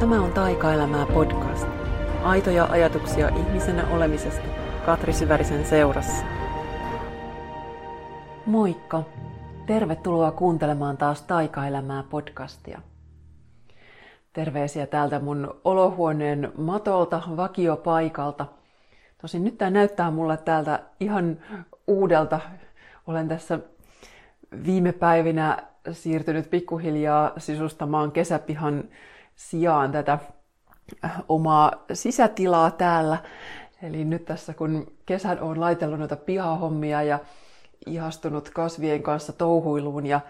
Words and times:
Tämä 0.00 0.20
on 0.22 0.32
Taikaelämää 0.32 1.06
podcast. 1.06 1.66
Aitoja 2.22 2.64
ajatuksia 2.64 3.28
ihmisenä 3.28 3.88
olemisesta 3.88 4.46
Katri 4.86 5.12
Syvärisen 5.12 5.64
seurassa. 5.64 6.24
Moikka! 8.46 9.02
Tervetuloa 9.66 10.30
kuuntelemaan 10.30 10.96
taas 10.96 11.22
Taikaelämää 11.22 12.04
podcastia. 12.10 12.80
Terveisiä 14.32 14.86
täältä 14.86 15.18
mun 15.18 15.60
olohuoneen 15.64 16.52
matolta, 16.56 17.22
vakiopaikalta. 17.36 18.46
Tosin 19.22 19.44
nyt 19.44 19.58
tämä 19.58 19.70
näyttää 19.70 20.10
mulle 20.10 20.36
täältä 20.36 20.82
ihan 21.00 21.38
uudelta. 21.86 22.40
Olen 23.06 23.28
tässä 23.28 23.58
viime 24.66 24.92
päivinä 24.92 25.58
siirtynyt 25.92 26.50
pikkuhiljaa 26.50 27.32
sisustamaan 27.38 28.12
kesäpihan 28.12 28.84
sijaan 29.40 29.92
tätä 29.92 30.18
omaa 31.28 31.72
sisätilaa 31.92 32.70
täällä. 32.70 33.18
Eli 33.82 34.04
nyt 34.04 34.24
tässä 34.24 34.54
kun 34.54 34.92
kesän 35.06 35.40
on 35.40 35.60
laitellut 35.60 35.98
noita 35.98 36.16
pihahommia 36.16 37.02
ja 37.02 37.18
ihastunut 37.86 38.50
kasvien 38.50 39.02
kanssa 39.02 39.32
touhuiluun 39.32 40.06
ja 40.06 40.20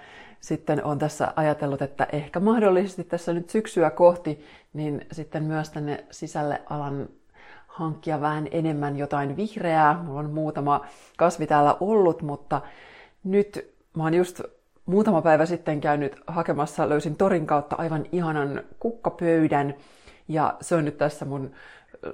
sitten 0.41 0.84
on 0.84 0.98
tässä 0.98 1.32
ajatellut, 1.37 1.82
että 1.82 2.06
ehkä 2.12 2.41
mahdollisesti 2.41 3.04
tässä 3.04 3.32
nyt 3.32 3.51
syksyä 3.51 3.91
kohti, 3.91 4.45
niin 4.73 5.06
sitten 5.12 5.45
myös 5.45 5.70
tänne 5.70 6.04
sisälle 6.10 6.62
alan 6.70 7.09
hankkia 7.66 8.20
vähän 8.20 8.48
enemmän 8.51 8.96
jotain 8.96 9.37
vihreää. 9.37 10.02
Mulla 10.02 10.20
on 10.20 10.30
muutama 10.30 10.87
kasvi 11.16 11.46
täällä 11.46 11.77
ollut, 11.80 12.23
mutta 12.23 12.60
nyt 13.24 13.74
mä 13.96 14.02
oon 14.02 14.15
just 14.15 14.40
muutama 14.91 15.23
päivä 15.23 15.47
sitten 15.47 15.80
käynyt 15.80 16.17
hakemassa, 16.27 16.89
löysin 16.89 17.17
torin 17.17 17.47
kautta 17.47 17.77
aivan 17.77 18.07
ihanan 18.12 18.62
kukkapöydän. 18.80 19.75
Ja 20.29 20.55
se 20.61 20.75
on 20.75 20.85
nyt 20.85 20.99
tässä 20.99 21.25
mun 21.25 21.51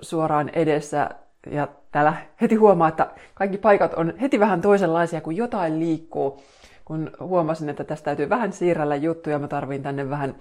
suoraan 0.01 0.49
edessä. 0.49 1.11
Ja 1.51 1.69
täällä 1.93 2.15
heti 2.41 2.55
huomaa, 2.55 2.89
että 2.89 3.11
kaikki 3.35 3.59
paikat 3.59 3.95
on 3.95 4.13
heti 4.21 4.41
vähän 4.41 4.61
toisenlaisia, 4.61 5.21
kun 5.21 5.37
jotain 5.37 5.81
liikkuu. 5.81 6.43
Kun 6.85 7.11
huomasin, 7.21 7.69
että 7.69 7.85
tästä 7.85 8.05
täytyy 8.05 8.29
vähän 8.29 8.53
siirrellä 8.53 8.97
juttuja, 8.97 9.39
mä 9.39 9.49
tarvin 9.49 9.83
tänne 9.83 10.11
vähän 10.11 10.35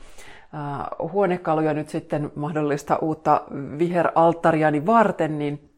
äh, 0.54 1.12
huonekaluja 1.12 1.74
nyt 1.74 1.90
sitten 1.90 2.32
mahdollista 2.36 2.96
uutta 2.96 3.42
viheralttariani 3.80 4.86
varten, 4.86 5.40
niin, 5.40 5.70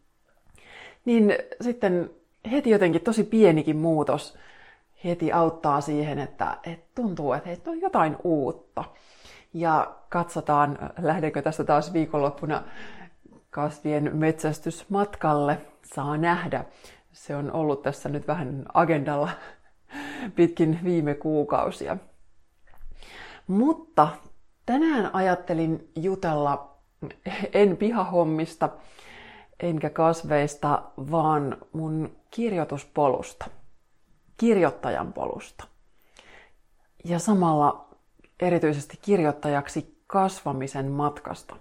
niin 1.05 1.35
sitten 1.61 2.09
heti 2.51 2.69
jotenkin 2.69 3.01
tosi 3.01 3.23
pienikin 3.23 3.77
muutos 3.77 4.37
heti 5.03 5.31
auttaa 5.31 5.81
siihen, 5.81 6.19
että, 6.19 6.57
että 6.63 6.85
tuntuu, 6.95 7.33
että 7.33 7.49
hei, 7.49 7.61
on 7.67 7.81
jotain 7.81 8.17
uutta. 8.23 8.83
Ja 9.53 9.95
katsotaan, 10.09 10.77
lähdenkö 11.01 11.41
tästä 11.41 11.63
taas 11.63 11.93
viikonloppuna 11.93 12.63
kasvien 13.49 14.17
metsästysmatkalle. 14.17 15.57
Saa 15.83 16.17
nähdä. 16.17 16.65
Se 17.11 17.35
on 17.35 17.51
ollut 17.51 17.81
tässä 17.81 18.09
nyt 18.09 18.27
vähän 18.27 18.65
agendalla 18.73 19.29
pitkin 20.35 20.79
viime 20.83 21.13
kuukausia. 21.13 21.97
Mutta 23.47 24.07
tänään 24.65 25.15
ajattelin 25.15 25.91
jutella 25.95 26.77
en 27.53 27.77
pihahommista 27.77 28.69
enkä 29.59 29.89
kasveista, 29.89 30.83
vaan 31.11 31.57
mun 31.73 32.15
kirjoituspolusta 32.31 33.45
kirjoittajan 34.37 35.13
polusta. 35.13 35.63
Ja 37.03 37.19
samalla 37.19 37.87
erityisesti 38.39 38.99
kirjoittajaksi 39.01 39.97
kasvamisen 40.07 40.91
matkasta. 40.91 41.55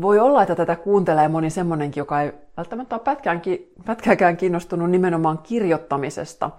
voi 0.00 0.18
olla, 0.18 0.42
että 0.42 0.54
tätä 0.54 0.76
kuuntelee 0.76 1.28
moni 1.28 1.50
semmonenkin, 1.50 2.00
joka 2.00 2.22
ei 2.22 2.32
välttämättä 2.56 2.94
ole 2.94 3.02
pätkääkään 3.84 4.36
kiinnostunut 4.36 4.90
nimenomaan 4.90 5.38
kirjoittamisesta, 5.38 6.50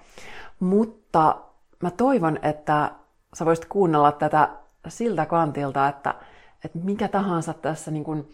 mutta 0.59 1.41
mä 1.83 1.91
toivon, 1.91 2.39
että 2.41 2.91
sä 3.33 3.45
voisit 3.45 3.65
kuunnella 3.65 4.11
tätä 4.11 4.49
siltä 4.87 5.25
kantilta, 5.25 5.87
että, 5.87 6.15
että 6.65 6.79
mikä 6.83 7.07
tahansa 7.07 7.53
tässä 7.53 7.91
niin 7.91 8.03
kuin 8.03 8.31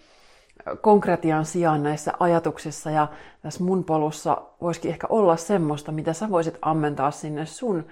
konkretian 0.81 1.45
sijaan 1.45 1.83
näissä 1.83 2.13
ajatuksissa 2.19 2.91
ja 2.91 3.07
tässä 3.41 3.63
mun 3.63 3.83
polussa 3.83 4.41
voisikin 4.61 4.91
ehkä 4.91 5.07
olla 5.09 5.37
semmoista, 5.37 5.91
mitä 5.91 6.13
sä 6.13 6.29
voisit 6.29 6.57
ammentaa 6.61 7.11
sinne 7.11 7.45
sun 7.45 7.85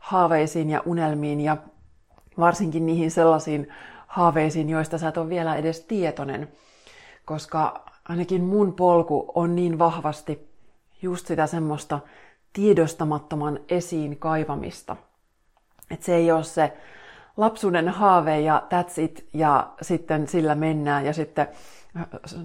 haaveisiin 0.00 0.70
ja 0.70 0.82
unelmiin 0.86 1.40
ja 1.40 1.56
varsinkin 2.38 2.86
niihin 2.86 3.10
sellaisiin 3.10 3.68
haaveisiin, 4.06 4.68
joista 4.68 4.98
sä 4.98 5.08
et 5.08 5.16
ole 5.16 5.28
vielä 5.28 5.56
edes 5.56 5.80
tietoinen. 5.80 6.48
Koska 7.24 7.84
ainakin 8.08 8.44
mun 8.44 8.74
polku 8.74 9.32
on 9.34 9.56
niin 9.56 9.78
vahvasti 9.78 10.48
just 11.02 11.26
sitä 11.26 11.46
semmoista 11.46 12.00
tiedostamattoman 12.52 13.60
esiin 13.68 14.16
kaivamista. 14.16 14.96
Että 15.90 16.06
se 16.06 16.14
ei 16.14 16.32
ole 16.32 16.44
se 16.44 16.76
lapsuuden 17.36 17.88
haave 17.88 18.40
ja 18.40 18.62
that's 18.74 19.00
it 19.00 19.28
ja 19.32 19.68
sitten 19.82 20.28
sillä 20.28 20.54
mennään 20.54 21.06
ja 21.06 21.12
sitten 21.12 21.48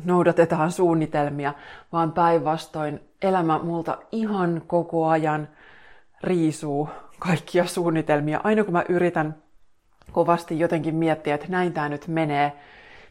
noudatetaan 0.06 0.72
suunnitelmia, 0.72 1.54
vaan 1.92 2.12
päinvastoin 2.12 3.02
elämä 3.22 3.60
multa 3.64 3.98
ihan 4.12 4.62
koko 4.68 5.08
ajan 5.08 5.48
riisuu 6.24 6.90
kaikkia 7.20 7.66
suunnitelmia. 7.66 8.42
Aina 8.44 8.64
kun 8.64 8.74
mä 8.74 8.84
yritän 8.90 9.36
kovasti 10.12 10.60
jotenkin 10.60 10.96
miettiä, 10.96 11.36
että 11.36 11.48
näin 11.50 11.74
tämä 11.74 11.90
nyt 11.90 12.08
menee, 12.08 12.54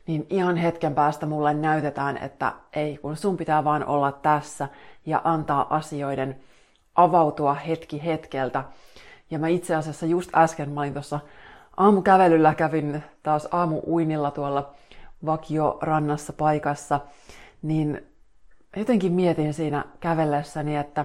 niin 0.07 0.27
ihan 0.31 0.57
hetken 0.57 0.95
päästä 0.95 1.27
mulle 1.27 1.55
näytetään, 1.55 2.17
että 2.17 2.53
ei, 2.73 2.97
kun 2.97 3.17
sun 3.17 3.37
pitää 3.37 3.65
vaan 3.65 3.85
olla 3.85 4.13
tässä 4.13 4.69
ja 5.07 5.21
antaa 5.25 5.77
asioiden 5.77 6.37
avautua 6.95 7.55
hetki 7.55 8.05
hetkeltä. 8.05 8.65
Ja 9.31 9.39
mä 9.39 9.49
itse 9.49 9.75
asiassa 9.75 10.07
just 10.07 10.31
äsken, 10.35 10.71
mä 10.71 10.81
olin 10.81 10.93
tuossa 10.93 11.21
aamukävelyllä, 11.77 12.55
kävin 12.55 13.03
taas 13.23 13.49
aamuuinilla 13.51 14.31
tuolla 14.31 14.75
vakiorannassa 15.27 16.33
paikassa, 16.33 17.01
niin 17.63 18.07
jotenkin 18.77 19.13
mietin 19.13 19.55
siinä 19.55 19.85
kävellessäni, 20.01 20.77
että, 20.77 21.05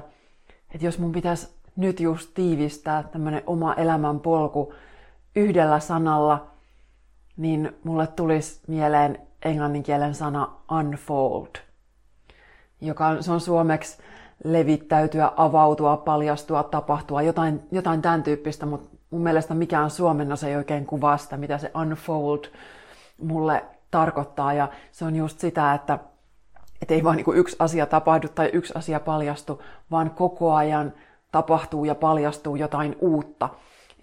että 0.74 0.86
jos 0.86 1.00
mun 1.00 1.12
pitäisi 1.12 1.50
nyt 1.76 2.00
just 2.00 2.32
tiivistää 2.34 3.04
tämmöinen 3.04 3.44
oma 3.46 3.74
elämän 3.74 4.20
polku 4.20 4.74
yhdellä 5.36 5.80
sanalla, 5.80 6.48
niin 7.38 7.76
mulle 7.84 8.08
tulisi 8.08 8.62
mieleen 8.68 9.20
englanninkielen 9.46 10.16
sana 10.16 10.54
unfold, 10.72 11.56
joka 12.82 13.08
on, 13.08 13.24
se 13.24 13.32
on 13.32 13.42
suomeksi 13.42 13.98
levittäytyä, 14.44 15.32
avautua, 15.36 15.98
paljastua, 15.98 16.64
tapahtua, 16.64 17.22
jotain, 17.22 17.60
jotain 17.72 18.02
tämän 18.02 18.24
tyyppistä, 18.24 18.66
mutta 18.66 18.98
mun 19.10 19.22
mielestä 19.22 19.54
mikään 19.54 19.90
suomennos 19.90 20.44
ei 20.44 20.56
oikein 20.56 20.86
kuvaa 20.86 21.18
sitä, 21.18 21.38
mitä 21.38 21.58
se 21.58 21.72
unfold 21.82 22.46
mulle 23.22 23.66
tarkoittaa. 23.92 24.54
Ja 24.54 24.70
se 24.92 25.06
on 25.06 25.16
just 25.16 25.40
sitä, 25.40 25.74
että, 25.74 26.00
että 26.82 26.94
ei 26.94 27.04
vaan 27.04 27.18
niin 27.18 27.36
yksi 27.36 27.56
asia 27.60 27.86
tapahdu 27.86 28.28
tai 28.28 28.50
yksi 28.54 28.74
asia 28.76 29.00
paljastu, 29.00 29.62
vaan 29.92 30.12
koko 30.12 30.54
ajan 30.54 30.94
tapahtuu 31.32 31.86
ja 31.86 31.96
paljastuu 31.96 32.56
jotain 32.56 32.96
uutta. 33.00 33.50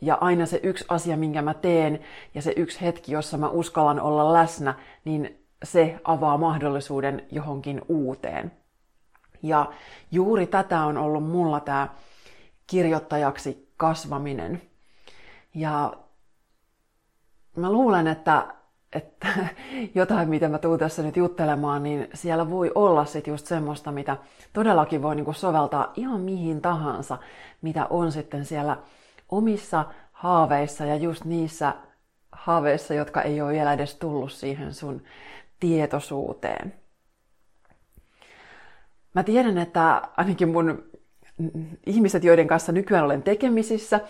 Ja 0.02 0.18
aina 0.20 0.46
se 0.46 0.60
yksi 0.62 0.84
asia, 0.88 1.16
minkä 1.16 1.42
mä 1.42 1.54
teen, 1.54 2.00
ja 2.34 2.42
se 2.42 2.52
yksi 2.56 2.80
hetki, 2.80 3.12
jossa 3.12 3.38
mä 3.38 3.48
uskallan 3.48 4.00
olla 4.00 4.32
läsnä, 4.32 4.74
niin 5.04 5.44
se 5.64 6.00
avaa 6.04 6.38
mahdollisuuden 6.38 7.26
johonkin 7.30 7.82
uuteen. 7.88 8.52
Ja 9.42 9.72
juuri 10.10 10.46
tätä 10.46 10.80
on 10.80 10.98
ollut 10.98 11.30
mulla 11.30 11.60
tämä 11.60 11.88
kirjoittajaksi 12.66 13.72
kasvaminen. 13.76 14.62
Ja 15.54 15.92
mä 17.56 17.72
luulen, 17.72 18.06
että 18.06 18.54
että 18.94 19.28
jotain, 19.94 20.28
mitä 20.28 20.48
mä 20.48 20.58
tuun 20.58 20.78
tässä 20.78 21.02
nyt 21.02 21.16
juttelemaan, 21.16 21.82
niin 21.82 22.08
siellä 22.14 22.50
voi 22.50 22.72
olla 22.74 23.04
sitten 23.04 23.32
just 23.32 23.46
semmoista, 23.46 23.92
mitä 23.92 24.16
todellakin 24.52 25.02
voi 25.02 25.16
niinku 25.16 25.32
soveltaa 25.32 25.92
ihan 25.96 26.20
mihin 26.20 26.60
tahansa, 26.60 27.18
mitä 27.62 27.86
on 27.90 28.12
sitten 28.12 28.44
siellä 28.44 28.76
omissa 29.28 29.84
haaveissa 30.12 30.84
ja 30.84 30.96
just 30.96 31.24
niissä 31.24 31.74
haaveissa, 32.32 32.94
jotka 32.94 33.22
ei 33.22 33.40
ole 33.40 33.52
vielä 33.52 33.72
edes 33.72 33.94
tullut 33.94 34.32
siihen 34.32 34.74
sun 34.74 35.02
tietoisuuteen. 35.60 36.74
Mä 39.14 39.22
tiedän, 39.22 39.58
että 39.58 40.02
ainakin 40.16 40.48
mun 40.48 40.84
ihmiset, 41.86 42.24
joiden 42.24 42.48
kanssa 42.48 42.72
nykyään 42.72 43.04
olen 43.04 43.22
tekemisissä, 43.22 44.00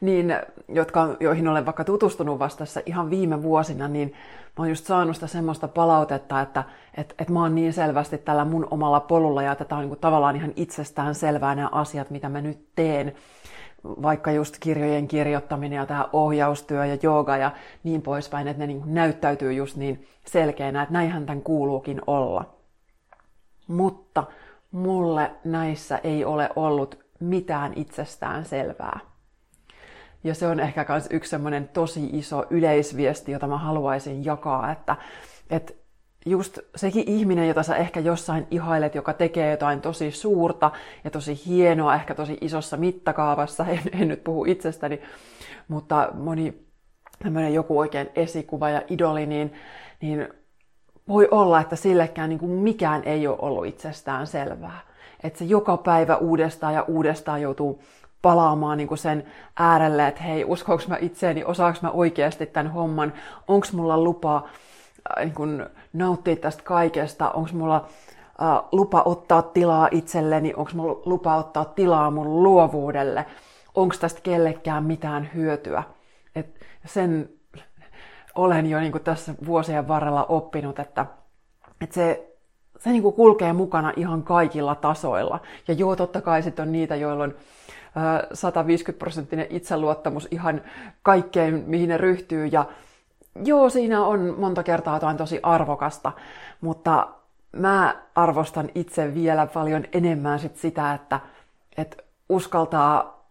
niin, 0.00 0.36
jotka, 0.68 1.16
joihin 1.20 1.48
olen 1.48 1.66
vaikka 1.66 1.84
tutustunut 1.84 2.38
vasta 2.38 2.64
ihan 2.86 3.10
viime 3.10 3.42
vuosina, 3.42 3.88
niin 3.88 4.12
mä 4.58 4.62
oon 4.62 4.68
just 4.68 4.86
saanut 4.86 5.16
sitä 5.16 5.26
semmoista 5.26 5.68
palautetta, 5.68 6.40
että 6.40 6.64
et, 6.96 7.14
et 7.18 7.30
mä 7.30 7.40
oon 7.40 7.54
niin 7.54 7.72
selvästi 7.72 8.18
tällä 8.18 8.44
mun 8.44 8.68
omalla 8.70 9.00
polulla 9.00 9.42
ja 9.42 9.52
että 9.52 9.64
tämä 9.64 9.80
on 9.80 9.88
niin 9.88 9.98
tavallaan 9.98 10.36
ihan 10.36 10.52
itsestään 10.56 11.14
selvää 11.14 11.54
nämä 11.54 11.68
asiat, 11.72 12.10
mitä 12.10 12.28
mä 12.28 12.40
nyt 12.40 12.66
teen. 12.76 13.14
vaikka 13.84 14.32
just 14.32 14.56
kirjojen 14.60 15.08
kirjoittaminen 15.08 15.76
ja 15.76 15.86
tämä 15.86 16.08
ohjaustyö 16.12 16.86
ja 16.86 16.98
jooga 17.02 17.36
ja 17.36 17.50
niin 17.84 18.02
poispäin, 18.02 18.48
että 18.48 18.62
ne 18.62 18.66
niin 18.66 18.82
näyttäytyy 18.86 19.52
just 19.52 19.76
niin 19.76 20.06
selkeänä, 20.24 20.82
että 20.82 20.92
näinhän 20.92 21.26
tämän 21.26 21.42
kuuluukin 21.42 22.00
olla. 22.06 22.54
Mutta 23.66 24.24
mulle 24.74 25.30
näissä 25.44 26.00
ei 26.04 26.24
ole 26.24 26.50
ollut 26.56 26.98
mitään 27.20 27.72
itsestään 27.76 28.44
selvää. 28.44 29.00
Ja 30.24 30.34
se 30.34 30.46
on 30.46 30.60
ehkä 30.60 30.86
myös 30.88 31.06
yksi 31.10 31.30
semmoinen 31.30 31.68
tosi 31.68 32.10
iso 32.12 32.44
yleisviesti, 32.50 33.32
jota 33.32 33.46
mä 33.46 33.58
haluaisin 33.58 34.24
jakaa, 34.24 34.72
että, 34.72 34.96
että 35.50 35.72
just 36.26 36.58
sekin 36.76 37.04
ihminen, 37.06 37.48
jota 37.48 37.62
sä 37.62 37.76
ehkä 37.76 38.00
jossain 38.00 38.46
ihailet, 38.50 38.94
joka 38.94 39.12
tekee 39.12 39.50
jotain 39.50 39.80
tosi 39.80 40.10
suurta 40.10 40.70
ja 41.04 41.10
tosi 41.10 41.40
hienoa, 41.46 41.94
ehkä 41.94 42.14
tosi 42.14 42.38
isossa 42.40 42.76
mittakaavassa, 42.76 43.66
en, 43.72 43.80
en 43.92 44.08
nyt 44.08 44.24
puhu 44.24 44.44
itsestäni, 44.44 45.00
mutta 45.68 46.08
moni 46.14 46.66
tämmöinen 47.22 47.54
joku 47.54 47.78
oikein 47.78 48.10
esikuva 48.16 48.70
ja 48.70 48.82
idoli, 48.88 49.26
niin, 49.26 49.52
niin 50.00 50.28
voi 51.08 51.28
olla, 51.30 51.60
että 51.60 51.76
sillekään 51.76 52.28
niin 52.28 52.38
kuin 52.38 52.50
mikään 52.50 53.02
ei 53.04 53.26
ole 53.26 53.38
ollut 53.40 53.66
itsestään 53.66 54.26
selvää. 54.26 54.80
Että 55.22 55.38
se 55.38 55.44
joka 55.44 55.76
päivä 55.76 56.16
uudestaan 56.16 56.74
ja 56.74 56.82
uudestaan 56.82 57.42
joutuu 57.42 57.82
palaamaan 58.22 58.78
niin 58.78 58.88
kuin 58.88 58.98
sen 58.98 59.26
äärelle, 59.56 60.06
että 60.06 60.22
hei, 60.22 60.44
uskoinko 60.44 60.84
mä 60.88 60.96
itseeni, 61.00 61.44
osaanko 61.44 61.78
mä 61.82 61.90
oikeasti 61.90 62.46
tämän 62.46 62.72
homman, 62.72 63.12
onko 63.48 63.66
mulla 63.72 63.98
lupa 63.98 64.36
äh, 64.36 65.24
niin 65.24 65.34
kuin 65.34 65.66
nauttia 65.92 66.36
tästä 66.36 66.62
kaikesta, 66.62 67.30
onko 67.30 67.50
mulla 67.52 67.76
äh, 68.42 68.62
lupa 68.72 69.02
ottaa 69.04 69.42
tilaa 69.42 69.88
itselleni, 69.90 70.54
onko 70.56 70.70
mulla 70.74 71.02
lupa 71.04 71.36
ottaa 71.36 71.64
tilaa 71.64 72.10
mun 72.10 72.42
luovuudelle, 72.42 73.26
onko 73.74 73.94
tästä 74.00 74.20
kellekään 74.20 74.84
mitään 74.84 75.30
hyötyä. 75.34 75.82
Et 76.34 76.60
sen 76.86 77.28
olen 78.34 78.66
jo 78.66 78.80
niin 78.80 78.92
kuin 78.92 79.04
tässä 79.04 79.34
vuosien 79.46 79.88
varrella 79.88 80.24
oppinut, 80.24 80.78
että, 80.78 81.06
että 81.80 81.94
se, 81.94 82.34
se 82.78 82.90
niin 82.90 83.02
kuin 83.02 83.14
kulkee 83.14 83.52
mukana 83.52 83.92
ihan 83.96 84.22
kaikilla 84.22 84.74
tasoilla. 84.74 85.40
Ja 85.68 85.74
joo, 85.74 85.96
totta 85.96 86.20
kai 86.20 86.42
sitten 86.42 86.62
on 86.62 86.72
niitä, 86.72 86.96
joilla 86.96 87.24
on 87.24 87.34
150 88.32 88.98
prosenttinen 88.98 89.46
itseluottamus 89.50 90.28
ihan 90.30 90.62
kaikkeen, 91.02 91.64
mihin 91.66 91.88
ne 91.88 91.96
ryhtyy. 91.96 92.46
Ja 92.46 92.66
joo, 93.44 93.70
siinä 93.70 94.04
on 94.04 94.34
monta 94.38 94.62
kertaa 94.62 94.96
jotain 94.96 95.16
tosi 95.16 95.40
arvokasta, 95.42 96.12
mutta 96.60 97.08
mä 97.52 97.96
arvostan 98.14 98.70
itse 98.74 99.14
vielä 99.14 99.46
paljon 99.46 99.84
enemmän 99.92 100.38
sit 100.38 100.56
sitä, 100.56 100.94
että, 100.94 101.20
että 101.76 101.96
uskaltaa 102.28 103.24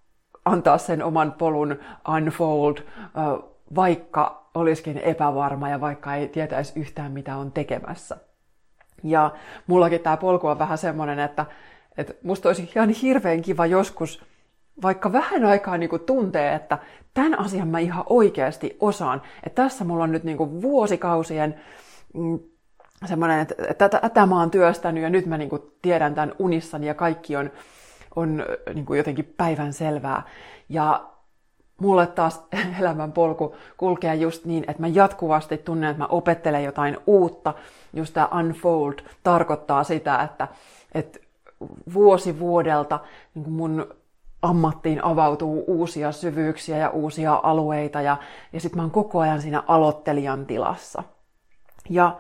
antaa 0.46 0.78
sen 0.78 1.04
oman 1.04 1.32
polun 1.32 1.80
unfold, 2.16 2.78
vaikka 3.76 4.43
olisikin 4.54 4.98
epävarma 4.98 5.70
ja 5.70 5.82
vaikka 5.82 6.16
ei 6.16 6.28
tietäisi 6.28 6.80
yhtään 6.80 7.12
mitä 7.12 7.36
on 7.36 7.52
tekemässä. 7.52 8.18
Ja 9.04 9.32
mullakin 9.68 10.02
tämä 10.02 10.18
polku 10.18 10.48
on 10.48 10.60
vähän 10.60 10.78
semmoinen, 10.78 11.20
että, 11.20 11.46
että 11.98 12.14
musta 12.24 12.50
olisi 12.50 12.72
ihan 12.76 12.90
hirveän 12.90 13.42
kiva 13.42 13.66
joskus 13.66 14.26
vaikka 14.82 15.12
vähän 15.12 15.46
aikaa 15.46 15.78
niin 15.78 15.90
kuin 15.90 16.02
tuntee, 16.02 16.56
että 16.56 16.78
tämän 17.14 17.40
asian 17.40 17.68
mä 17.68 17.80
ihan 17.80 18.04
oikeasti 18.10 18.78
osaan. 18.80 19.22
Että 19.44 19.64
tässä 19.64 19.84
mulla 19.84 20.04
on 20.04 20.12
nyt 20.12 20.24
niin 20.24 20.38
kuin 20.38 20.62
vuosikausien 20.62 21.56
mm, 22.14 22.40
semmoinen, 23.06 23.40
että, 23.40 23.56
että 23.70 23.90
tätä 23.90 24.26
mä 24.26 24.40
oon 24.40 24.52
työstänyt 24.52 25.04
ja 25.04 25.10
nyt 25.10 25.26
mä 25.26 25.38
niin 25.38 25.50
kuin 25.50 25.62
tiedän 25.82 26.16
tämän 26.16 26.36
unissani 26.40 26.88
ja 26.88 26.94
kaikki 26.94 27.36
on, 27.36 27.52
on 28.16 28.46
niin 28.74 28.86
kuin 28.86 28.98
jotenkin 28.98 29.34
päivän 29.38 29.74
selvää. 29.74 30.24
Ja 30.70 31.13
mulle 31.82 32.08
taas 32.08 32.46
elämän 32.80 33.12
polku 33.12 33.56
kulkee 33.78 34.16
just 34.16 34.46
niin, 34.46 34.66
että 34.68 34.82
mä 34.82 34.88
jatkuvasti 34.88 35.58
tunnen, 35.58 35.90
että 35.90 36.04
mä 36.04 36.08
opettelen 36.08 36.64
jotain 36.64 36.98
uutta. 37.08 37.54
Just 37.94 38.14
tämä 38.14 38.30
unfold 38.40 38.94
tarkoittaa 39.24 39.84
sitä, 39.84 40.22
että, 40.24 40.48
että 40.94 41.20
vuosi 41.94 42.40
vuodelta 42.40 43.00
niin 43.36 43.52
mun 43.52 43.96
ammattiin 44.42 45.04
avautuu 45.04 45.64
uusia 45.68 46.12
syvyyksiä 46.12 46.78
ja 46.78 46.90
uusia 46.90 47.40
alueita 47.44 48.02
ja, 48.02 48.18
ja 48.54 48.60
sitten 48.60 48.78
mä 48.78 48.84
oon 48.84 48.92
koko 48.92 49.20
ajan 49.20 49.42
siinä 49.42 49.64
aloittelijan 49.68 50.46
tilassa. 50.46 51.04
Ja 51.90 52.20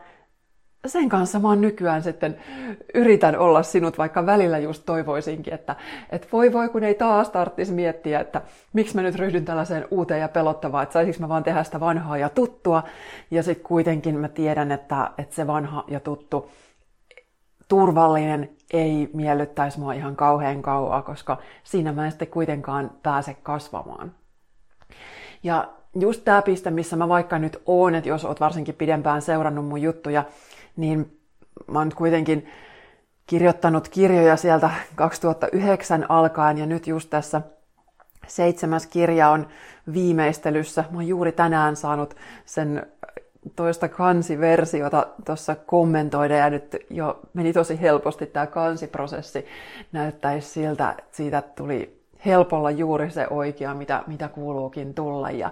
sen 0.85 1.09
kanssa 1.09 1.39
oon 1.43 1.61
nykyään 1.61 2.03
sitten 2.03 2.37
yritän 2.93 3.39
olla 3.39 3.63
sinut, 3.63 3.97
vaikka 3.97 4.25
välillä 4.25 4.59
just 4.59 4.83
toivoisinkin, 4.85 5.53
että, 5.53 5.75
että 6.09 6.27
voi 6.31 6.53
voi 6.53 6.69
kun 6.69 6.83
ei 6.83 6.95
taas 6.95 7.29
tarvitsisi 7.29 7.73
miettiä, 7.73 8.19
että 8.19 8.41
miksi 8.73 8.95
mä 8.95 9.01
nyt 9.01 9.15
ryhdyn 9.15 9.45
tällaiseen 9.45 9.87
uuteen 9.91 10.21
ja 10.21 10.27
pelottavaan, 10.27 10.83
että 10.83 10.93
saisinko 10.93 11.19
mä 11.19 11.29
vaan 11.29 11.43
tehdä 11.43 11.63
sitä 11.63 11.79
vanhaa 11.79 12.17
ja 12.17 12.29
tuttua. 12.29 12.83
Ja 13.31 13.43
sitten 13.43 13.65
kuitenkin 13.65 14.19
mä 14.19 14.27
tiedän, 14.27 14.71
että, 14.71 15.11
että 15.17 15.35
se 15.35 15.47
vanha 15.47 15.83
ja 15.87 15.99
tuttu 15.99 16.51
turvallinen 17.67 18.49
ei 18.73 19.09
miellyttäisi 19.13 19.79
mua 19.79 19.93
ihan 19.93 20.15
kauhean 20.15 20.61
kauaa, 20.61 21.01
koska 21.01 21.37
siinä 21.63 21.91
mä 21.91 22.05
en 22.05 22.11
sitten 22.11 22.27
kuitenkaan 22.27 22.91
pääse 23.03 23.37
kasvamaan. 23.43 24.11
Ja 25.43 25.69
just 25.99 26.21
tämä 26.25 26.41
piste, 26.41 26.71
missä 26.71 26.95
mä 26.95 27.09
vaikka 27.09 27.39
nyt 27.39 27.61
oon, 27.65 27.95
että 27.95 28.09
jos 28.09 28.25
oot 28.25 28.39
varsinkin 28.39 28.75
pidempään 28.75 29.21
seurannut 29.21 29.65
mun 29.65 29.81
juttuja, 29.81 30.25
niin 30.75 31.19
mä 31.67 31.79
oon 31.79 31.87
nyt 31.87 31.95
kuitenkin 31.95 32.47
kirjoittanut 33.27 33.87
kirjoja 33.87 34.37
sieltä 34.37 34.69
2009 34.95 36.05
alkaen 36.09 36.57
ja 36.57 36.65
nyt 36.65 36.87
just 36.87 37.09
tässä 37.09 37.41
seitsemäs 38.27 38.87
kirja 38.87 39.29
on 39.29 39.47
viimeistelyssä. 39.93 40.83
Mä 40.91 40.97
oon 40.97 41.07
juuri 41.07 41.31
tänään 41.31 41.75
saanut 41.75 42.15
sen 42.45 42.85
toista 43.55 43.89
kansiversiota 43.89 45.07
tuossa 45.25 45.55
kommentoida 45.55 46.35
ja 46.35 46.49
nyt 46.49 46.75
jo 46.89 47.19
meni 47.33 47.53
tosi 47.53 47.81
helposti 47.81 48.25
tämä 48.25 48.47
kansiprosessi. 48.47 49.45
Näyttäisi 49.91 50.49
siltä, 50.49 50.89
että 50.89 51.03
siitä 51.11 51.41
tuli 51.41 52.03
helpolla 52.25 52.71
juuri 52.71 53.11
se 53.11 53.27
oikea, 53.29 53.73
mitä, 53.73 54.03
mitä 54.07 54.27
kuuluukin 54.27 54.93
tulla. 54.93 55.31
Ja, 55.31 55.51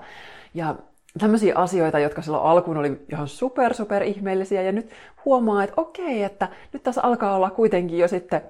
ja 0.53 0.75
tämmöisiä 1.19 1.55
asioita, 1.55 1.99
jotka 1.99 2.21
silloin 2.21 2.43
alkuun 2.43 2.77
oli 2.77 3.05
ihan 3.11 3.27
super, 3.27 3.73
super 3.73 4.03
ihmeellisiä 4.03 4.61
ja 4.61 4.71
nyt 4.71 4.89
huomaa, 5.25 5.63
että 5.63 5.81
okei, 5.81 6.23
että 6.23 6.47
nyt 6.73 6.83
tässä 6.83 7.01
alkaa 7.03 7.35
olla 7.35 7.49
kuitenkin 7.49 7.97
jo 7.97 8.07
sitten 8.07 8.41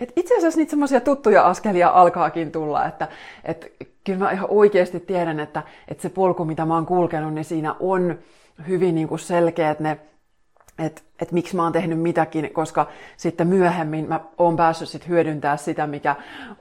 et 0.00 0.12
itse 0.16 0.36
asiassa 0.36 0.58
niitä 0.58 0.70
semmoisia 0.70 1.00
tuttuja 1.00 1.42
askelia 1.42 1.88
alkaakin 1.88 2.52
tulla, 2.52 2.86
että 2.86 3.08
et, 3.44 3.72
kyllä 4.04 4.18
mä 4.18 4.30
ihan 4.30 4.50
oikeasti 4.50 5.00
tiedän, 5.00 5.40
että, 5.40 5.62
että 5.88 6.02
se 6.02 6.08
polku, 6.08 6.44
mitä 6.44 6.64
mä 6.64 6.74
oon 6.74 6.86
kulkenut, 6.86 7.34
niin 7.34 7.44
siinä 7.44 7.74
on 7.80 8.18
hyvin 8.68 8.94
niin 8.94 9.08
kuin 9.08 9.18
selkeät 9.18 9.80
ne, 9.80 9.98
että 10.78 11.02
et 11.22 11.32
miksi 11.32 11.56
mä 11.56 11.62
oon 11.62 11.72
tehnyt 11.72 12.00
mitäkin, 12.00 12.50
koska 12.52 12.88
sitten 13.16 13.46
myöhemmin 13.46 14.08
mä 14.08 14.20
oon 14.38 14.56
päässyt 14.56 14.88
sit 14.88 15.08
hyödyntää 15.08 15.56
sitä, 15.56 15.86
mikä 15.86 16.16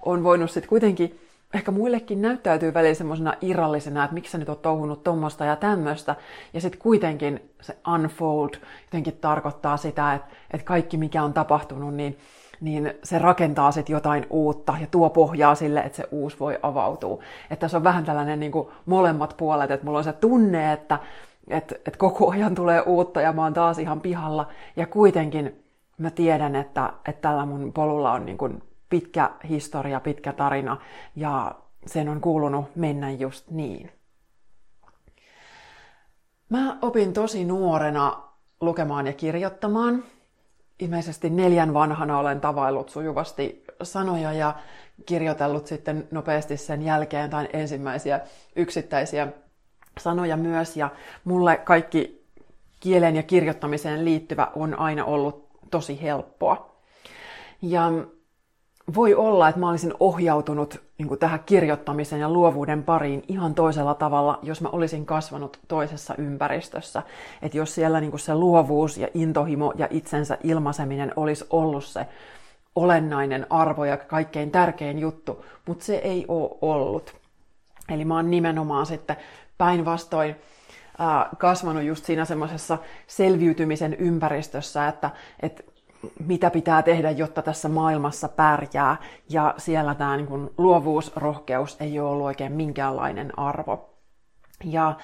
on 0.05 0.23
voinut 0.23 0.51
sitten 0.51 0.69
kuitenkin 0.69 1.19
ehkä 1.53 1.71
muillekin 1.71 2.21
näyttäytyy 2.21 2.73
välillä 2.73 2.93
semmoisena 2.93 3.33
irrallisena, 3.41 4.03
että 4.03 4.13
miksi 4.13 4.31
sä 4.31 4.37
nyt 4.37 4.49
oot 4.49 4.61
touhunut 4.61 5.03
tuommoista 5.03 5.45
ja 5.45 5.55
tämmöistä. 5.55 6.15
Ja 6.53 6.61
sitten 6.61 6.81
kuitenkin 6.81 7.49
se 7.61 7.77
unfold 7.93 8.49
jotenkin 8.85 9.17
tarkoittaa 9.17 9.77
sitä, 9.77 10.13
että, 10.13 10.27
että 10.51 10.65
kaikki 10.65 10.97
mikä 10.97 11.23
on 11.23 11.33
tapahtunut, 11.33 11.93
niin, 11.93 12.17
niin 12.61 12.93
se 13.03 13.19
rakentaa 13.19 13.71
sitten 13.71 13.93
jotain 13.93 14.25
uutta 14.29 14.73
ja 14.81 14.87
tuo 14.91 15.09
pohjaa 15.09 15.55
sille, 15.55 15.79
että 15.79 15.95
se 15.95 16.07
uusi 16.11 16.39
voi 16.39 16.59
avautua. 16.61 17.23
Että 17.49 17.61
tässä 17.61 17.77
on 17.77 17.83
vähän 17.83 18.05
tällainen 18.05 18.39
niin 18.39 18.51
kuin 18.51 18.67
molemmat 18.85 19.37
puolet, 19.37 19.71
että 19.71 19.85
mulla 19.85 19.97
on 19.97 20.03
se 20.03 20.13
tunne, 20.13 20.73
että 20.73 20.99
että 21.47 21.75
et 21.87 21.97
koko 21.97 22.31
ajan 22.31 22.55
tulee 22.55 22.81
uutta 22.81 23.21
ja 23.21 23.33
mä 23.33 23.43
oon 23.43 23.53
taas 23.53 23.79
ihan 23.79 24.01
pihalla. 24.01 24.47
Ja 24.75 24.87
kuitenkin 24.87 25.63
mä 25.97 26.09
tiedän, 26.09 26.55
että, 26.55 26.93
että 27.07 27.21
tällä 27.21 27.45
mun 27.45 27.73
polulla 27.73 28.11
on 28.11 28.25
niin 28.25 28.37
kuin 28.37 28.63
pitkä 28.89 29.31
historia, 29.49 29.99
pitkä 29.99 30.33
tarina 30.33 30.77
ja 31.15 31.55
sen 31.85 32.09
on 32.09 32.21
kuulunut 32.21 32.75
mennä 32.75 33.11
just 33.11 33.49
niin. 33.49 33.91
Mä 36.49 36.77
opin 36.81 37.13
tosi 37.13 37.45
nuorena 37.45 38.23
lukemaan 38.61 39.07
ja 39.07 39.13
kirjoittamaan. 39.13 40.03
Ilmeisesti 40.79 41.29
neljän 41.29 41.73
vanhana 41.73 42.19
olen 42.19 42.41
tavaillut 42.41 42.89
sujuvasti 42.89 43.63
sanoja 43.83 44.33
ja 44.33 44.55
kirjoitellut 45.05 45.67
sitten 45.67 46.07
nopeasti 46.11 46.57
sen 46.57 46.81
jälkeen 46.81 47.29
tai 47.29 47.47
ensimmäisiä 47.53 48.19
yksittäisiä 48.55 49.27
sanoja 49.99 50.37
myös 50.37 50.77
ja 50.77 50.89
mulle 51.23 51.57
kaikki 51.57 52.25
kielen 52.79 53.15
ja 53.15 53.23
kirjoittamiseen 53.23 54.05
liittyvä 54.05 54.51
on 54.55 54.79
aina 54.79 55.05
ollut 55.05 55.49
tosi 55.71 56.01
helppoa. 56.01 56.75
Ja 57.61 57.91
voi 58.95 59.15
olla, 59.15 59.49
että 59.49 59.59
mä 59.59 59.69
olisin 59.69 59.93
ohjautunut 59.99 60.81
niin 60.97 61.19
tähän 61.19 61.39
kirjoittamisen 61.45 62.19
ja 62.19 62.29
luovuuden 62.29 62.83
pariin 62.83 63.23
ihan 63.27 63.55
toisella 63.55 63.93
tavalla, 63.93 64.39
jos 64.43 64.61
mä 64.61 64.69
olisin 64.71 65.05
kasvanut 65.05 65.59
toisessa 65.67 66.15
ympäristössä. 66.17 67.03
Että 67.41 67.57
jos 67.57 67.75
siellä 67.75 68.01
niin 68.01 68.19
se 68.19 68.35
luovuus 68.35 68.97
ja 68.97 69.07
intohimo 69.13 69.73
ja 69.75 69.87
itsensä 69.89 70.37
ilmaiseminen 70.43 71.13
olisi 71.15 71.45
ollut 71.49 71.85
se 71.85 72.05
olennainen 72.75 73.47
arvo 73.49 73.85
ja 73.85 73.97
kaikkein 73.97 74.51
tärkein 74.51 74.99
juttu, 74.99 75.45
mutta 75.67 75.85
se 75.85 75.95
ei 75.95 76.25
ole 76.27 76.57
ollut. 76.61 77.15
Eli 77.89 78.05
mä 78.05 78.15
oon 78.15 78.31
nimenomaan 78.31 78.85
sitten 78.85 79.15
päinvastoin 79.57 80.35
kasvanut 81.37 81.83
just 81.83 82.05
siinä 82.05 82.25
semmoisessa 82.25 82.77
selviytymisen 83.07 83.93
ympäristössä, 83.93 84.87
että, 84.87 85.09
että 85.39 85.63
mitä 86.25 86.49
pitää 86.49 86.81
tehdä, 86.81 87.11
jotta 87.11 87.41
tässä 87.41 87.69
maailmassa 87.69 88.29
pärjää. 88.29 88.97
Ja 89.29 89.53
siellä 89.57 89.95
tämä 89.95 90.17
niin 90.17 90.49
luovuus, 90.57 91.11
rohkeus 91.15 91.77
ei 91.79 91.99
ole 91.99 92.09
ollut 92.09 92.25
oikein 92.25 92.51
minkäänlainen 92.51 93.39
arvo. 93.39 93.89
Ja 94.63 94.87
äh, 94.87 94.95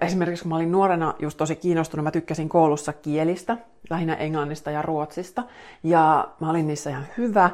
esimerkiksi 0.00 0.42
kun 0.42 0.48
mä 0.48 0.56
olin 0.56 0.72
nuorena 0.72 1.14
just 1.18 1.38
tosi 1.38 1.56
kiinnostunut, 1.56 2.04
mä 2.04 2.10
tykkäsin 2.10 2.48
koulussa 2.48 2.92
kielistä, 2.92 3.56
lähinnä 3.90 4.14
englannista 4.14 4.70
ja 4.70 4.82
ruotsista. 4.82 5.42
Ja 5.82 6.28
mä 6.40 6.50
olin 6.50 6.66
niissä 6.66 6.90
ihan 6.90 7.06
hyvä. 7.16 7.50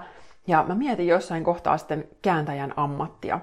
Ja 0.47 0.64
mä 0.69 0.75
mietin 0.75 1.07
jossain 1.07 1.45
kohtaa 1.45 1.79
sitten 1.79 2.05
kääntäjän 2.23 2.75
ammattia. 2.76 3.41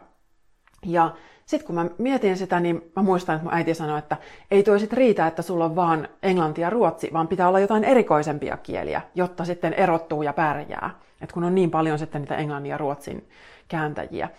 Ja 0.86 1.16
sitten 1.52 1.68
kun 1.68 1.76
mä 1.76 1.86
mietin 1.98 2.38
sitä, 2.38 2.60
niin 2.60 2.92
mä 2.96 3.04
muistan, 3.04 3.36
että 3.36 3.44
mun 3.44 3.54
äiti 3.54 3.74
sanoi, 3.74 4.00
että 4.00 4.18
ei 4.52 4.64
toi 4.64 4.80
sit 4.80 4.94
riitä, 4.94 5.28
että 5.28 5.42
sulla 5.42 5.66
on 5.66 5.76
vaan 5.76 6.08
englanti 6.24 6.62
ja 6.62 6.70
ruotsi, 6.70 7.10
vaan 7.14 7.28
pitää 7.28 7.48
olla 7.48 7.60
jotain 7.60 7.84
erikoisempia 7.84 8.58
kieliä, 8.58 9.02
jotta 9.16 9.46
sitten 9.46 9.74
erottuu 9.74 10.24
ja 10.24 10.34
pärjää. 10.34 10.90
Et 11.22 11.32
kun 11.32 11.44
on 11.44 11.56
niin 11.56 11.72
paljon 11.72 12.00
sitten 12.00 12.22
niitä 12.22 12.36
englannin 12.36 12.70
ja 12.70 12.78
ruotsin 12.78 13.30
kääntäjiä. 13.68 14.30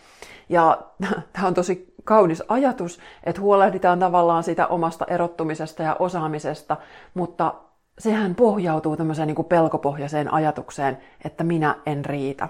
Ja 0.48 0.78
tämä 1.32 1.46
on 1.46 1.54
tosi 1.54 1.94
kaunis 2.04 2.42
ajatus, 2.48 3.00
että 3.24 3.40
huolehditaan 3.40 3.98
tavallaan 3.98 4.42
sitä 4.42 4.66
omasta 4.66 5.04
erottumisesta 5.08 5.82
ja 5.82 5.96
osaamisesta, 5.98 6.76
mutta 7.14 7.54
sehän 7.98 8.34
pohjautuu 8.34 8.96
tämmöiseen 8.96 9.28
niin 9.28 9.44
pelkopohjaiseen 9.44 10.32
ajatukseen, 10.32 10.98
että 11.24 11.44
minä 11.44 11.76
en 11.86 12.04
riitä. 12.04 12.48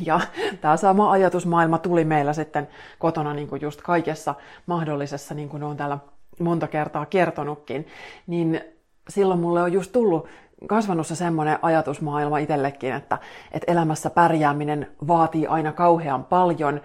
Ja 0.00 0.20
tämä 0.60 0.76
sama 0.76 1.10
ajatusmaailma 1.10 1.78
tuli 1.78 2.04
meillä 2.04 2.32
sitten 2.32 2.68
kotona 2.98 3.34
niin 3.34 3.48
kuin 3.48 3.62
just 3.62 3.82
kaikessa 3.82 4.34
mahdollisessa, 4.66 5.34
niin 5.34 5.48
kuin 5.48 5.62
olen 5.62 5.76
täällä 5.76 5.98
monta 6.38 6.68
kertaa 6.68 7.06
kertonutkin, 7.06 7.86
niin 8.26 8.60
silloin 9.08 9.40
mulle 9.40 9.62
on 9.62 9.72
just 9.72 9.92
tullut 9.92 10.28
kasvanut 10.66 11.06
se 11.06 11.16
semmoinen 11.16 11.58
ajatusmaailma 11.62 12.38
itsellekin, 12.38 12.94
että, 12.94 13.18
että 13.52 13.72
elämässä 13.72 14.10
pärjääminen 14.10 14.88
vaatii 15.06 15.46
aina 15.46 15.72
kauhean 15.72 16.24
paljon, 16.24 16.80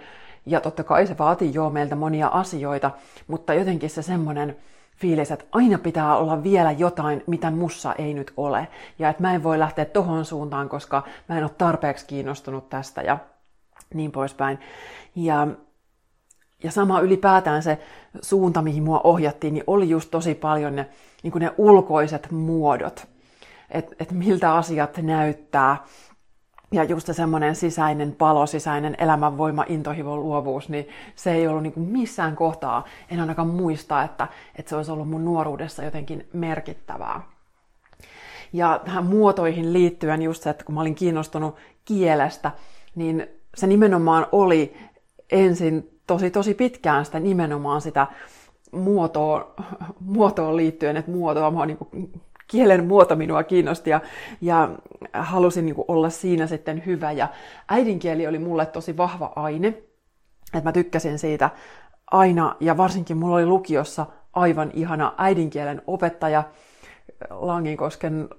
ja 0.45 0.61
totta 0.61 0.83
kai 0.83 1.07
se 1.07 1.17
vaatii 1.17 1.53
jo 1.53 1.69
meiltä 1.69 1.95
monia 1.95 2.27
asioita, 2.27 2.91
mutta 3.27 3.53
jotenkin 3.53 3.89
se 3.89 4.01
semmoinen 4.01 4.57
fiilis, 4.97 5.31
että 5.31 5.45
aina 5.51 5.77
pitää 5.77 6.17
olla 6.17 6.43
vielä 6.43 6.71
jotain, 6.71 7.23
mitä 7.27 7.51
mussa 7.51 7.93
ei 7.93 8.13
nyt 8.13 8.33
ole. 8.37 8.67
Ja 8.99 9.09
että 9.09 9.21
mä 9.21 9.33
en 9.33 9.43
voi 9.43 9.59
lähteä 9.59 9.85
tohon 9.85 10.25
suuntaan, 10.25 10.69
koska 10.69 11.03
mä 11.29 11.37
en 11.37 11.43
ole 11.43 11.51
tarpeeksi 11.57 12.05
kiinnostunut 12.05 12.69
tästä 12.69 13.01
ja 13.01 13.17
niin 13.93 14.11
poispäin. 14.11 14.59
Ja, 15.15 15.47
ja 16.63 16.71
sama 16.71 16.99
ylipäätään 16.99 17.63
se 17.63 17.79
suunta, 18.21 18.61
mihin 18.61 18.83
mua 18.83 19.01
ohjattiin, 19.03 19.53
niin 19.53 19.63
oli 19.67 19.89
just 19.89 20.11
tosi 20.11 20.35
paljon 20.35 20.75
ne, 20.75 20.89
niin 21.23 21.33
ne 21.39 21.51
ulkoiset 21.57 22.31
muodot. 22.31 23.07
Että 23.69 23.95
et 23.99 24.11
miltä 24.11 24.55
asiat 24.55 24.97
näyttää, 24.97 25.85
ja 26.71 26.83
just 26.83 27.07
se 27.07 27.13
semmoinen 27.13 27.55
sisäinen 27.55 28.15
palo, 28.15 28.45
sisäinen 28.45 28.95
elämänvoima, 28.97 29.65
intohivo, 29.67 30.17
luovuus, 30.17 30.69
niin 30.69 30.87
se 31.15 31.31
ei 31.31 31.47
ollut 31.47 31.63
niin 31.63 31.79
missään 31.79 32.35
kohtaa, 32.35 32.85
en 33.11 33.19
ainakaan 33.19 33.47
muista, 33.47 34.03
että, 34.03 34.27
että 34.55 34.69
se 34.69 34.75
olisi 34.75 34.91
ollut 34.91 35.09
mun 35.09 35.25
nuoruudessa 35.25 35.83
jotenkin 35.83 36.27
merkittävää. 36.33 37.21
Ja 38.53 38.81
tähän 38.85 39.05
muotoihin 39.05 39.73
liittyen 39.73 40.21
just 40.21 40.43
se, 40.43 40.49
että 40.49 40.65
kun 40.65 40.75
mä 40.75 40.81
olin 40.81 40.95
kiinnostunut 40.95 41.55
kielestä, 41.85 42.51
niin 42.95 43.27
se 43.55 43.67
nimenomaan 43.67 44.27
oli 44.31 44.77
ensin 45.31 45.99
tosi 46.07 46.31
tosi 46.31 46.53
pitkään 46.53 47.05
sitä 47.05 47.19
nimenomaan 47.19 47.81
sitä 47.81 48.07
muotoon, 48.71 49.45
muotoon 49.99 50.57
liittyen, 50.57 50.97
että 50.97 51.11
muotoa 51.11 51.51
mä 51.51 51.59
oon 51.59 51.67
niin 51.67 52.11
kielen 52.47 52.87
muoto 52.87 53.15
minua 53.15 53.43
kiinnosti 53.43 53.89
ja, 53.89 54.01
ja 54.41 54.69
halusin 55.13 55.65
niin 55.65 55.75
kuin 55.75 55.85
olla 55.87 56.09
siinä 56.09 56.47
sitten 56.47 56.85
hyvä. 56.85 57.11
Ja 57.11 57.27
äidinkieli 57.69 58.27
oli 58.27 58.39
mulle 58.39 58.65
tosi 58.65 58.97
vahva 58.97 59.33
aine, 59.35 59.67
että 60.53 60.63
mä 60.63 60.71
tykkäsin 60.71 61.19
siitä 61.19 61.49
aina 62.11 62.55
ja 62.59 62.77
varsinkin 62.77 63.17
mulla 63.17 63.35
oli 63.35 63.45
lukiossa 63.45 64.05
aivan 64.33 64.71
ihana 64.73 65.13
äidinkielen 65.17 65.81
opettaja 65.87 66.43
Langinkosken 67.29 68.29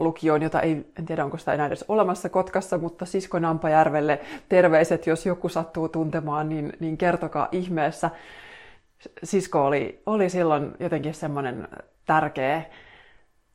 lukioon, 0.00 0.42
jota 0.42 0.60
ei, 0.60 0.92
en 0.98 1.06
tiedä 1.06 1.24
onko 1.24 1.38
sitä 1.38 1.52
enää 1.52 1.66
edes 1.66 1.84
olemassa 1.88 2.28
Kotkassa, 2.28 2.78
mutta 2.78 3.06
Sisko 3.06 3.38
Nampajärvelle 3.38 4.20
terveiset, 4.48 5.06
jos 5.06 5.26
joku 5.26 5.48
sattuu 5.48 5.88
tuntemaan, 5.88 6.48
niin, 6.48 6.72
niin 6.80 6.96
kertokaa 6.96 7.48
ihmeessä. 7.52 8.10
Sisko 9.22 9.66
oli, 9.66 10.02
oli 10.06 10.30
silloin 10.30 10.72
jotenkin 10.80 11.14
semmoinen 11.14 11.68
tärkeä 12.06 12.62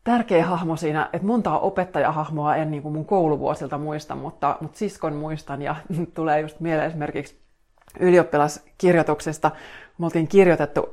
tärkeä 0.09 0.45
hahmo 0.45 0.75
siinä, 0.75 1.09
että 1.13 1.27
montaa 1.27 1.59
opettajahahmoa 1.59 2.55
en 2.55 2.71
niin 2.71 2.83
kuin 2.83 2.93
mun 2.93 3.05
kouluvuosilta 3.05 3.77
muista, 3.77 4.15
mutta, 4.15 4.57
mutta 4.61 4.77
siskon 4.77 5.13
muistan 5.13 5.61
ja 5.61 5.75
tulee 6.15 6.41
just 6.41 6.59
mieleen 6.59 6.87
esimerkiksi 6.87 7.39
ylioppilaskirjoituksesta. 7.99 9.51
Me 9.97 10.05
oltiin 10.05 10.27
kirjoitettu 10.27 10.89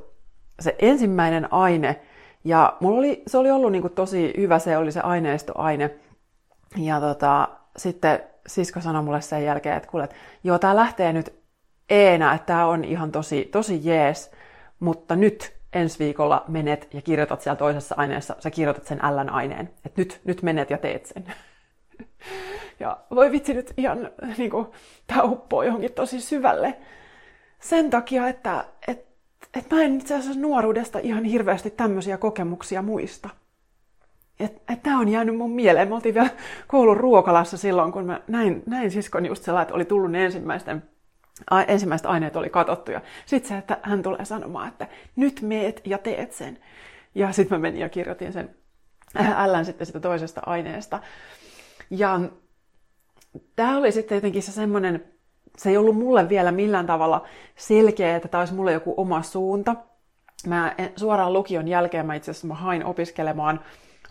se 0.59 0.75
ensimmäinen 0.79 1.53
aine 1.53 2.01
ja 2.43 2.77
mulla 2.79 2.99
oli, 2.99 3.23
se 3.27 3.37
oli 3.37 3.51
ollut 3.51 3.71
niin 3.71 3.81
kuin 3.81 3.93
tosi 3.93 4.33
hyvä, 4.37 4.59
se 4.59 4.77
oli 4.77 4.91
se 4.91 4.99
aineistoaine. 4.99 5.91
Ja 6.75 6.99
tota, 6.99 7.49
sitten 7.77 8.19
sisko 8.47 8.81
sanoi 8.81 9.03
mulle 9.03 9.21
sen 9.21 9.43
jälkeen, 9.43 9.77
että 9.77 9.89
kuule, 9.89 10.03
että 10.03 10.15
joo, 10.43 10.59
tää 10.59 10.75
lähtee 10.75 11.13
nyt 11.13 11.33
eenä, 11.89 12.33
että 12.33 12.45
tää 12.45 12.67
on 12.67 12.83
ihan 12.83 13.11
tosi, 13.11 13.49
tosi 13.51 13.79
jees, 13.83 14.31
mutta 14.79 15.15
nyt 15.15 15.56
ensi 15.73 15.99
viikolla 15.99 16.45
menet 16.47 16.93
ja 16.93 17.01
kirjoitat 17.01 17.41
siellä 17.41 17.57
toisessa 17.57 17.95
aineessa, 17.97 18.35
sä 18.39 18.51
kirjoitat 18.51 18.85
sen 18.85 18.97
L-aineen. 18.97 19.69
Että 19.85 20.01
nyt, 20.01 20.21
nyt 20.25 20.41
menet 20.41 20.69
ja 20.69 20.77
teet 20.77 21.05
sen. 21.05 21.25
Ja 22.79 22.97
voi 23.15 23.31
vitsi 23.31 23.53
nyt 23.53 23.73
ihan 23.77 24.09
niin 24.37 24.51
kuin, 24.51 24.67
tämä 25.07 25.23
uppoo 25.23 25.63
johonkin 25.63 25.93
tosi 25.93 26.21
syvälle. 26.21 26.77
Sen 27.59 27.89
takia, 27.89 28.27
että 28.27 28.65
et, 28.87 29.07
et 29.57 29.71
mä 29.71 29.81
en 29.81 29.97
itse 29.97 30.15
asiassa 30.15 30.39
nuoruudesta 30.39 30.99
ihan 30.99 31.23
hirveästi 31.23 31.69
tämmöisiä 31.69 32.17
kokemuksia 32.17 32.81
muista. 32.81 33.29
Että 34.39 34.73
et 34.73 34.83
tämä 34.83 34.99
on 34.99 35.09
jäänyt 35.09 35.37
mun 35.37 35.51
mieleen. 35.51 35.87
Me 35.87 35.95
oltiin 35.95 36.15
vielä 36.15 36.29
koulun 36.67 36.97
ruokalassa 36.97 37.57
silloin, 37.57 37.91
kun 37.91 38.05
mä 38.05 38.21
näin, 38.27 38.63
näin 38.65 38.91
siskon 38.91 39.25
just 39.25 39.43
sellainen, 39.43 39.63
että 39.63 39.75
oli 39.75 39.85
tullut 39.85 40.11
ne 40.11 40.25
ensimmäisten 40.25 40.83
ensimmäiset 41.67 42.05
aineet 42.05 42.35
oli 42.35 42.49
katsottu 42.49 42.91
ja 42.91 43.01
sitten 43.25 43.49
se, 43.49 43.57
että 43.57 43.77
hän 43.81 44.03
tulee 44.03 44.25
sanomaan, 44.25 44.67
että 44.67 44.87
nyt 45.15 45.41
meet 45.41 45.81
ja 45.85 45.97
teet 45.97 46.31
sen. 46.31 46.59
Ja 47.15 47.31
sitten 47.31 47.57
mä 47.57 47.61
menin 47.61 47.81
ja 47.81 47.89
kirjoitin 47.89 48.33
sen 48.33 48.55
ällän 49.15 49.65
sitten 49.65 49.87
sitä 49.87 49.99
toisesta 49.99 50.41
aineesta. 50.45 50.99
Ja 51.89 52.19
tämä 53.55 53.77
oli 53.77 53.91
sitten 53.91 54.15
jotenkin 54.15 54.43
se 54.43 54.51
semmoinen, 54.51 55.05
se 55.57 55.69
ei 55.69 55.77
ollut 55.77 55.97
mulle 55.97 56.29
vielä 56.29 56.51
millään 56.51 56.85
tavalla 56.85 57.25
selkeä, 57.55 58.15
että 58.15 58.27
tämä 58.27 58.41
olisi 58.41 58.53
mulle 58.53 58.71
joku 58.71 58.93
oma 58.97 59.21
suunta. 59.21 59.75
Mä 60.47 60.75
suoraan 60.95 61.33
lukion 61.33 61.67
jälkeen 61.67 62.05
mä 62.05 62.15
itse 62.15 62.31
asiassa 62.31 62.47
mä 62.47 62.53
hain 62.53 62.85
opiskelemaan 62.85 63.59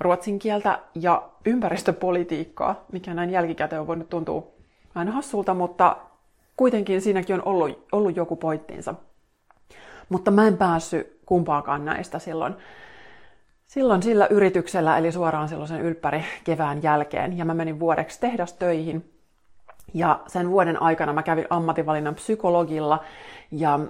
ruotsin 0.00 0.38
kieltä 0.38 0.78
ja 0.94 1.30
ympäristöpolitiikkaa, 1.44 2.84
mikä 2.92 3.14
näin 3.14 3.30
jälkikäteen 3.30 3.80
on 3.80 3.86
voinut 3.86 4.08
tuntua 4.08 4.46
aina 4.94 5.12
hassulta, 5.12 5.54
mutta 5.54 5.96
kuitenkin 6.56 7.00
siinäkin 7.00 7.36
on 7.36 7.42
ollut, 7.44 7.86
ollut 7.92 8.16
joku 8.16 8.36
pointtinsa. 8.36 8.94
Mutta 10.08 10.30
mä 10.30 10.46
en 10.46 10.56
päässyt 10.56 11.20
kumpaakaan 11.26 11.84
näistä 11.84 12.18
silloin, 12.18 12.54
silloin 13.66 14.02
sillä 14.02 14.26
yrityksellä, 14.30 14.98
eli 14.98 15.12
suoraan 15.12 15.48
silloin 15.48 15.68
sen 15.68 15.80
ylppäri 15.80 16.24
kevään 16.44 16.82
jälkeen. 16.82 17.38
Ja 17.38 17.44
mä 17.44 17.54
menin 17.54 17.80
vuodeksi 17.80 18.20
tehdastöihin. 18.20 19.12
Ja 19.94 20.20
sen 20.26 20.50
vuoden 20.50 20.82
aikana 20.82 21.12
mä 21.12 21.22
kävin 21.22 21.46
ammatinvalinnan 21.50 22.14
psykologilla 22.14 23.04
ja 23.50 23.80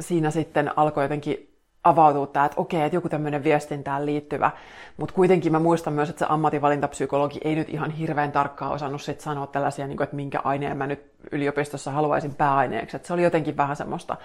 siinä 0.00 0.30
sitten 0.30 0.78
alkoi 0.78 1.04
jotenkin 1.04 1.51
avautuu 1.84 2.26
tämä, 2.26 2.46
että 2.46 2.60
okei, 2.60 2.82
että 2.82 2.96
joku 2.96 3.08
tämmöinen 3.08 3.44
viestintään 3.44 4.06
liittyvä, 4.06 4.50
mutta 4.96 5.14
kuitenkin 5.14 5.52
mä 5.52 5.58
muistan 5.58 5.92
myös, 5.92 6.10
että 6.10 6.18
se 6.18 6.26
ammatinvalintapsykologi 6.28 7.40
ei 7.44 7.54
nyt 7.54 7.68
ihan 7.68 7.90
hirveän 7.90 8.32
tarkkaan 8.32 8.72
osannut 8.72 9.02
sit 9.02 9.20
sanoa 9.20 9.46
tällaisia, 9.46 9.86
niin 9.86 9.96
kuin, 9.96 10.04
että 10.04 10.16
minkä 10.16 10.40
aineen 10.44 10.76
mä 10.76 10.86
nyt 10.86 11.12
yliopistossa 11.32 11.90
haluaisin 11.90 12.34
pääaineeksi, 12.34 12.96
että 12.96 13.06
se 13.08 13.14
oli 13.14 13.22
jotenkin 13.22 13.56
vähän 13.56 13.76
semmoista 13.76 14.16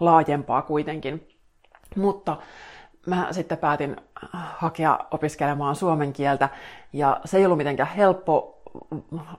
laajempaa 0.00 0.62
kuitenkin. 0.62 1.28
Mutta 1.96 2.36
mä 3.06 3.28
sitten 3.30 3.58
päätin 3.58 3.96
hakea 4.32 4.98
opiskelemaan 5.10 5.76
suomen 5.76 6.12
kieltä, 6.12 6.48
ja 6.92 7.20
se 7.24 7.38
ei 7.38 7.44
ollut 7.44 7.58
mitenkään 7.58 7.88
helppo 7.88 8.53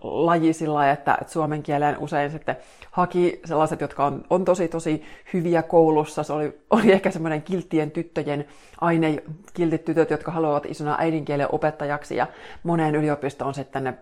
laji 0.02 0.54
sillä 0.54 0.92
että, 0.92 1.18
että 1.22 1.34
suomen 1.34 1.64
kieleen 1.64 1.98
usein 1.98 2.32
sitten 2.32 2.58
haki 2.92 3.40
sellaiset, 3.46 3.82
jotka 3.82 4.06
on, 4.06 4.24
on 4.30 4.46
tosi 4.46 4.68
tosi 4.68 5.04
hyviä 5.34 5.64
koulussa. 5.64 6.24
Se 6.24 6.34
oli, 6.34 6.60
oli 6.70 6.92
ehkä 6.92 7.12
semmoinen 7.12 7.42
kilttien 7.42 7.92
tyttöjen 7.92 8.46
aine, 8.82 9.24
kiltit 9.54 9.86
tytöt, 9.86 10.10
jotka 10.10 10.32
haluavat 10.32 10.66
isona 10.66 10.96
äidinkielen 11.00 11.48
opettajaksi 11.52 12.16
ja 12.16 12.28
moneen 12.64 12.96
yliopistoon 12.96 13.54
sitten 13.54 13.84
ne 13.84 13.94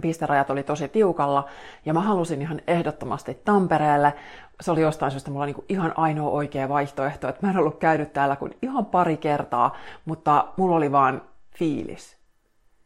pisterajat 0.00 0.50
oli 0.50 0.62
tosi 0.62 0.88
tiukalla 0.88 1.48
ja 1.84 1.94
mä 1.94 2.00
halusin 2.00 2.42
ihan 2.42 2.60
ehdottomasti 2.66 3.34
Tampereelle. 3.44 4.14
Se 4.60 4.70
oli 4.70 4.80
jostain 4.80 5.12
syystä 5.12 5.30
mulla 5.30 5.46
niinku 5.46 5.64
ihan 5.68 5.92
ainoa 5.96 6.30
oikea 6.30 6.68
vaihtoehto, 6.68 7.28
että 7.28 7.46
mä 7.46 7.50
en 7.52 7.58
ollut 7.58 7.78
käynyt 7.78 8.12
täällä 8.12 8.36
kuin 8.36 8.56
ihan 8.62 8.86
pari 8.86 9.16
kertaa, 9.16 9.76
mutta 10.04 10.48
mulla 10.56 10.76
oli 10.76 10.92
vaan 10.92 11.22
fiilis. 11.58 12.17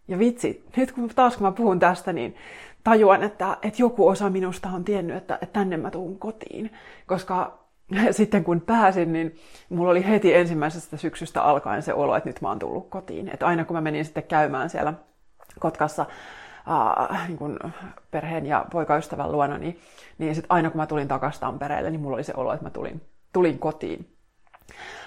Ja 0.08 0.18
vitsi, 0.18 0.64
nyt 0.76 0.92
kun 0.92 1.10
taas 1.14 1.36
kun 1.36 1.46
mä 1.46 1.52
puhun 1.52 1.78
tästä, 1.78 2.12
niin 2.12 2.36
tajuan, 2.84 3.22
että, 3.22 3.56
että 3.62 3.82
joku 3.82 4.08
osa 4.08 4.30
minusta 4.30 4.68
on 4.68 4.84
tiennyt, 4.84 5.16
että, 5.16 5.34
että 5.34 5.58
tänne 5.60 5.76
mä 5.76 5.90
tuun 5.90 6.18
kotiin. 6.18 6.70
Koska 7.06 7.58
sitten 8.10 8.44
kun 8.44 8.60
pääsin, 8.60 9.12
niin 9.12 9.34
mulla 9.68 9.90
oli 9.90 10.08
heti 10.08 10.34
ensimmäisestä 10.34 10.96
syksystä 10.96 11.42
alkaen 11.42 11.82
se 11.82 11.94
olo, 11.94 12.16
että 12.16 12.28
nyt 12.28 12.40
mä 12.40 12.48
oon 12.48 12.58
tullut 12.58 12.90
kotiin. 12.90 13.28
Että 13.28 13.46
aina 13.46 13.64
kun 13.64 13.76
mä 13.76 13.80
menin 13.80 14.04
sitten 14.04 14.22
käymään 14.22 14.70
siellä 14.70 14.94
Kotkassa 15.60 16.06
äh, 17.10 17.28
niin 17.28 17.38
kun 17.38 17.58
perheen 18.10 18.46
ja 18.46 18.66
poikaystävän 18.72 19.32
luona, 19.32 19.58
niin, 19.58 19.80
niin 20.18 20.34
sit 20.34 20.46
aina 20.48 20.70
kun 20.70 20.80
mä 20.80 20.86
tulin 20.86 21.08
takaisin 21.08 21.40
Tampereelle, 21.40 21.90
niin 21.90 22.00
mulla 22.00 22.14
oli 22.14 22.24
se 22.24 22.32
olo, 22.36 22.52
että 22.52 22.66
mä 22.66 22.70
tulin, 22.70 23.02
tulin 23.32 23.58
kotiin. 23.58 24.16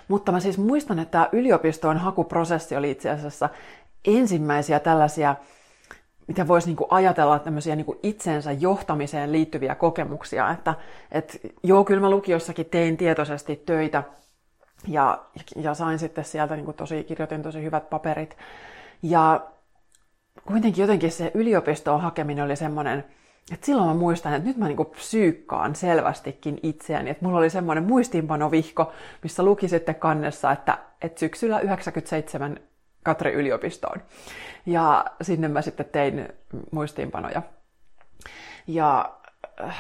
Mutta 0.07 0.31
mä 0.31 0.39
siis 0.39 0.57
muistan, 0.57 0.99
että 0.99 1.11
tämä 1.11 1.29
yliopistoon 1.31 1.97
hakuprosessi 1.97 2.75
oli 2.75 2.91
itse 2.91 3.09
asiassa 3.09 3.49
ensimmäisiä 4.07 4.79
tällaisia, 4.79 5.35
mitä 6.27 6.47
voisi 6.47 6.67
niin 6.67 6.77
ajatella 6.89 7.39
tämmöisiä 7.39 7.75
niin 7.75 7.99
itsensä 8.03 8.51
johtamiseen 8.51 9.31
liittyviä 9.31 9.75
kokemuksia. 9.75 10.51
Että 10.51 10.73
et, 11.11 11.39
joo, 11.63 11.83
kyllä 11.83 12.01
mä 12.01 12.09
lukiossakin 12.09 12.65
tein 12.65 12.97
tietoisesti 12.97 13.55
töitä 13.65 14.03
ja, 14.87 15.25
ja 15.55 15.73
sain 15.73 15.99
sitten 15.99 16.25
sieltä 16.25 16.55
niin 16.55 16.73
tosi, 16.73 17.03
kirjoitin 17.03 17.43
tosi 17.43 17.63
hyvät 17.63 17.89
paperit. 17.89 18.37
Ja 19.01 19.47
kuitenkin 20.47 20.81
jotenkin 20.81 21.11
se 21.11 21.31
yliopistoon 21.33 22.01
hakeminen 22.01 22.45
oli 22.45 22.55
semmoinen, 22.55 23.05
että 23.53 23.65
silloin 23.65 23.87
mä 23.87 23.93
muistan, 23.93 24.33
että 24.33 24.47
nyt 24.47 24.57
mä 24.57 24.67
niinku 24.67 24.85
psyykkaan 24.85 25.75
selvästikin 25.75 26.59
itseäni. 26.63 27.09
Että 27.09 27.25
mulla 27.25 27.37
oli 27.37 27.49
semmoinen 27.49 27.83
muistiinpanovihko, 27.83 28.91
missä 29.23 29.43
luki 29.43 29.67
sitten 29.67 29.95
kannessa, 29.95 30.51
että, 30.51 30.77
että 31.01 31.19
syksyllä 31.19 31.59
97 31.59 32.59
Katri 33.05 33.33
yliopistoon. 33.33 34.01
Ja 34.65 35.05
sinne 35.21 35.47
mä 35.47 35.61
sitten 35.61 35.85
tein 35.91 36.29
muistiinpanoja. 36.71 37.41
Ja 38.67 39.13
äh, 39.63 39.77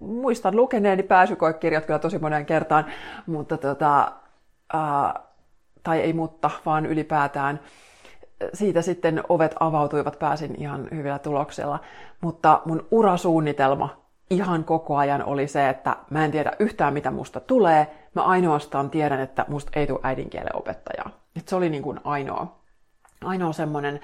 muistan 0.00 0.56
lukeneeni 0.56 1.02
pääsykoekirjat 1.02 1.86
kyllä 1.86 1.98
tosi 1.98 2.18
moneen 2.18 2.46
kertaan, 2.46 2.86
mutta 3.26 3.56
tota, 3.56 4.12
äh, 4.74 5.22
tai 5.82 6.00
ei 6.00 6.12
mutta, 6.12 6.50
vaan 6.66 6.86
ylipäätään 6.86 7.60
siitä 8.52 8.82
sitten 8.82 9.22
ovet 9.28 9.54
avautuivat, 9.60 10.18
pääsin 10.18 10.54
ihan 10.58 10.88
hyvillä 10.94 11.18
tuloksella. 11.18 11.78
Mutta 12.20 12.62
mun 12.64 12.86
urasuunnitelma 12.90 14.00
ihan 14.30 14.64
koko 14.64 14.96
ajan 14.96 15.24
oli 15.24 15.48
se, 15.48 15.68
että 15.68 15.96
mä 16.10 16.24
en 16.24 16.30
tiedä 16.30 16.52
yhtään 16.58 16.94
mitä 16.94 17.10
musta 17.10 17.40
tulee, 17.40 17.86
mä 18.14 18.22
ainoastaan 18.22 18.90
tiedän, 18.90 19.20
että 19.20 19.44
musta 19.48 19.70
ei 19.74 19.86
tule 19.86 20.00
äidinkielen 20.02 20.56
opettajaa. 20.56 21.19
Et 21.36 21.48
se 21.48 21.56
oli 21.56 21.70
niin 21.70 21.82
kuin 21.82 22.00
ainoa, 22.04 22.60
ainoa 23.24 23.52
semmoinen, 23.52 24.00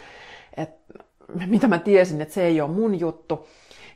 että 0.57 1.05
mitä 1.47 1.69
mä 1.69 1.79
tiesin, 1.79 2.21
että 2.21 2.35
se 2.35 2.45
ei 2.45 2.61
ole 2.61 2.71
mun 2.71 3.01
juttu. 3.01 3.49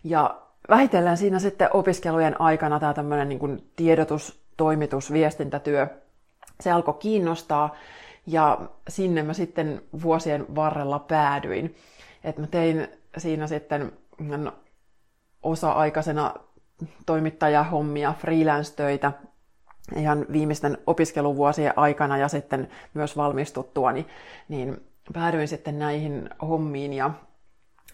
Ja 0.04 0.40
vähitellen 0.68 1.16
siinä 1.16 1.38
sitten 1.38 1.68
opiskelujen 1.72 2.40
aikana 2.40 2.80
tämä 2.80 2.94
tämmöinen 2.94 3.28
niin 3.28 3.38
kuin 3.38 3.70
tiedotus, 3.76 4.40
toimitus, 4.56 5.12
viestintätyö, 5.12 5.86
se 6.60 6.70
alkoi 6.70 6.94
kiinnostaa 6.94 7.74
ja 8.26 8.60
sinne 8.88 9.22
mä 9.22 9.32
sitten 9.32 9.82
vuosien 10.02 10.54
varrella 10.54 10.98
päädyin. 10.98 11.74
Että 12.24 12.40
mä 12.40 12.46
tein 12.46 12.88
siinä 13.18 13.46
sitten 13.46 13.92
no, 14.18 14.52
osa-aikaisena 15.42 16.34
toimittajahommia, 17.06 18.14
freelance-töitä 18.18 19.12
ihan 19.96 20.26
viimeisten 20.32 20.78
opiskeluvuosien 20.86 21.72
aikana 21.76 22.18
ja 22.18 22.28
sitten 22.28 22.68
myös 22.94 23.16
valmistuttuani, 23.16 24.06
niin 24.48 24.84
päädyin 25.12 25.48
sitten 25.48 25.78
näihin 25.78 26.30
hommiin 26.42 26.92
ja 26.92 27.10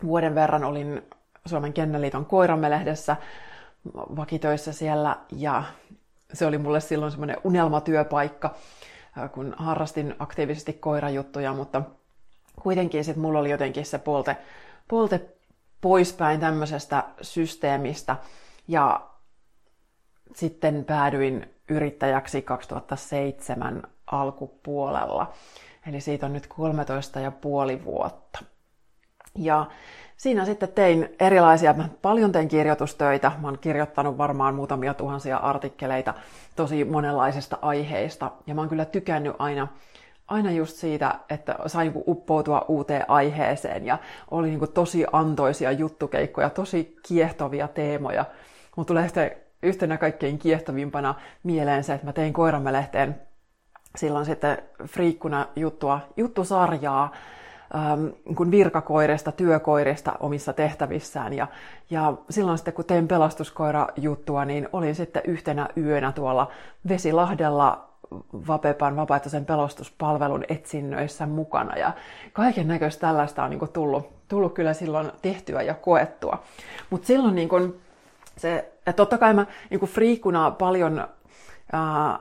vuoden 0.03 0.35
verran 0.35 0.65
olin 0.65 1.03
Suomen 1.47 1.73
Kenneliiton 1.73 2.27
koiramelehdessä 2.27 3.17
vakitöissä 3.95 4.73
siellä 4.73 5.17
ja 5.33 5.63
se 6.33 6.47
oli 6.47 6.59
mulle 6.59 6.81
silloin 6.81 7.11
semmoinen 7.11 7.37
unelmatyöpaikka, 7.45 8.55
kun 9.33 9.55
harrastin 9.59 10.15
aktiivisesti 10.19 10.73
koirajuttuja, 10.73 11.53
mutta 11.53 11.83
kuitenkin 12.63 13.05
sitten 13.05 13.23
mulla 13.23 13.39
oli 13.39 13.51
jotenkin 13.51 13.87
se 13.87 13.99
polte, 13.99 14.37
polte 14.89 15.21
poispäin 15.81 16.41
tämmöisestä 16.41 17.05
systeemistä 17.23 18.17
ja 18.69 19.11
sitten 20.35 20.85
päädyin 20.85 21.56
yrittäjäksi 21.69 22.43
2007 22.43 23.83
alkupuolella. 24.07 25.33
Eli 25.89 26.01
siitä 26.01 26.27
on 26.27 26.33
nyt 26.33 26.47
13 26.47 27.21
ja 27.21 27.31
puoli 27.31 27.85
vuotta. 27.85 28.39
Ja 29.35 29.67
siinä 30.17 30.45
sitten 30.45 30.69
tein 30.69 31.09
erilaisia, 31.21 31.73
mä 31.73 31.89
paljon 32.03 32.33
tein 32.33 32.49
kirjoitustöitä, 32.49 33.33
mä 33.41 33.49
oon 33.49 33.59
kirjoittanut 33.59 34.19
varmaan 34.19 34.55
muutamia 34.55 34.95
tuhansia 34.95 35.37
artikkeleita 35.37 36.15
tosi 36.57 36.85
monenlaisista 36.85 37.59
aiheista, 37.63 38.31
ja 38.47 38.55
mä 38.55 38.61
oon 38.61 38.69
kyllä 38.69 38.85
tykännyt 38.85 39.37
aina, 39.39 39.69
aina 40.29 40.51
just 40.51 40.77
siitä, 40.77 41.15
että 41.31 41.57
sain 41.67 41.93
uppoutua 42.07 42.65
uuteen 42.69 43.11
aiheeseen, 43.11 43.87
ja 43.87 43.99
oli 44.31 44.49
niin 44.49 44.73
tosi 44.75 45.05
antoisia 45.13 45.73
juttukeikkoja, 45.73 46.51
tosi 46.51 46.97
kiehtovia 47.09 47.69
teemoja. 47.69 48.25
Mutta 48.77 48.89
tulee 48.89 49.05
sitten 49.05 49.46
yhtenä 49.67 49.97
kaikkein 49.97 50.39
kiehtovimpana 50.39 51.15
mieleen 51.43 51.85
se, 51.85 51.95
että 51.95 52.07
mä 52.07 52.13
tein 52.13 52.33
Koiramelehteen 52.33 53.21
silloin 53.97 54.27
sitten 54.27 54.59
friikkuna 54.87 55.47
juttua, 55.57 56.01
juttusarjaa, 56.17 57.13
ähm, 57.75 58.07
kun 58.35 58.51
virkakoirista, 58.51 59.33
työkoirista 59.33 60.13
omissa 60.21 60.53
tehtävissään. 60.53 61.33
Ja, 61.33 61.47
ja 61.91 62.15
silloin 62.31 62.59
sitten, 62.59 62.75
kun 62.75 62.85
tein 62.85 63.09
pelastuskoira-juttua, 63.09 64.45
niin 64.45 64.69
olin 64.73 64.95
sitten 64.95 65.23
yhtenä 65.27 65.69
yönä 65.77 66.13
tuolla 66.13 66.51
Vesilahdella 66.89 67.87
Vapepan 68.49 68.97
vapaaehtoisen 68.97 69.45
pelastuspalvelun 69.45 70.45
etsinnöissä 70.49 71.27
mukana. 71.27 71.77
Ja 71.77 71.93
kaiken 72.33 72.69
näköistä 72.69 73.01
tällaista 73.01 73.45
on 73.45 73.51
niin 73.51 73.69
tullut, 73.73 74.29
tullut 74.29 74.55
kyllä 74.55 74.73
silloin 74.73 75.13
tehtyä 75.23 75.63
ja 75.63 75.75
koettua. 75.75 76.43
Mutta 76.91 77.07
silloin 77.07 77.35
niin 77.35 77.49
kuin 77.49 77.81
se, 78.37 78.59
että 78.77 78.93
totta 78.93 79.19
kai 79.19 79.35
mä 79.35 79.47
niin 79.71 79.81
friikuna 79.81 80.51
paljon 80.51 81.09
ää, 81.73 82.19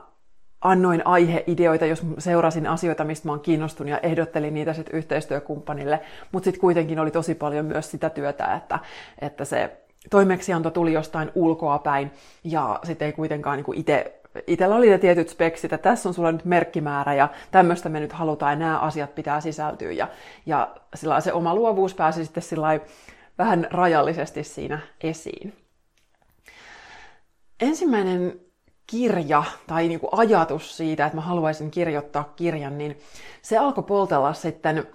annoin 0.60 1.06
aiheideoita, 1.06 1.86
jos 1.86 2.02
seurasin 2.18 2.66
asioita, 2.66 3.04
mistä 3.04 3.28
mä 3.28 3.32
oon 3.32 3.40
kiinnostunut 3.40 3.90
ja 3.90 3.98
ehdottelin 3.98 4.54
niitä 4.54 4.72
sitten 4.72 4.96
yhteistyökumppanille, 4.96 6.00
mutta 6.32 6.44
sitten 6.44 6.60
kuitenkin 6.60 7.00
oli 7.00 7.10
tosi 7.10 7.34
paljon 7.34 7.64
myös 7.64 7.90
sitä 7.90 8.10
työtä, 8.10 8.54
että, 8.54 8.78
että 9.18 9.44
se 9.44 9.76
toimeksianto 10.10 10.70
tuli 10.70 10.92
jostain 10.92 11.30
ulkoa 11.34 11.78
päin 11.78 12.10
ja 12.44 12.80
sitten 12.84 13.06
ei 13.06 13.12
kuitenkaan 13.12 13.56
niin 13.56 13.78
itse 13.78 14.20
itsellä 14.46 14.76
oli 14.76 14.90
ne 14.90 14.98
tietyt 14.98 15.28
speksit, 15.28 15.72
että 15.72 15.90
tässä 15.90 16.08
on 16.08 16.14
sulla 16.14 16.32
nyt 16.32 16.44
merkkimäärä 16.44 17.14
ja 17.14 17.28
tämmöistä 17.50 17.88
me 17.88 18.00
nyt 18.00 18.12
halutaan 18.12 18.52
ja 18.52 18.58
nämä 18.58 18.78
asiat 18.78 19.14
pitää 19.14 19.40
sisältyä. 19.40 19.92
Ja, 19.92 20.08
ja 20.46 20.74
se 21.20 21.32
oma 21.32 21.54
luovuus 21.54 21.94
pääsi 21.94 22.24
sitten 22.24 22.42
vähän 23.38 23.66
rajallisesti 23.70 24.44
siinä 24.44 24.78
esiin. 25.00 25.65
Ensimmäinen 27.60 28.40
kirja 28.86 29.42
tai 29.66 29.88
niin 29.88 30.00
kuin 30.00 30.10
ajatus 30.12 30.76
siitä, 30.76 31.06
että 31.06 31.16
mä 31.16 31.22
haluaisin 31.22 31.70
kirjoittaa 31.70 32.32
kirjan, 32.36 32.78
niin 32.78 32.98
se 33.42 33.58
alkoi 33.58 33.84
poltella 33.84 34.32
sitten 34.32 34.86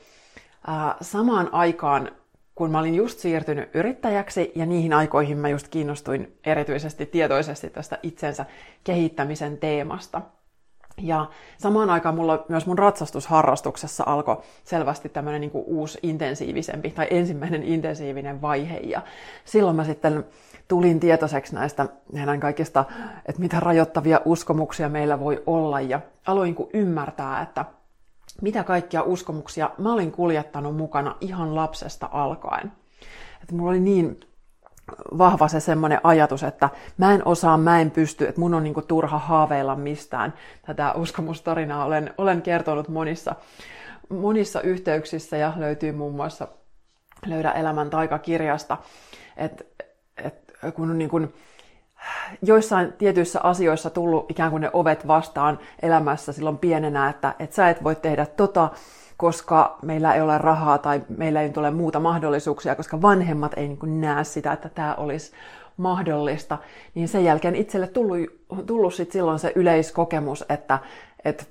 ää, 0.67 0.95
samaan 1.01 1.53
aikaan, 1.53 2.11
kun 2.55 2.71
mä 2.71 2.79
olin 2.79 2.95
just 2.95 3.19
siirtynyt 3.19 3.69
yrittäjäksi 3.75 4.51
ja 4.55 4.65
niihin 4.65 4.93
aikoihin 4.93 5.37
mä 5.37 5.49
just 5.49 5.67
kiinnostuin 5.67 6.37
erityisesti 6.45 7.05
tietoisesti 7.05 7.69
tästä 7.69 7.99
itsensä 8.03 8.45
kehittämisen 8.83 9.57
teemasta. 9.57 10.21
Ja 11.03 11.25
samaan 11.57 11.89
aikaan 11.89 12.15
mulla 12.15 12.45
myös 12.49 12.65
mun 12.65 12.77
ratsastusharrastuksessa 12.79 14.03
alkoi 14.07 14.37
selvästi 14.63 15.09
tämmöinen 15.09 15.41
niin 15.41 15.51
uusi 15.53 15.99
intensiivisempi 16.03 16.91
tai 16.91 17.07
ensimmäinen 17.09 17.63
intensiivinen 17.63 18.41
vaihe. 18.41 18.77
Ja 18.77 19.01
silloin 19.45 19.75
mä 19.75 19.83
sitten 19.83 20.25
tulin 20.67 20.99
tietoiseksi 20.99 21.55
näistä 21.55 21.87
heidän 22.13 22.39
kaikista, 22.39 22.85
että 23.25 23.41
mitä 23.41 23.59
rajoittavia 23.59 24.21
uskomuksia 24.25 24.89
meillä 24.89 25.19
voi 25.19 25.43
olla 25.45 25.81
ja 25.81 25.99
aloin 26.27 26.55
kun 26.55 26.69
ymmärtää, 26.73 27.41
että 27.41 27.65
mitä 28.41 28.63
kaikkia 28.63 29.03
uskomuksia 29.03 29.69
mä 29.77 29.93
olin 29.93 30.11
kuljettanut 30.11 30.75
mukana 30.75 31.15
ihan 31.21 31.55
lapsesta 31.55 32.09
alkaen. 32.11 32.71
Että 33.41 33.55
mulla 33.55 33.71
oli 33.71 33.79
niin 33.79 34.19
vahva 35.17 35.47
se 35.47 35.59
semmoinen 35.59 35.99
ajatus, 36.03 36.43
että 36.43 36.69
mä 36.97 37.13
en 37.13 37.27
osaa, 37.27 37.57
mä 37.57 37.81
en 37.81 37.91
pysty, 37.91 38.27
että 38.27 38.41
mun 38.41 38.53
on 38.53 38.63
niinku 38.63 38.81
turha 38.81 39.17
haaveilla 39.17 39.75
mistään. 39.75 40.33
Tätä 40.65 40.93
uskomustarinaa 40.93 41.85
olen, 41.85 42.13
olen 42.17 42.41
kertonut 42.41 42.87
monissa, 42.87 43.35
monissa 44.09 44.61
yhteyksissä 44.61 45.37
ja 45.37 45.53
löytyy 45.57 45.91
muun 45.91 46.15
muassa 46.15 46.47
Löydä 47.25 47.51
elämän 47.51 47.89
taikakirjasta. 47.89 48.77
Et, 49.37 49.67
et, 50.17 50.53
kun 50.73 50.89
on 50.89 50.97
niin 50.97 51.09
kuin 51.09 51.33
joissain 52.41 52.93
tietyissä 52.93 53.39
asioissa 53.43 53.89
tullut 53.89 54.31
ikään 54.31 54.51
kuin 54.51 54.61
ne 54.61 54.69
ovet 54.73 55.07
vastaan 55.07 55.59
elämässä 55.81 56.33
silloin 56.33 56.57
pienenä, 56.57 57.09
että, 57.09 57.35
että 57.39 57.55
sä 57.55 57.69
et 57.69 57.83
voi 57.83 57.95
tehdä 57.95 58.25
tota, 58.25 58.69
koska 59.21 59.77
meillä 59.81 60.13
ei 60.13 60.21
ole 60.21 60.37
rahaa 60.37 60.77
tai 60.77 61.01
meillä 61.17 61.41
ei 61.41 61.49
tule 61.49 61.71
muuta 61.71 61.99
mahdollisuuksia, 61.99 62.75
koska 62.75 63.01
vanhemmat 63.01 63.53
ei 63.57 63.67
niin 63.67 64.01
näe 64.01 64.23
sitä, 64.23 64.51
että 64.53 64.69
tämä 64.69 64.95
olisi 64.95 65.31
mahdollista, 65.77 66.57
niin 66.95 67.07
sen 67.07 67.23
jälkeen 67.23 67.55
itselle 67.55 67.87
tullut, 67.87 68.19
tullut 68.65 68.93
sit 68.93 69.11
silloin 69.11 69.39
se 69.39 69.51
yleiskokemus, 69.55 70.45
että, 70.49 70.79
että 71.25 71.43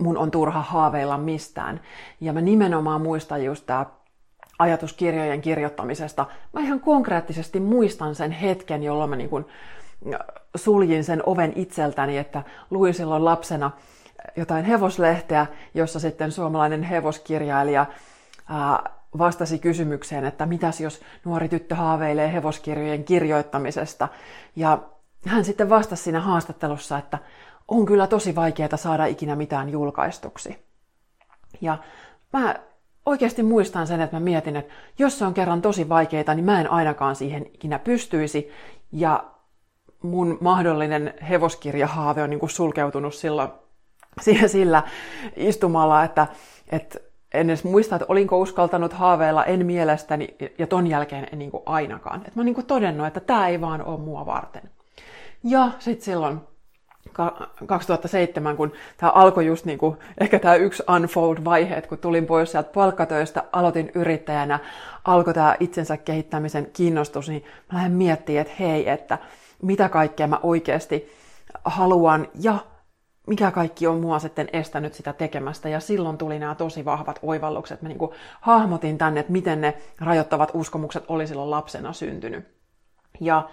mun 0.00 0.18
on 0.18 0.30
turha 0.30 0.62
haaveilla 0.62 1.18
mistään. 1.18 1.80
Ja 2.20 2.32
mä 2.32 2.40
nimenomaan 2.40 3.00
muistan 3.00 3.44
just 3.44 3.66
tämä 3.66 3.86
ajatuskirjojen 4.58 5.40
kirjoittamisesta. 5.40 6.26
Mä 6.52 6.60
ihan 6.60 6.80
konkreettisesti 6.80 7.60
muistan 7.60 8.14
sen 8.14 8.30
hetken, 8.30 8.82
jolloin 8.82 9.10
mä 9.10 9.16
niin 9.16 9.30
kun 9.30 9.46
suljin 10.56 11.04
sen 11.04 11.22
oven 11.26 11.52
itseltäni, 11.56 12.18
että 12.18 12.42
luin 12.70 12.94
silloin 12.94 13.24
lapsena 13.24 13.70
jotain 14.36 14.64
hevoslehteä, 14.64 15.46
jossa 15.74 16.00
sitten 16.00 16.32
suomalainen 16.32 16.82
hevoskirjailija 16.82 17.86
vastasi 19.18 19.58
kysymykseen, 19.58 20.24
että 20.24 20.46
mitäs 20.46 20.80
jos 20.80 21.00
nuori 21.24 21.48
tyttö 21.48 21.74
haaveilee 21.74 22.32
hevoskirjojen 22.32 23.04
kirjoittamisesta. 23.04 24.08
Ja 24.56 24.78
hän 25.26 25.44
sitten 25.44 25.68
vastasi 25.70 26.02
siinä 26.02 26.20
haastattelussa, 26.20 26.98
että 26.98 27.18
on 27.68 27.86
kyllä 27.86 28.06
tosi 28.06 28.34
vaikeaa 28.34 28.76
saada 28.76 29.06
ikinä 29.06 29.36
mitään 29.36 29.68
julkaistuksi. 29.68 30.64
Ja 31.60 31.78
mä 32.32 32.54
oikeasti 33.06 33.42
muistan 33.42 33.86
sen, 33.86 34.00
että 34.00 34.16
mä 34.16 34.20
mietin, 34.20 34.56
että 34.56 34.74
jos 34.98 35.18
se 35.18 35.24
on 35.24 35.34
kerran 35.34 35.62
tosi 35.62 35.88
vaikeaa, 35.88 36.34
niin 36.34 36.44
mä 36.44 36.60
en 36.60 36.70
ainakaan 36.70 37.16
siihen 37.16 37.46
ikinä 37.54 37.78
pystyisi. 37.78 38.50
Ja 38.92 39.24
mun 40.02 40.38
mahdollinen 40.40 41.14
hevoskirjahaave 41.28 42.22
on 42.22 42.30
niin 42.30 42.40
kuin 42.40 42.50
sulkeutunut 42.50 43.14
silloin 43.14 43.48
sillä 44.46 44.82
istumalla, 45.36 46.04
että, 46.04 46.26
että 46.72 46.98
en 47.34 47.50
edes 47.50 47.64
muista, 47.64 47.96
että 47.96 48.06
olinko 48.08 48.38
uskaltanut 48.38 48.92
haaveilla, 48.92 49.44
en 49.44 49.66
mielestäni, 49.66 50.36
ja 50.58 50.66
ton 50.66 50.86
jälkeen 50.86 51.28
en 51.32 51.38
niin 51.38 51.50
kuin 51.50 51.62
ainakaan. 51.66 52.20
Että 52.20 52.32
mä 52.34 52.40
oon 52.40 52.46
niin 52.46 52.54
kuin 52.54 52.66
todennut, 52.66 53.06
että 53.06 53.20
tämä 53.20 53.48
ei 53.48 53.60
vaan 53.60 53.84
ole 53.84 54.00
mua 54.00 54.26
varten. 54.26 54.70
Ja 55.44 55.70
sitten 55.78 56.04
silloin 56.04 56.40
2007, 57.66 58.56
kun 58.56 58.72
tämä 58.96 59.12
alkoi 59.12 59.46
just 59.46 59.64
niin 59.64 59.78
kuin, 59.78 59.96
ehkä 60.20 60.38
tämä 60.38 60.54
yksi 60.54 60.82
unfold-vaihe, 60.96 61.74
että 61.74 61.88
kun 61.88 61.98
tulin 61.98 62.26
pois 62.26 62.52
sieltä 62.52 62.70
palkkatöistä, 62.72 63.44
aloitin 63.52 63.90
yrittäjänä, 63.94 64.58
alkoi 65.04 65.34
tämä 65.34 65.56
itsensä 65.60 65.96
kehittämisen 65.96 66.68
kiinnostus, 66.72 67.28
niin 67.28 67.44
mä 67.72 67.78
lähdin 67.78 67.96
miettimään, 67.96 68.40
että 68.40 68.54
hei, 68.58 68.88
että 68.88 69.18
mitä 69.62 69.88
kaikkea 69.88 70.26
mä 70.26 70.40
oikeasti 70.42 71.12
haluan 71.64 72.28
ja 72.40 72.58
mikä 73.28 73.50
kaikki 73.50 73.86
on 73.86 74.00
mua 74.00 74.18
sitten 74.18 74.48
estänyt 74.52 74.94
sitä 74.94 75.12
tekemästä. 75.12 75.68
Ja 75.68 75.80
silloin 75.80 76.18
tuli 76.18 76.38
nämä 76.38 76.54
tosi 76.54 76.84
vahvat 76.84 77.18
oivallukset. 77.22 77.82
Mä 77.82 77.88
niin 77.88 77.98
kuin 77.98 78.10
hahmotin 78.40 78.98
tänne, 78.98 79.20
että 79.20 79.32
miten 79.32 79.60
ne 79.60 79.74
rajoittavat 80.00 80.50
uskomukset 80.54 81.04
oli 81.08 81.26
silloin 81.26 81.50
lapsena 81.50 81.92
syntynyt. 81.92 82.44
Ja 83.20 83.48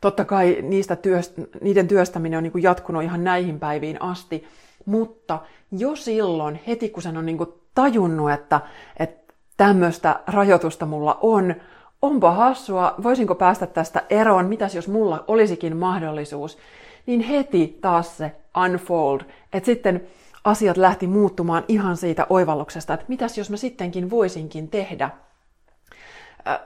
totta 0.00 0.24
kai 0.24 0.58
niistä 0.62 0.96
työst, 0.96 1.32
niiden 1.60 1.88
työstäminen 1.88 2.36
on 2.36 2.42
niin 2.42 2.52
kuin 2.52 2.62
jatkunut 2.64 3.02
ihan 3.02 3.24
näihin 3.24 3.60
päiviin 3.60 4.02
asti. 4.02 4.46
Mutta 4.86 5.40
jo 5.72 5.96
silloin, 5.96 6.60
heti 6.66 6.88
kun 6.88 7.02
sen 7.02 7.16
on 7.16 7.26
niin 7.26 7.38
kuin 7.38 7.52
tajunnut, 7.74 8.30
että, 8.30 8.60
että 8.96 9.34
tämmöistä 9.56 10.20
rajoitusta 10.26 10.86
mulla 10.86 11.18
on, 11.20 11.54
onpa 12.02 12.30
hassua, 12.30 12.94
voisinko 13.02 13.34
päästä 13.34 13.66
tästä 13.66 14.02
eroon, 14.10 14.46
mitäs 14.46 14.74
jos 14.74 14.88
mulla 14.88 15.24
olisikin 15.28 15.76
mahdollisuus, 15.76 16.58
niin 17.06 17.20
heti 17.20 17.78
taas 17.80 18.16
se 18.16 18.32
unfold, 18.56 19.20
että 19.52 19.66
sitten 19.66 20.06
asiat 20.44 20.76
lähti 20.76 21.06
muuttumaan 21.06 21.64
ihan 21.68 21.96
siitä 21.96 22.26
oivalluksesta, 22.30 22.94
että 22.94 23.06
mitäs 23.08 23.38
jos 23.38 23.50
mä 23.50 23.56
sittenkin 23.56 24.10
voisinkin 24.10 24.68
tehdä, 24.68 25.10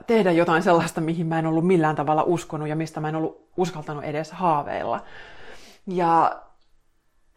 tehdä 0.07 0.31
jotain 0.31 0.63
sellaista, 0.63 1.01
mihin 1.01 1.27
mä 1.27 1.39
en 1.39 1.45
ollut 1.45 1.67
millään 1.67 1.95
tavalla 1.95 2.23
uskonut 2.23 2.67
ja 2.67 2.75
mistä 2.75 2.99
mä 2.99 3.09
en 3.09 3.15
ollut 3.15 3.49
uskaltanut 3.57 4.03
edes 4.03 4.31
haaveilla. 4.31 5.03
Ja 5.87 6.41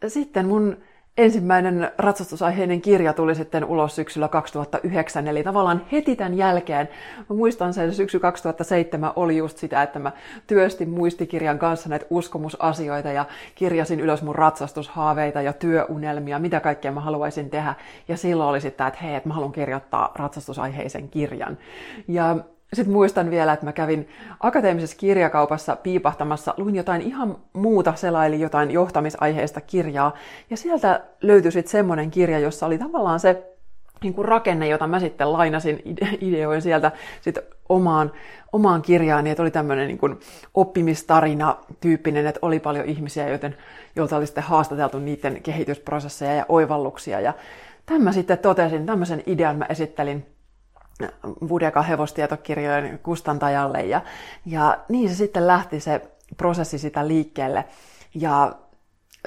sitten 0.07 0.47
mun 0.47 0.77
ensimmäinen 1.17 1.91
ratsastusaiheinen 1.97 2.81
kirja 2.81 3.13
tuli 3.13 3.35
sitten 3.35 3.65
ulos 3.65 3.95
syksyllä 3.95 4.27
2009, 4.27 5.27
eli 5.27 5.43
tavallaan 5.43 5.85
heti 5.91 6.15
tämän 6.15 6.37
jälkeen, 6.37 6.89
mä 7.29 7.35
muistan 7.35 7.73
sen 7.73 7.93
syksy 7.93 8.19
2007 8.19 9.13
oli 9.15 9.37
just 9.37 9.57
sitä, 9.57 9.83
että 9.83 9.99
mä 9.99 10.11
työstin 10.47 10.89
muistikirjan 10.89 11.59
kanssa 11.59 11.89
näitä 11.89 12.05
uskomusasioita 12.09 13.11
ja 13.11 13.25
kirjasin 13.55 13.99
ylös 13.99 14.21
mun 14.21 14.35
ratsastushaaveita 14.35 15.41
ja 15.41 15.53
työunelmia, 15.53 16.39
mitä 16.39 16.59
kaikkea 16.59 16.91
mä 16.91 17.01
haluaisin 17.01 17.49
tehdä. 17.49 17.75
Ja 18.07 18.17
silloin 18.17 18.49
oli 18.49 18.61
sitten, 18.61 18.87
että 18.87 18.99
hei, 19.03 19.15
että 19.15 19.29
mä 19.29 19.33
haluan 19.33 19.51
kirjoittaa 19.51 20.11
ratsastusaiheisen 20.15 21.09
kirjan. 21.09 21.57
Ja 22.07 22.37
sitten 22.75 22.93
muistan 22.93 23.29
vielä, 23.29 23.53
että 23.53 23.65
mä 23.65 23.73
kävin 23.73 24.09
akateemisessa 24.39 24.97
kirjakaupassa 24.97 25.75
piipahtamassa, 25.75 26.53
luin 26.57 26.75
jotain 26.75 27.01
ihan 27.01 27.37
muuta, 27.53 27.95
selaili 27.95 28.39
jotain 28.39 28.71
johtamisaiheista 28.71 29.61
kirjaa, 29.61 30.13
ja 30.49 30.57
sieltä 30.57 31.01
löytyi 31.21 31.51
sitten 31.51 31.71
semmoinen 31.71 32.11
kirja, 32.11 32.39
jossa 32.39 32.65
oli 32.65 32.77
tavallaan 32.77 33.19
se 33.19 33.53
niin 34.03 34.13
kuin 34.13 34.25
rakenne, 34.25 34.67
jota 34.67 34.87
mä 34.87 34.99
sitten 34.99 35.33
lainasin, 35.33 35.81
ideoin 36.21 36.61
sieltä 36.61 36.91
sitten 37.21 37.43
omaan, 37.69 38.11
omaan 38.53 38.81
kirjaani, 38.81 39.29
että 39.29 39.43
oli 39.43 39.51
tämmöinen 39.51 39.87
niin 39.87 39.97
kuin 39.97 40.19
oppimistarina 40.53 41.57
tyyppinen, 41.81 42.27
että 42.27 42.39
oli 42.41 42.59
paljon 42.59 42.85
ihmisiä, 42.85 43.29
joten, 43.29 43.55
joilta 43.95 44.17
oli 44.17 44.25
sitten 44.25 44.43
haastateltu 44.43 44.99
niiden 44.99 45.41
kehitysprosesseja 45.43 46.33
ja 46.33 46.45
oivalluksia, 46.49 47.19
ja 47.19 47.33
tämän 47.85 48.13
sitten 48.13 48.37
totesin, 48.37 48.85
tämmöisen 48.85 49.23
idean 49.25 49.57
mä 49.57 49.65
esittelin 49.65 50.25
Budeka 51.47 51.81
hevostietokirjojen 51.81 52.99
kustantajalle 53.03 53.81
ja, 53.81 54.01
ja 54.45 54.77
niin 54.89 55.09
se 55.09 55.15
sitten 55.15 55.47
lähti 55.47 55.79
se 55.79 56.01
prosessi 56.37 56.77
sitä 56.77 57.07
liikkeelle 57.07 57.65
ja 58.15 58.55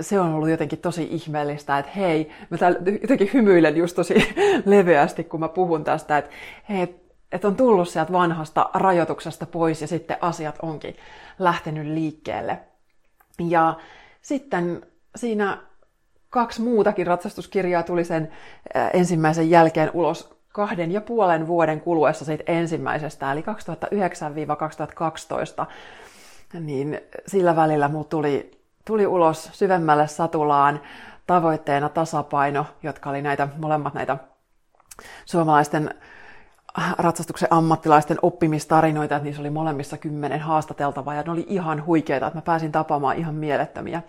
se 0.00 0.20
on 0.20 0.35
ollut 0.35 0.48
jotenkin 0.48 0.79
tosi 0.79 1.09
ihmeellistä, 1.11 1.79
että 1.79 1.92
hei, 1.96 2.31
mä 2.50 2.59
täällä 2.59 2.79
jotenkin 3.02 3.31
hymyilen 3.33 3.76
just 3.76 3.96
tosi 3.96 4.14
leveästi, 4.64 5.24
kun 5.24 5.40
mä 5.40 5.48
puhun 5.48 5.85
tästä, 5.85 6.18
että 6.18 6.31
hei, 6.68 7.07
että 7.33 7.48
on 7.48 7.57
tullut 7.57 7.88
sieltä 7.88 8.12
vanhasta 8.12 8.70
rajoituksesta 8.74 9.46
pois 9.46 9.81
ja 9.81 9.87
sitten 9.87 10.16
asiat 10.20 10.59
onkin 10.62 10.96
lähtenyt 11.38 11.87
liikkeelle. 11.87 12.59
Ja 13.48 13.76
sitten 14.22 14.87
siinä 15.16 15.59
kaksi 16.31 16.62
muutakin 16.62 17.07
ratsastuskirjaa 17.07 17.83
tuli 17.83 18.05
sen 18.05 18.33
ensimmäisen 18.92 19.50
jälkeen 19.50 19.90
ulos 19.94 20.36
kahden 20.57 20.92
ja 20.92 21.01
puolen 21.01 21.47
vuoden 21.47 21.81
kuluessa 21.81 22.25
siitä 22.25 22.45
ensimmäisestä, 22.47 23.33
eli 23.33 23.45
2009-2012, 25.62 25.66
niin 26.61 27.01
sillä 27.27 27.57
välillä 27.57 27.88
mulla 27.88 28.05
tuli, 28.05 28.61
tuli 28.85 29.07
ulos 29.07 29.51
syvemmälle 29.53 30.09
satulaan 30.09 30.81
tavoitteena 31.27 31.88
tasapaino, 31.88 32.66
jotka 32.83 33.11
oli 33.11 33.23
näitä 33.23 33.49
molemmat 33.57 33.95
näitä 33.95 34.16
suomalaisten 35.25 35.95
ratsastuksen 36.99 37.49
ammattilaisten 37.51 38.19
oppimistarinoita, 38.23 39.16
että 39.16 39.25
niissä 39.25 39.42
oli 39.42 39.51
molemmissa 39.51 39.99
kymmenen 39.99 40.40
haastateltavaa 40.40 41.14
ja 41.14 41.23
ne 41.23 41.33
oli 41.33 41.47
ihan 41.49 41.87
huikeita, 41.87 42.27
että 42.27 42.38
mä 42.38 42.42
pääsin 42.42 42.73
tapaamaan 42.73 43.16
ihan 43.16 43.35
mielettömiä 43.35 44.03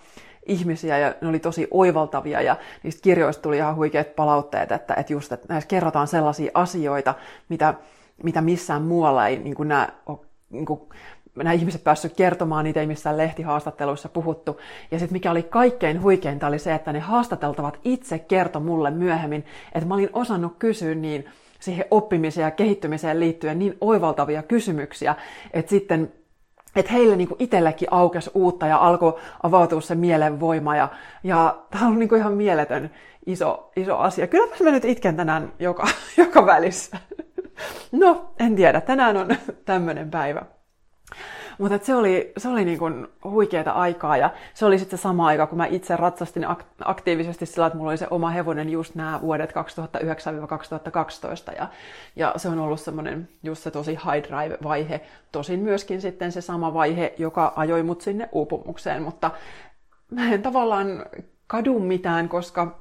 ihmisiä 0.48 0.98
ja 0.98 1.14
ne 1.22 1.28
oli 1.28 1.40
tosi 1.40 1.68
oivaltavia 1.72 2.42
ja 2.42 2.56
niistä 2.84 3.02
kirjoista 3.02 3.42
tuli 3.42 3.58
ihan 3.58 3.76
huikeat 3.76 4.16
palautteet, 4.16 4.72
että, 4.72 4.94
että 4.94 5.14
just, 5.14 5.32
että 5.32 5.46
näissä 5.50 5.68
kerrotaan 5.68 6.08
sellaisia 6.08 6.52
asioita, 6.54 7.14
mitä, 7.50 7.74
mitä 8.24 8.42
missään 8.42 8.82
muualla 8.82 9.28
ei 9.28 9.40
niin 9.40 9.56
kuin 9.56 9.70
nämä, 9.70 9.90
niin 10.50 10.66
kuin, 10.66 10.82
nämä 11.36 11.54
ihmiset 11.54 11.84
päässyt 11.84 12.14
kertomaan, 12.16 12.66
niitä 12.66 12.80
ei 12.80 12.88
missään 12.88 13.18
lehtihaastatteluissa 13.18 14.10
puhuttu. 14.10 14.60
Ja 14.92 15.00
sitten 15.00 15.16
mikä 15.16 15.32
oli 15.32 15.44
kaikkein 15.44 16.02
huikeinta 16.02 16.48
oli 16.48 16.60
se, 16.60 16.74
että 16.74 16.94
ne 16.94 17.00
haastateltavat 17.00 17.80
itse 17.84 18.20
kertoi 18.20 18.62
mulle 18.62 18.92
myöhemmin, 18.92 19.46
että 19.74 19.88
mä 19.88 19.94
olin 19.94 20.10
osannut 20.14 20.56
kysyä 20.60 20.96
niin 20.96 21.26
siihen 21.60 21.86
oppimiseen 21.92 22.46
ja 22.46 22.52
kehittymiseen 22.52 23.20
liittyen 23.20 23.60
niin 23.60 23.78
oivaltavia 23.82 24.44
kysymyksiä, 24.44 25.16
että 25.54 25.70
sitten 25.70 26.12
että 26.80 26.92
heille 26.92 27.16
niin 27.16 27.28
kuin 27.28 27.42
itsellekin 27.44 27.88
aukesi 27.92 28.32
uutta 28.34 28.68
ja 28.68 28.78
alkoi 28.78 29.16
avautua 29.44 29.82
se 29.82 29.96
mielenvoima. 29.96 30.76
Ja, 30.76 30.90
ja 31.24 31.58
tämä 31.72 31.88
on 31.88 32.00
niin 32.00 32.10
kuin 32.10 32.20
ihan 32.20 32.34
mieletön 32.34 32.92
iso, 33.26 33.72
iso 33.76 33.98
asia. 33.98 34.28
Kyllä 34.28 34.56
mä 34.64 34.72
nyt 34.72 34.86
itken 34.86 35.16
tänään 35.16 35.54
joka, 35.60 35.88
joka 36.18 36.46
välissä. 36.46 36.98
No, 37.92 38.34
en 38.40 38.56
tiedä. 38.56 38.82
Tänään 38.82 39.18
on 39.18 39.28
tämmöinen 39.66 40.12
päivä. 40.12 40.46
Mutta 41.58 41.86
se 41.86 41.96
oli, 41.96 42.32
se 42.38 42.50
oli 42.50 42.66
niin 42.66 42.80
kuin 42.80 43.08
aikaa 43.74 44.18
ja 44.18 44.30
se 44.54 44.66
oli 44.66 44.80
sitten 44.80 45.00
se 45.00 45.02
sama 45.02 45.28
aika, 45.28 45.48
kun 45.48 45.58
mä 45.58 45.66
itse 45.66 45.96
ratsastin 45.96 46.46
aktiivisesti 46.86 47.46
sillä, 47.46 47.68
että 47.68 47.78
mulla 47.78 47.92
oli 47.92 47.98
se 47.98 48.08
oma 48.10 48.30
hevonen 48.30 48.70
just 48.70 48.96
nämä 48.96 49.20
vuodet 49.22 49.52
2009-2012 49.52 49.54
ja, 51.58 51.68
ja 52.16 52.34
se 52.38 52.50
on 52.50 52.60
ollut 52.60 52.80
semmoinen 52.80 53.30
just 53.44 53.64
se 53.64 53.72
tosi 53.72 53.92
high 53.92 54.28
drive-vaihe, 54.28 55.02
tosin 55.32 55.60
myöskin 55.60 56.02
sitten 56.02 56.32
se 56.32 56.42
sama 56.42 56.74
vaihe, 56.74 57.14
joka 57.18 57.54
ajoi 57.56 57.84
mut 57.84 58.02
sinne 58.02 58.30
uupumukseen, 58.32 59.04
mutta 59.04 59.32
mä 60.12 60.34
en 60.34 60.42
tavallaan 60.42 61.06
kadu 61.48 61.80
mitään, 61.80 62.30
koska 62.30 62.80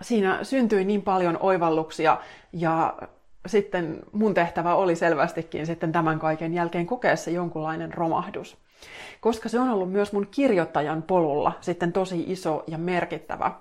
siinä 0.00 0.38
syntyi 0.42 0.84
niin 0.84 1.02
paljon 1.02 1.38
oivalluksia 1.40 2.18
ja 2.52 2.94
sitten 3.46 4.02
mun 4.12 4.34
tehtävä 4.34 4.74
oli 4.74 4.96
selvästikin 4.96 5.66
sitten 5.66 5.92
tämän 5.92 6.18
kaiken 6.18 6.54
jälkeen 6.54 6.86
kokea 6.86 7.16
se 7.16 7.30
jonkunlainen 7.30 7.94
romahdus. 7.94 8.56
Koska 9.20 9.48
se 9.48 9.60
on 9.60 9.68
ollut 9.68 9.92
myös 9.92 10.12
mun 10.12 10.26
kirjoittajan 10.30 11.02
polulla 11.02 11.52
sitten 11.60 11.92
tosi 11.92 12.24
iso 12.26 12.64
ja 12.66 12.78
merkittävä 12.78 13.52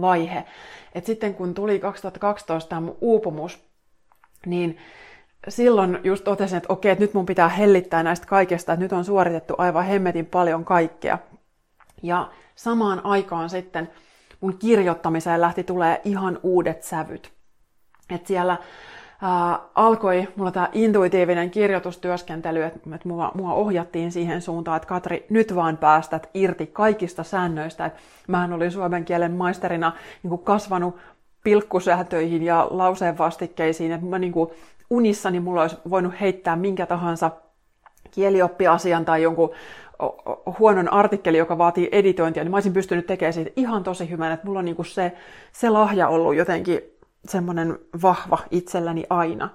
vaihe. 0.00 0.44
Et 0.94 1.06
sitten 1.06 1.34
kun 1.34 1.54
tuli 1.54 1.78
2012 1.78 2.68
tämä 2.68 2.80
mun 2.80 2.98
uupumus, 3.00 3.64
niin 4.46 4.78
silloin 5.48 5.98
just 6.04 6.24
totesin, 6.24 6.56
että 6.56 6.72
okei, 6.72 6.92
että 6.92 7.04
nyt 7.04 7.14
mun 7.14 7.26
pitää 7.26 7.48
hellittää 7.48 8.02
näistä 8.02 8.26
kaikesta, 8.26 8.72
että 8.72 8.82
nyt 8.82 8.92
on 8.92 9.04
suoritettu 9.04 9.54
aivan 9.58 9.84
hemmetin 9.84 10.26
paljon 10.26 10.64
kaikkea. 10.64 11.18
Ja 12.02 12.30
samaan 12.54 13.06
aikaan 13.06 13.50
sitten 13.50 13.90
mun 14.40 14.58
kirjoittamiseen 14.58 15.40
lähti 15.40 15.64
tulee 15.64 16.00
ihan 16.04 16.38
uudet 16.42 16.82
sävyt. 16.82 17.32
Et 18.10 18.26
siellä 18.26 18.56
ää, 19.22 19.58
alkoi 19.74 20.28
mulla 20.36 20.50
tämä 20.50 20.68
intuitiivinen 20.72 21.50
kirjoitustyöskentely, 21.50 22.62
että 22.62 22.94
et 22.94 23.04
mua, 23.04 23.30
mua 23.34 23.52
ohjattiin 23.52 24.12
siihen 24.12 24.42
suuntaan, 24.42 24.76
että 24.76 24.88
Katri, 24.88 25.26
nyt 25.30 25.54
vaan 25.54 25.76
päästät 25.76 26.30
irti 26.34 26.66
kaikista 26.66 27.22
säännöistä. 27.22 27.86
Et 27.86 27.94
mähän 28.28 28.52
olin 28.52 28.70
suomen 28.70 29.04
kielen 29.04 29.32
maisterina 29.32 29.92
niin 30.22 30.28
kuin 30.28 30.44
kasvanut 30.44 30.96
pilkkusäätöihin 31.44 32.42
ja 32.42 32.66
lauseen 32.70 33.18
vastikkeisiin, 33.18 33.92
että 33.92 34.06
mä 34.06 34.18
niin 34.18 34.32
kuin 34.32 34.50
unissani 34.90 35.40
mulla 35.40 35.62
olisi 35.62 35.76
voinut 35.90 36.14
heittää 36.20 36.56
minkä 36.56 36.86
tahansa 36.86 37.30
kielioppiasian 38.10 39.04
tai 39.04 39.22
jonkun 39.22 39.50
huonon 40.58 40.92
artikkeli, 40.92 41.38
joka 41.38 41.58
vaatii 41.58 41.88
editointia, 41.92 42.44
niin 42.44 42.50
mä 42.50 42.56
olisin 42.56 42.72
pystynyt 42.72 43.06
tekemään 43.06 43.32
siitä 43.32 43.50
ihan 43.56 43.82
tosi 43.82 44.10
hyvän, 44.10 44.32
että 44.32 44.46
mulla 44.46 44.58
on 44.58 44.64
niinku 44.64 44.84
se, 44.84 45.12
se 45.52 45.70
lahja 45.70 46.08
ollut 46.08 46.36
jotenkin 46.36 46.80
semmoinen 47.24 47.78
vahva 48.02 48.38
itselläni 48.50 49.04
aina. 49.10 49.48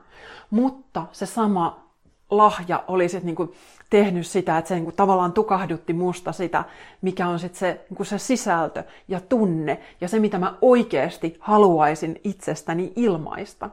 Mutta 0.49 1.05
se 1.11 1.25
sama 1.25 1.85
lahja 2.29 2.83
oli 2.87 3.09
sitten 3.09 3.25
niinku 3.25 3.53
tehnyt 3.89 4.27
sitä, 4.27 4.57
että 4.57 4.69
se 4.69 4.75
niinku 4.75 4.91
tavallaan 4.91 5.33
tukahdutti 5.33 5.93
musta 5.93 6.31
sitä, 6.31 6.63
mikä 7.01 7.27
on 7.27 7.39
sitten 7.39 7.59
se, 7.59 7.85
niinku 7.89 8.03
se 8.03 8.17
sisältö 8.17 8.83
ja 9.07 9.19
tunne 9.19 9.79
ja 10.01 10.07
se, 10.07 10.19
mitä 10.19 10.39
mä 10.39 10.53
oikeasti 10.61 11.37
haluaisin 11.39 12.19
itsestäni 12.23 12.93
ilmaista. 12.95 13.69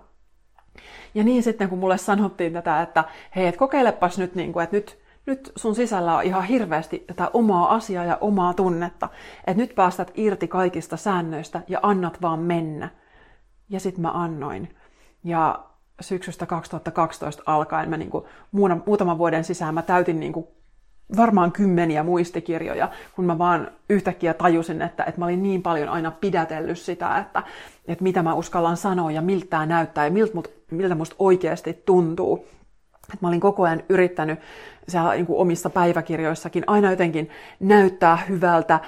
Ja 1.14 1.24
niin 1.24 1.42
sitten 1.42 1.68
kun 1.68 1.78
mulle 1.78 1.98
sanottiin 1.98 2.52
tätä, 2.52 2.82
että 2.82 3.04
hei, 3.36 3.46
et 3.46 3.56
kokeilepas 3.56 4.18
nyt, 4.18 4.34
niinku, 4.34 4.58
että 4.58 4.76
nyt, 4.76 4.98
nyt 5.26 5.52
sun 5.56 5.74
sisällä 5.74 6.16
on 6.16 6.22
ihan 6.22 6.44
hirveästi 6.44 7.04
tätä 7.06 7.30
omaa 7.32 7.74
asiaa 7.74 8.04
ja 8.04 8.18
omaa 8.20 8.54
tunnetta, 8.54 9.08
että 9.46 9.62
nyt 9.62 9.74
päästät 9.74 10.10
irti 10.14 10.48
kaikista 10.48 10.96
säännöistä 10.96 11.62
ja 11.68 11.80
annat 11.82 12.22
vaan 12.22 12.38
mennä. 12.38 12.88
Ja 13.72 13.80
sitten 13.80 14.02
mä 14.02 14.10
annoin. 14.10 14.76
Ja 15.24 15.64
syksystä 16.00 16.46
2012 16.46 17.42
alkaen 17.46 17.90
mä 17.90 17.96
niinku, 17.96 18.26
muutaman 18.86 19.18
vuoden 19.18 19.44
sisään 19.44 19.74
mä 19.74 19.82
täytin 19.82 20.20
niinku 20.20 20.48
varmaan 21.16 21.52
kymmeniä 21.52 22.02
muistikirjoja, 22.02 22.90
kun 23.16 23.24
mä 23.24 23.38
vaan 23.38 23.70
yhtäkkiä 23.88 24.34
tajusin, 24.34 24.82
että, 24.82 25.04
että 25.04 25.20
mä 25.20 25.24
olin 25.24 25.42
niin 25.42 25.62
paljon 25.62 25.88
aina 25.88 26.10
pidätellyt 26.10 26.78
sitä, 26.78 27.18
että, 27.18 27.42
että 27.88 28.04
mitä 28.04 28.22
mä 28.22 28.34
uskallan 28.34 28.76
sanoa 28.76 29.10
ja 29.10 29.22
miltä 29.22 29.46
tämä 29.50 29.66
näyttää 29.66 30.04
ja 30.04 30.10
miltä, 30.10 30.32
miltä 30.70 30.94
musta 30.94 31.16
oikeasti 31.18 31.82
tuntuu. 31.86 32.48
Että 33.12 33.18
mä 33.20 33.28
olin 33.28 33.40
koko 33.40 33.62
ajan 33.62 33.82
yrittänyt 33.88 34.38
siellä 34.88 35.14
niin 35.14 35.26
kuin 35.26 35.38
omissa 35.38 35.70
päiväkirjoissakin 35.70 36.64
aina 36.66 36.90
jotenkin 36.90 37.30
näyttää 37.60 38.16
hyvältä. 38.16 38.80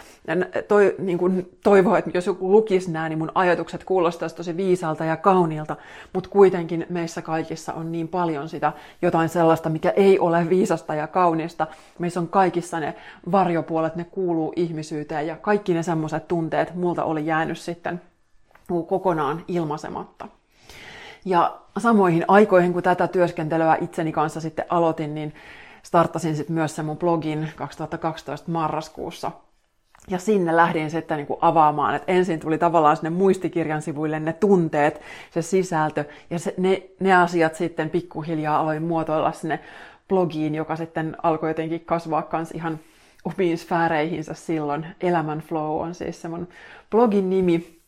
Toi, 0.68 0.94
niin 0.98 1.18
kuin 1.18 1.58
toivoa, 1.62 1.98
että 1.98 2.10
jos 2.14 2.26
joku 2.26 2.52
lukisi 2.52 2.90
nämä, 2.90 3.08
niin 3.08 3.18
mun 3.18 3.32
ajatukset 3.34 3.84
kuulostaisi 3.84 4.36
tosi 4.36 4.56
viisalta 4.56 5.04
ja 5.04 5.16
kauniilta, 5.16 5.76
mutta 6.12 6.30
kuitenkin 6.30 6.86
meissä 6.88 7.22
kaikissa 7.22 7.72
on 7.72 7.92
niin 7.92 8.08
paljon 8.08 8.48
sitä 8.48 8.72
jotain 9.02 9.28
sellaista, 9.28 9.70
mikä 9.70 9.90
ei 9.90 10.18
ole 10.18 10.48
viisasta 10.48 10.94
ja 10.94 11.06
kaunista. 11.06 11.66
Meissä 11.98 12.20
on 12.20 12.28
kaikissa 12.28 12.80
ne 12.80 12.94
varjopuolet, 13.32 13.96
ne 13.96 14.04
kuuluu 14.04 14.52
ihmisyyteen 14.56 15.26
ja 15.26 15.36
kaikki 15.36 15.74
ne 15.74 15.82
semmoiset 15.82 16.28
tunteet 16.28 16.74
multa 16.74 17.04
oli 17.04 17.26
jäänyt 17.26 17.58
sitten 17.58 18.00
kokonaan 18.86 19.44
ilmaisematta. 19.48 20.28
Ja 21.24 21.60
samoihin 21.78 22.24
aikoihin, 22.28 22.72
kun 22.72 22.82
tätä 22.82 23.08
työskentelyä 23.08 23.78
itseni 23.80 24.12
kanssa 24.12 24.40
sitten 24.40 24.64
aloitin, 24.68 25.14
niin 25.14 25.34
starttasin 25.82 26.36
sitten 26.36 26.54
myös 26.54 26.76
sen 26.76 26.84
mun 26.84 26.98
blogin 26.98 27.48
2012 27.56 28.50
marraskuussa. 28.50 29.30
Ja 30.08 30.18
sinne 30.18 30.56
lähdin 30.56 30.90
sitten 30.90 31.16
niin 31.16 31.26
kuin 31.26 31.38
avaamaan, 31.40 31.94
että 31.94 32.12
ensin 32.12 32.40
tuli 32.40 32.58
tavallaan 32.58 32.96
sinne 32.96 33.10
muistikirjan 33.10 33.82
sivuille 33.82 34.20
ne 34.20 34.32
tunteet, 34.32 35.00
se 35.30 35.42
sisältö, 35.42 36.04
ja 36.30 36.38
se, 36.38 36.54
ne, 36.58 36.82
ne 37.00 37.14
asiat 37.14 37.54
sitten 37.54 37.90
pikkuhiljaa 37.90 38.60
aloin 38.60 38.82
muotoilla 38.82 39.32
sinne 39.32 39.60
blogiin, 40.08 40.54
joka 40.54 40.76
sitten 40.76 41.16
alkoi 41.22 41.50
jotenkin 41.50 41.84
kasvaa 41.84 42.22
kans 42.22 42.50
ihan 42.50 42.80
omiin 43.24 43.58
sfääreihinsä 43.58 44.34
silloin. 44.34 44.86
Elämän 45.00 45.40
Flow 45.40 45.80
on 45.80 45.94
siis 45.94 46.22
se 46.22 46.28
mun 46.28 46.48
blogin 46.90 47.30
nimi. 47.30 47.78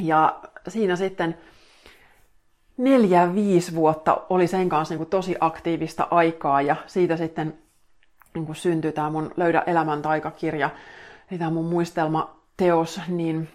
Ja 0.00 0.40
siinä 0.68 0.96
sitten 0.96 1.38
neljä, 2.76 3.34
viisi 3.34 3.74
vuotta 3.74 4.20
oli 4.30 4.46
sen 4.46 4.68
kanssa 4.68 4.92
niin 4.92 4.98
kuin 4.98 5.10
tosi 5.10 5.36
aktiivista 5.40 6.08
aikaa 6.10 6.62
ja 6.62 6.76
siitä 6.86 7.16
sitten 7.16 7.58
niin 8.34 8.46
kuin 8.46 8.56
syntyi 8.56 8.92
tämä 8.92 9.10
mun 9.10 9.30
Löydä 9.36 9.62
elämän 9.66 10.02
taikakirja, 10.02 10.70
eli 11.30 11.38
tämä 11.38 11.50
mun 11.50 11.64
muistelmateos, 11.64 13.00
niin 13.08 13.48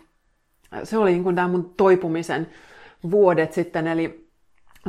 se 0.84 0.98
oli 0.98 1.12
niin 1.12 1.24
kuin 1.24 1.36
tämä 1.36 1.48
mun 1.48 1.74
toipumisen 1.78 2.48
vuodet 3.12 3.54
sitten, 3.54 3.88
eli 3.88 4.28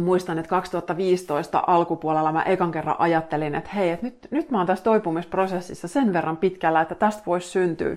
muistan, 0.01 0.39
että 0.39 0.49
2015 0.49 1.65
alkupuolella 1.67 2.33
mä 2.33 2.43
ekan 2.43 2.73
kerran 2.73 2.97
ajattelin, 2.99 3.55
että 3.55 3.71
hei, 3.71 3.91
että 3.91 4.07
nyt, 4.07 4.29
nyt 4.31 4.51
mä 4.51 4.59
oon 4.59 4.67
tässä 4.67 4.85
toipumisprosessissa 4.85 5.89
sen 5.89 6.13
verran 6.13 6.37
pitkällä, 6.37 6.81
että 6.81 6.95
tästä 6.95 7.23
voisi 7.27 7.49
syntyä, 7.49 7.97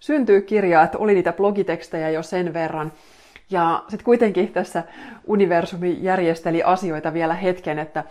syntyä 0.00 0.40
kirja, 0.40 0.82
että 0.82 0.98
oli 0.98 1.14
niitä 1.14 1.32
blogitekstejä 1.32 2.10
jo 2.10 2.22
sen 2.22 2.54
verran, 2.54 2.92
ja 3.52 3.84
sitten 3.88 4.04
kuitenkin 4.04 4.52
tässä 4.52 4.84
universumi 5.26 5.98
järjesteli 6.00 6.62
asioita 6.62 7.12
vielä 7.12 7.34
hetken, 7.34 7.78
että, 7.78 8.04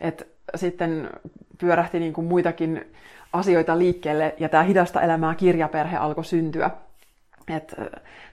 että 0.00 0.24
sitten 0.54 1.10
pyörähti 1.58 2.00
niin 2.00 2.12
kuin 2.12 2.26
muitakin 2.26 2.92
asioita 3.32 3.78
liikkeelle 3.78 4.34
ja 4.38 4.48
tämä 4.48 4.62
hidasta 4.62 5.02
elämää 5.02 5.34
kirjaperhe 5.34 5.96
alkoi 5.96 6.24
syntyä. 6.24 6.70
Et 7.56 7.74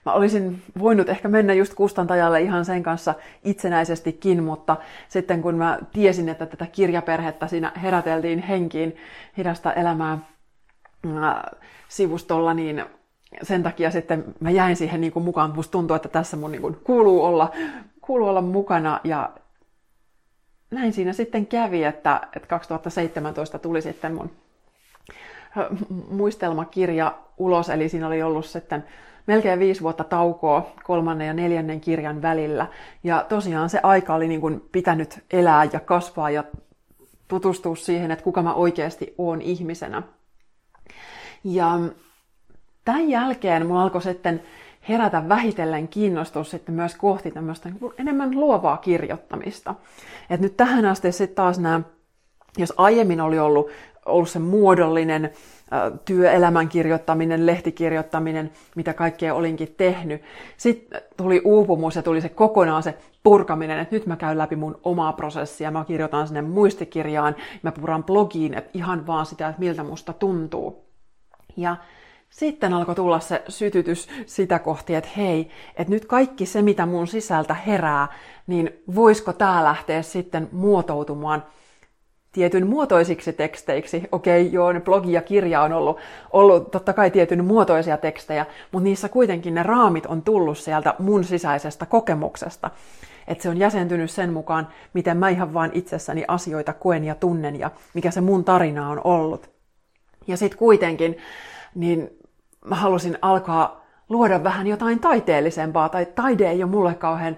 mä 0.06 0.12
olisin 0.12 0.62
voinut 0.78 1.08
ehkä 1.08 1.28
mennä 1.28 1.54
just 1.54 1.74
kustantajalle 1.74 2.40
ihan 2.40 2.64
sen 2.64 2.82
kanssa 2.82 3.14
itsenäisestikin, 3.44 4.42
mutta 4.42 4.76
sitten 5.08 5.42
kun 5.42 5.54
mä 5.54 5.78
tiesin, 5.92 6.28
että 6.28 6.46
tätä 6.46 6.66
kirjaperhettä 6.66 7.46
siinä 7.46 7.72
heräteltiin 7.82 8.38
henkiin 8.38 8.96
hidasta 9.36 9.72
elämää 9.72 10.18
sivustolla, 11.88 12.54
niin 12.54 12.84
sen 13.42 13.62
takia 13.62 13.90
sitten 13.90 14.24
mä 14.40 14.50
jäin 14.50 14.76
siihen 14.76 15.00
niin 15.00 15.12
kuin 15.12 15.24
mukaan. 15.24 15.54
Musta 15.54 15.72
tuntuu, 15.72 15.96
että 15.96 16.08
tässä 16.08 16.36
mun 16.36 16.52
niin 16.52 16.62
kuin 16.62 16.76
kuuluu, 16.84 17.24
olla, 17.24 17.52
kuuluu 18.00 18.28
olla 18.28 18.42
mukana 18.42 19.00
ja 19.04 19.30
näin 20.70 20.92
siinä 20.92 21.12
sitten 21.12 21.46
kävi, 21.46 21.84
että, 21.84 22.20
että 22.36 22.48
2017 22.48 23.58
tuli 23.58 23.82
sitten 23.82 24.14
mun 24.14 24.30
muistelmakirja 26.10 27.18
ulos, 27.38 27.68
eli 27.70 27.88
siinä 27.88 28.06
oli 28.06 28.22
ollut 28.22 28.46
sitten 28.46 28.84
melkein 29.26 29.58
viisi 29.58 29.82
vuotta 29.82 30.04
taukoa 30.04 30.70
kolmannen 30.84 31.26
ja 31.26 31.34
neljännen 31.34 31.80
kirjan 31.80 32.22
välillä. 32.22 32.66
Ja 33.04 33.26
tosiaan 33.28 33.70
se 33.70 33.80
aika 33.82 34.14
oli 34.14 34.28
niin 34.28 34.40
kuin 34.40 34.68
pitänyt 34.72 35.24
elää 35.30 35.64
ja 35.72 35.80
kasvaa 35.80 36.30
ja 36.30 36.44
tutustua 37.28 37.76
siihen, 37.76 38.10
että 38.10 38.24
kuka 38.24 38.42
mä 38.42 38.54
oikeasti 38.54 39.14
oon 39.18 39.42
ihmisenä. 39.42 40.02
Ja 41.44 41.78
tämän 42.86 43.08
jälkeen 43.08 43.66
mulla 43.66 43.82
alkoi 43.82 44.02
sitten 44.02 44.42
herätä 44.88 45.28
vähitellen 45.28 45.88
kiinnostus 45.88 46.50
sitten 46.50 46.74
myös 46.74 46.94
kohti 46.94 47.30
tämmöistä 47.30 47.68
enemmän 47.98 48.30
luovaa 48.40 48.76
kirjoittamista. 48.76 49.74
Et 50.30 50.40
nyt 50.40 50.56
tähän 50.56 50.84
asti 50.84 51.12
sitten 51.12 51.36
taas 51.36 51.58
nämä, 51.58 51.80
jos 52.58 52.72
aiemmin 52.76 53.20
oli 53.20 53.38
ollut 53.38 53.70
ollut 54.06 54.28
se 54.28 54.38
muodollinen 54.38 55.30
työelämän 56.04 56.68
kirjoittaminen, 56.68 57.46
lehtikirjoittaminen, 57.46 58.50
mitä 58.76 58.94
kaikkea 58.94 59.34
olinkin 59.34 59.74
tehnyt. 59.76 60.22
Sitten 60.56 61.00
tuli 61.16 61.42
uupumus 61.44 61.96
ja 61.96 62.02
tuli 62.02 62.20
se 62.20 62.28
kokonaan 62.28 62.82
se 62.82 62.98
purkaminen, 63.22 63.78
että 63.78 63.94
nyt 63.94 64.06
mä 64.06 64.16
käyn 64.16 64.38
läpi 64.38 64.56
mun 64.56 64.80
omaa 64.84 65.12
prosessia, 65.12 65.70
mä 65.70 65.84
kirjoitan 65.84 66.26
sinne 66.26 66.42
muistikirjaan, 66.42 67.36
mä 67.62 67.72
puran 67.72 68.04
blogiin, 68.04 68.54
että 68.54 68.70
ihan 68.74 69.06
vaan 69.06 69.26
sitä, 69.26 69.48
että 69.48 69.60
miltä 69.60 69.82
musta 69.82 70.12
tuntuu. 70.12 70.86
Ja 71.56 71.76
sitten 72.36 72.72
alkoi 72.72 72.94
tulla 72.94 73.20
se 73.20 73.42
sytytys 73.48 74.08
sitä 74.26 74.58
kohti, 74.58 74.94
että 74.94 75.10
hei, 75.16 75.50
että 75.76 75.92
nyt 75.92 76.04
kaikki 76.04 76.46
se, 76.46 76.62
mitä 76.62 76.86
mun 76.86 77.06
sisältä 77.06 77.54
herää, 77.54 78.08
niin 78.46 78.82
voisiko 78.94 79.32
tämä 79.32 79.64
lähteä 79.64 80.02
sitten 80.02 80.48
muotoutumaan 80.52 81.44
tietyn 82.32 82.66
muotoisiksi 82.66 83.32
teksteiksi. 83.32 84.02
Okei, 84.12 84.52
joo, 84.52 84.72
ne 84.72 84.80
blogi 84.80 85.12
ja 85.12 85.22
kirja 85.22 85.62
on 85.62 85.72
ollut, 85.72 85.98
ollut 86.32 86.70
totta 86.70 86.92
kai 86.92 87.10
tietyn 87.10 87.44
muotoisia 87.44 87.96
tekstejä, 87.96 88.46
mutta 88.72 88.84
niissä 88.84 89.08
kuitenkin 89.08 89.54
ne 89.54 89.62
raamit 89.62 90.06
on 90.06 90.22
tullut 90.22 90.58
sieltä 90.58 90.94
mun 90.98 91.24
sisäisestä 91.24 91.86
kokemuksesta. 91.86 92.70
Että 93.28 93.42
se 93.42 93.48
on 93.48 93.58
jäsentynyt 93.58 94.10
sen 94.10 94.32
mukaan, 94.32 94.68
miten 94.92 95.16
mä 95.16 95.28
ihan 95.28 95.54
vaan 95.54 95.70
itsessäni 95.74 96.24
asioita 96.28 96.72
koen 96.72 97.04
ja 97.04 97.14
tunnen 97.14 97.58
ja 97.58 97.70
mikä 97.94 98.10
se 98.10 98.20
mun 98.20 98.44
tarina 98.44 98.90
on 98.90 99.00
ollut. 99.04 99.50
Ja 100.26 100.36
sitten 100.36 100.58
kuitenkin, 100.58 101.16
niin 101.76 102.15
mä 102.66 102.74
halusin 102.74 103.18
alkaa 103.22 103.86
luoda 104.08 104.44
vähän 104.44 104.66
jotain 104.66 105.00
taiteellisempaa, 105.00 105.88
tai 105.88 106.06
taide 106.06 106.50
ei 106.50 106.62
ole 106.62 106.70
mulle 106.70 106.94
kauhean 106.94 107.36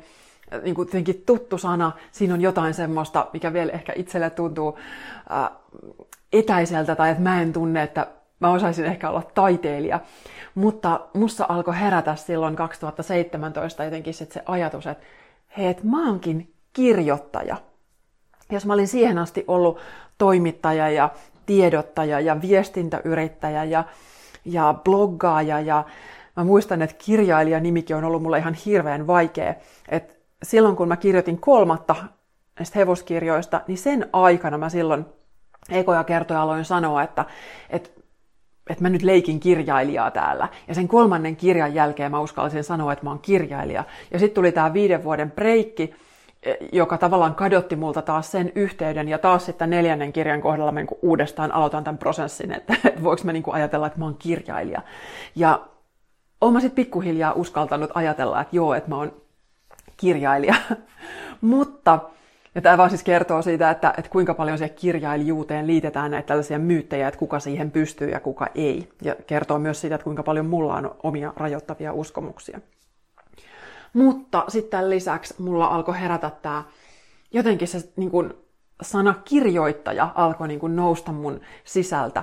niin 0.63 0.75
kuin 0.75 0.89
tuttu 1.27 1.59
sana. 1.59 1.93
Siinä 2.13 2.35
on 2.35 2.41
jotain 2.41 2.75
semmoista, 2.75 3.27
mikä 3.33 3.53
vielä 3.53 3.73
ehkä 3.73 3.93
itselle 3.97 4.31
tuntuu 4.31 4.79
äh, 5.31 5.51
etäiseltä, 6.33 6.97
tai 6.97 7.11
että 7.11 7.23
mä 7.23 7.43
en 7.43 7.53
tunne, 7.53 7.83
että 7.83 8.07
mä 8.41 8.51
osaisin 8.51 8.85
ehkä 8.85 9.11
olla 9.11 9.23
taiteilija. 9.35 10.01
Mutta 10.55 11.01
musta 11.15 11.47
alkoi 11.49 11.81
herätä 11.81 12.17
silloin 12.17 12.57
2017 12.57 13.85
jotenkin 13.85 14.15
sit 14.15 14.33
se 14.33 14.43
ajatus, 14.47 14.87
että 14.87 15.05
hei, 15.57 15.67
että 15.67 15.87
mä 15.87 16.07
oonkin 16.07 16.53
kirjoittaja. 16.73 17.57
Jos 18.51 18.67
mä 18.67 18.73
olin 18.73 18.89
siihen 18.89 19.19
asti 19.19 19.45
ollut 19.49 19.79
toimittaja 20.19 20.91
ja 20.91 21.11
tiedottaja 21.47 22.21
ja 22.21 22.41
viestintäyrittäjä 22.41 23.65
ja 23.65 23.85
ja 24.45 24.75
bloggaaja 24.85 25.61
ja 25.61 25.85
mä 26.37 26.45
muistan, 26.45 26.83
että 26.83 26.97
kirjailija 27.05 27.61
nimikin 27.61 27.97
on 27.97 28.05
ollut 28.05 28.23
mulle 28.23 28.39
ihan 28.39 28.55
hirveän 28.55 29.07
vaikea. 29.07 29.55
Et 29.89 30.19
silloin 30.43 30.77
kun 30.77 30.89
mä 30.89 30.97
kirjoitin 30.97 31.41
kolmatta 31.41 31.97
näistä 32.59 32.79
hevoskirjoista, 32.79 33.61
niin 33.67 33.79
sen 33.79 34.09
aikana 34.13 34.59
mä 34.59 34.69
silloin 34.69 35.07
ekoja 35.71 36.05
kertoja 36.05 36.43
aloin 36.43 36.65
sanoa, 36.65 37.03
että, 37.03 37.25
että 37.71 37.91
että 38.71 38.85
mä 38.85 38.89
nyt 38.89 39.03
leikin 39.03 39.41
kirjailijaa 39.41 40.11
täällä. 40.11 40.49
Ja 40.69 40.75
sen 40.75 40.89
kolmannen 40.89 41.37
kirjan 41.37 41.75
jälkeen 41.75 42.11
mä 42.11 42.21
uskallisin 42.21 42.65
sanoa, 42.65 42.93
että 42.93 43.05
mä 43.05 43.11
oon 43.11 43.19
kirjailija. 43.19 43.85
Ja 44.11 44.19
sitten 44.19 44.35
tuli 44.35 44.53
tämä 44.53 44.73
viiden 44.73 45.05
vuoden 45.05 45.31
breikki, 45.31 45.95
joka 46.73 46.99
tavallaan 46.99 47.35
kadotti 47.35 47.77
multa 47.77 48.03
taas 48.03 48.31
sen 48.31 48.53
yhteyden, 48.55 49.09
ja 49.09 49.19
taas 49.19 49.47
sitten 49.47 49.71
neljännen 49.71 50.13
kirjan 50.13 50.41
kohdalla 50.41 50.73
mä 50.73 50.81
niin 50.81 50.99
uudestaan 51.03 51.53
aloitan 51.53 51.85
tämän 51.85 51.99
prosessin, 51.99 52.53
että, 52.53 52.75
että 52.85 53.03
voiko 53.03 53.23
mä 53.25 53.33
niin 53.33 53.45
ajatella, 53.53 53.87
että 53.87 53.99
mä 53.99 54.05
oon 54.05 54.17
kirjailija. 54.19 54.83
Ja 55.37 55.61
oon 56.41 56.53
mä 56.53 56.61
sitten 56.61 56.85
pikkuhiljaa 56.85 57.33
uskaltanut 57.33 57.91
ajatella, 57.95 58.41
että 58.41 58.57
joo, 58.57 58.75
että 58.75 58.89
mä 58.89 58.97
oon 58.97 59.13
kirjailija. 59.97 60.55
Mutta, 61.41 61.99
ja 62.55 62.61
tämä 62.61 62.79
vaan 62.79 62.91
siis 62.91 63.03
kertoo 63.03 63.43
siitä, 63.43 63.71
että, 63.71 63.95
että 63.99 64.11
kuinka 64.11 64.35
paljon 64.35 64.59
siihen 64.59 64.77
kirjailijuuteen 64.77 65.67
liitetään 65.67 66.11
näitä 66.11 66.27
tällaisia 66.27 66.59
myyttejä, 66.59 67.09
että 67.09 67.19
kuka 67.19 67.41
siihen 67.41 67.71
pystyy 67.71 68.11
ja 68.11 68.21
kuka 68.21 68.47
ei. 68.55 68.89
Ja 69.03 69.17
kertoo 69.27 69.59
myös 69.59 69.81
siitä, 69.81 69.95
että 69.95 70.05
kuinka 70.05 70.23
paljon 70.23 70.47
mulla 70.47 70.75
on 70.75 70.97
omia 71.03 71.33
rajoittavia 71.37 71.93
uskomuksia. 71.93 72.61
Mutta 73.99 74.45
sitten 74.49 74.91
lisäksi 74.91 75.35
mulla 75.39 75.67
alkoi 75.67 76.01
herätä 76.01 76.31
tämä 76.43 76.65
jotenkin 77.33 77.69
se 77.69 77.79
niin 77.97 78.11
kuin, 78.11 78.35
sana 78.83 79.15
kirjoittaja 79.25 80.09
alkoi 80.15 80.49
niin 80.49 80.61
kuin, 80.61 80.77
nousta 80.77 81.13
mun 81.13 81.41
sisältä. 81.65 82.23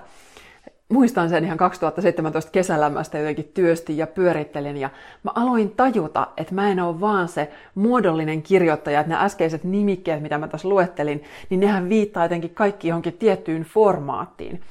Muistan 0.89 1.29
sen 1.29 1.45
ihan 1.45 1.57
2017 1.57 2.51
kesälämästä 2.51 3.17
jotenkin 3.17 3.51
työstin 3.53 3.97
ja 3.97 4.07
pyörittelin 4.07 4.77
ja 4.77 4.89
mä 5.23 5.31
aloin 5.35 5.71
tajuta, 5.71 6.27
että 6.37 6.55
mä 6.55 6.69
en 6.71 6.79
ole 6.79 7.01
vaan 7.01 7.27
se 7.27 7.51
muodollinen 7.75 8.41
kirjoittaja, 8.41 8.99
että 8.99 9.09
nämä 9.09 9.23
äskeiset 9.23 9.63
nimikkeet, 9.63 10.21
mitä 10.21 10.37
mä 10.37 10.47
tässä 10.47 10.69
luettelin, 10.69 11.23
niin 11.49 11.59
nehän 11.59 11.89
viittaa 11.89 12.25
jotenkin 12.25 12.55
kaikki 12.55 12.87
johonkin 12.87 13.13
tiettyyn 13.13 13.63
formaattiin. 13.63 14.61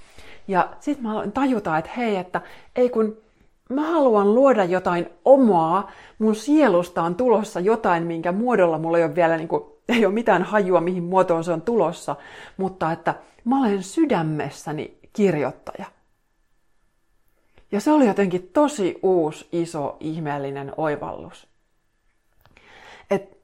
Ja 0.48 0.68
sitten 0.80 1.02
mä 1.02 1.12
aloin 1.12 1.32
tajuta, 1.32 1.78
että 1.78 1.90
hei, 1.96 2.16
että 2.16 2.40
ei 2.76 2.90
kun 2.90 3.23
mä 3.68 3.90
haluan 3.90 4.34
luoda 4.34 4.64
jotain 4.64 5.06
omaa, 5.24 5.90
mun 6.18 6.34
sielusta 6.34 7.02
on 7.02 7.14
tulossa 7.14 7.60
jotain, 7.60 8.02
minkä 8.06 8.32
muodolla 8.32 8.78
mulla 8.78 8.98
ei 8.98 9.04
ole 9.04 9.14
vielä 9.14 9.36
niin 9.36 9.48
kuin, 9.48 9.62
ei 9.88 10.06
ole 10.06 10.14
mitään 10.14 10.42
hajua, 10.42 10.80
mihin 10.80 11.04
muotoon 11.04 11.44
se 11.44 11.52
on 11.52 11.62
tulossa, 11.62 12.16
mutta 12.56 12.92
että 12.92 13.14
mä 13.44 13.60
olen 13.60 13.82
sydämessäni 13.82 14.98
kirjoittaja. 15.12 15.84
Ja 17.72 17.80
se 17.80 17.92
oli 17.92 18.06
jotenkin 18.06 18.50
tosi 18.52 18.98
uusi, 19.02 19.48
iso, 19.52 19.96
ihmeellinen 20.00 20.72
oivallus. 20.76 21.46
Et 23.10 23.38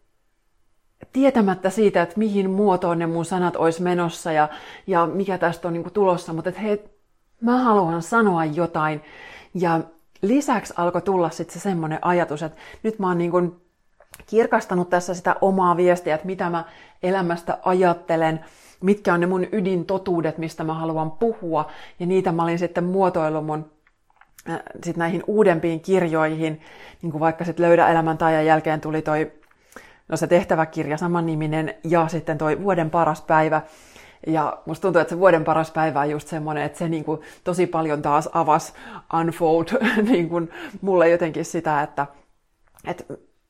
tietämättä 1.13 1.71
siitä, 1.71 2.03
että 2.03 2.19
mihin 2.19 2.51
muotoon 2.51 2.99
ne 2.99 3.07
mun 3.07 3.25
sanat 3.25 3.57
olisi 3.57 3.83
menossa 3.83 4.33
ja, 4.33 4.49
ja 4.87 5.07
mikä 5.07 5.39
tästä 5.39 5.69
on 5.69 5.75
niin 5.75 5.83
kuin 5.83 5.93
tulossa, 5.93 6.33
mutta 6.33 6.49
että 6.49 6.61
hei, 6.61 6.85
mä 7.41 7.63
haluan 7.63 8.03
sanoa 8.03 8.45
jotain 8.45 9.03
ja 9.55 9.81
lisäksi 10.23 10.75
alkoi 10.77 11.03
tulla 11.03 11.31
sitten 11.31 11.55
se 11.55 11.61
semmoinen 11.61 11.99
ajatus, 12.03 12.43
että 12.43 12.61
nyt 12.83 12.99
mä 12.99 13.09
oon 13.09 13.19
niin 13.19 13.31
kuin 13.31 13.61
kirkastanut 14.27 14.91
tässä 14.91 15.15
sitä 15.15 15.37
omaa 15.41 15.77
viestiä, 15.77 16.15
että 16.15 16.27
mitä 16.27 16.51
mä 16.51 16.65
elämästä 17.03 17.59
ajattelen, 17.63 18.45
mitkä 18.81 19.15
on 19.15 19.21
ne 19.21 19.27
mun 19.27 19.47
ydintotuudet, 19.53 20.39
mistä 20.39 20.65
mä 20.65 20.75
haluan 20.75 21.11
puhua, 21.11 21.71
ja 22.01 22.07
niitä 22.07 22.33
mä 22.33 22.43
olin 22.43 22.59
sitten 22.59 22.85
muotoillut 22.85 23.47
mun 23.47 23.71
äh, 24.51 24.61
sit 24.85 24.97
näihin 24.97 25.23
uudempiin 25.27 25.81
kirjoihin, 25.81 26.61
niin 27.03 27.13
kuin 27.13 27.21
vaikka 27.21 27.45
sitten 27.45 27.67
Löydä 27.67 27.89
elämän 27.89 28.19
taajan 28.19 28.47
jälkeen 28.47 28.81
tuli 28.81 29.03
toi 29.03 29.33
no 30.09 30.17
se 30.17 30.27
tehtäväkirja 30.27 30.97
samanniminen 30.97 31.75
ja 31.85 32.09
sitten 32.09 32.39
toi 32.39 32.63
Vuoden 32.63 32.91
paras 32.91 33.23
päivä, 33.23 33.63
ja 34.27 34.59
musta 34.67 34.83
tuntuu, 34.83 35.01
että 35.01 35.15
se 35.15 35.19
vuoden 35.19 35.45
paras 35.45 35.71
päivä 35.71 36.01
on 36.01 36.11
just 36.11 36.29
semmoinen, 36.29 36.65
että 36.65 36.79
se 36.79 36.89
niin 36.89 37.05
kuin 37.05 37.21
tosi 37.45 37.67
paljon 37.67 38.03
taas 38.03 38.29
avas 38.33 38.75
unfold 39.21 39.67
niin 40.11 40.29
kuin 40.29 40.51
mulle 40.81 41.09
jotenkin 41.09 41.45
sitä, 41.45 41.83
että, 41.83 42.07
että, 42.87 43.05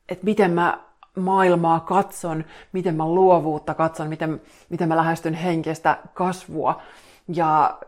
että 0.09 0.25
miten 0.25 0.51
mä 0.51 0.79
maailmaa 1.17 1.81
katson, 1.81 2.45
miten 2.73 2.95
mä 2.95 3.09
luovuutta 3.09 3.75
katson, 3.75 4.09
miten, 4.09 4.41
miten 4.69 4.89
mä 4.89 4.97
lähestyn 4.97 5.35
henkestä 5.35 5.99
kasvua. 6.15 6.83
Ja 7.29 7.79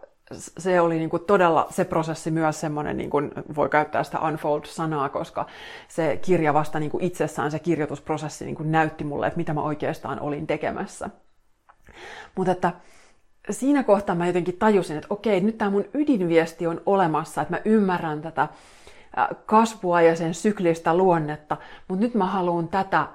se 0.59 0.81
oli 0.81 0.99
niin 0.99 1.11
kuin 1.11 1.25
todella 1.25 1.66
se 1.71 1.85
prosessi 1.85 2.31
myös 2.31 2.61
semmoinen, 2.61 2.97
niin 2.97 3.11
kuin 3.11 3.31
voi 3.57 3.68
käyttää 3.68 4.05
sitä 4.05 4.18
unfold-sanaa, 4.21 5.09
koska 5.09 5.47
se 5.88 6.18
kirja 6.23 6.55
vasta 6.55 6.81
niin 6.81 6.90
kuin 6.90 7.05
itsessään, 7.05 7.51
se 7.51 7.59
kirjoitusprosessi 7.59 8.45
niin 8.45 8.57
kuin 8.57 8.73
näytti 8.73 9.05
mulle, 9.05 9.27
että 9.27 9.37
mitä 9.37 9.55
mä 9.55 9.62
oikeastaan 9.62 10.21
olin 10.21 10.47
tekemässä. 10.47 11.11
Mutta 12.35 12.52
että 12.52 12.72
siinä 13.50 13.83
kohtaa 13.83 14.14
mä 14.14 14.26
jotenkin 14.26 14.59
tajusin, 14.59 14.96
että 14.96 15.07
okei, 15.11 15.40
nyt 15.40 15.59
tämä 15.59 15.70
mun 15.70 15.85
ydinviesti 15.94 16.66
on 16.66 16.81
olemassa, 16.87 17.42
että 17.42 17.55
mä 17.55 17.61
ymmärrän 17.64 18.22
tätä 18.22 18.48
kasvua 19.46 20.00
ja 20.02 20.16
sen 20.16 20.35
syklistä 20.35 20.96
luonnetta, 20.96 21.57
mutta 21.88 22.05
nyt 22.05 22.14
mä 22.14 22.26
haluan 22.26 22.68
tätä 22.68 23.09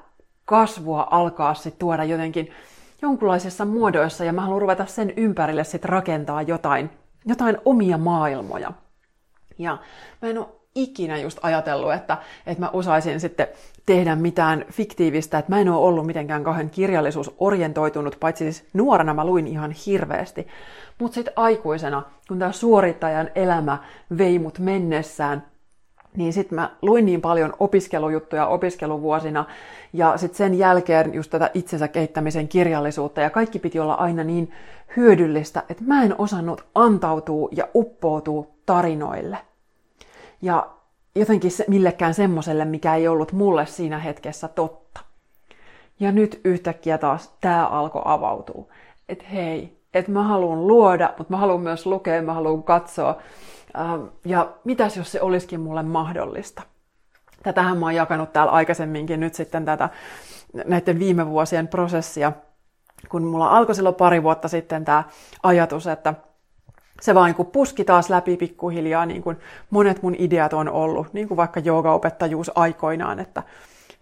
kasvua 0.46 1.08
alkaa 1.12 1.54
sitten 1.54 1.80
tuoda 1.80 2.04
jotenkin 2.04 2.52
jonkunlaisissa 3.02 3.66
muodoissa 3.66 4.24
ja 4.24 4.34
mä 4.34 4.42
haluan 4.42 4.62
ruveta 4.62 4.86
sen 4.86 5.14
ympärille 5.18 5.64
sitten 5.64 5.90
rakentaa 5.90 6.42
jotain, 6.42 6.90
jotain 7.26 7.58
omia 7.66 7.98
maailmoja. 7.98 8.72
Ja 9.58 9.78
mä 10.22 10.30
en 10.30 10.38
ole 10.38 10.48
ikinä 10.78 11.18
just 11.18 11.40
ajatellut, 11.42 11.94
että, 11.94 12.18
että 12.48 12.64
mä 12.64 12.70
osaisin 12.74 13.20
sitten 13.20 13.48
tehdä 13.86 14.16
mitään 14.16 14.66
fiktiivistä, 14.72 15.38
että 15.38 15.52
mä 15.52 15.60
en 15.60 15.70
ole 15.70 15.88
ollut 15.88 16.06
mitenkään 16.06 16.44
kauhean 16.44 16.70
kirjallisuusorientoitunut, 16.70 18.18
paitsi 18.20 18.44
siis 18.44 18.68
nuorena 18.74 19.14
mä 19.14 19.26
luin 19.26 19.48
ihan 19.48 19.72
hirveästi. 19.72 20.48
Mutta 21.00 21.16
sitten 21.16 21.34
aikuisena, 21.36 22.04
kun 22.28 22.40
tämä 22.40 22.52
suorittajan 22.52 23.30
elämä 23.36 23.78
vei 24.18 24.40
mut 24.40 24.60
mennessään, 24.60 25.44
niin 26.16 26.34
sitten 26.34 26.56
mä 26.56 26.70
luin 26.82 27.06
niin 27.06 27.22
paljon 27.22 27.54
opiskelujuttuja 27.60 28.48
opiskeluvuosina, 28.48 29.46
ja 29.94 30.18
sitten 30.18 30.38
sen 30.38 30.58
jälkeen 30.58 31.14
just 31.14 31.32
tätä 31.32 31.52
itsensä 31.54 31.88
kehittämisen 31.88 32.48
kirjallisuutta, 32.48 33.22
ja 33.22 33.30
kaikki 33.30 33.60
piti 33.60 33.80
olla 33.80 33.94
aina 33.94 34.24
niin 34.24 34.52
hyödyllistä, 34.98 35.64
että 35.70 35.84
mä 35.88 36.04
en 36.04 36.16
osannut 36.18 36.66
antautua 36.76 37.50
ja 37.52 37.68
uppoutua 37.76 38.48
tarinoille 38.66 39.38
ja 40.42 40.70
jotenkin 41.16 41.52
se, 41.52 41.66
millekään 41.68 42.14
semmoiselle, 42.14 42.66
mikä 42.66 42.96
ei 42.96 43.08
ollut 43.08 43.32
mulle 43.32 43.66
siinä 43.66 44.00
hetkessä 44.00 44.48
totta. 44.48 45.00
Ja 46.00 46.12
nyt 46.12 46.42
yhtäkkiä 46.44 46.98
taas 46.98 47.34
tämä 47.42 47.68
alkoi 47.68 48.02
avautua. 48.06 48.66
Että 49.10 49.26
hei, 49.26 49.78
että 49.94 50.12
mä 50.12 50.24
haluan 50.24 50.68
luoda, 50.68 51.14
mutta 51.18 51.34
mä 51.34 51.38
haluan 51.38 51.62
myös 51.62 51.86
lukea, 51.86 52.22
mä 52.22 52.34
haluan 52.34 52.64
katsoa. 52.64 53.18
Ja 54.26 54.50
mitäs 54.64 54.98
jos 54.98 55.12
se 55.12 55.22
olisikin 55.22 55.60
mulle 55.60 55.84
mahdollista? 55.84 56.62
Tätähän 57.44 57.78
mä 57.78 57.86
oon 57.86 57.96
jakanut 57.96 58.34
täällä 58.34 58.52
aikaisemminkin 58.52 59.20
nyt 59.20 59.34
sitten 59.34 59.66
tätä 59.66 59.90
näiden 60.66 61.00
viime 61.00 61.28
vuosien 61.28 61.68
prosessia, 61.68 62.32
kun 63.10 63.24
mulla 63.24 63.50
alkoi 63.50 63.76
silloin 63.76 63.96
pari 63.96 64.24
vuotta 64.24 64.48
sitten 64.48 64.86
tämä 64.86 65.04
ajatus, 65.44 65.88
että 65.88 66.14
se 67.02 67.16
vaan 67.16 67.36
niin 67.38 67.48
puski 67.48 67.84
taas 67.84 68.10
läpi 68.10 68.38
pikkuhiljaa, 68.38 69.06
niin 69.06 69.22
kuin 69.22 69.38
monet 69.70 70.04
mun 70.04 70.16
ideat 70.18 70.54
on 70.54 70.70
ollut, 70.70 71.14
niin 71.14 71.28
kuin 71.28 71.38
vaikka 71.38 71.60
joogaopettajuus 71.60 72.52
aikoinaan, 72.56 73.20
että 73.20 73.44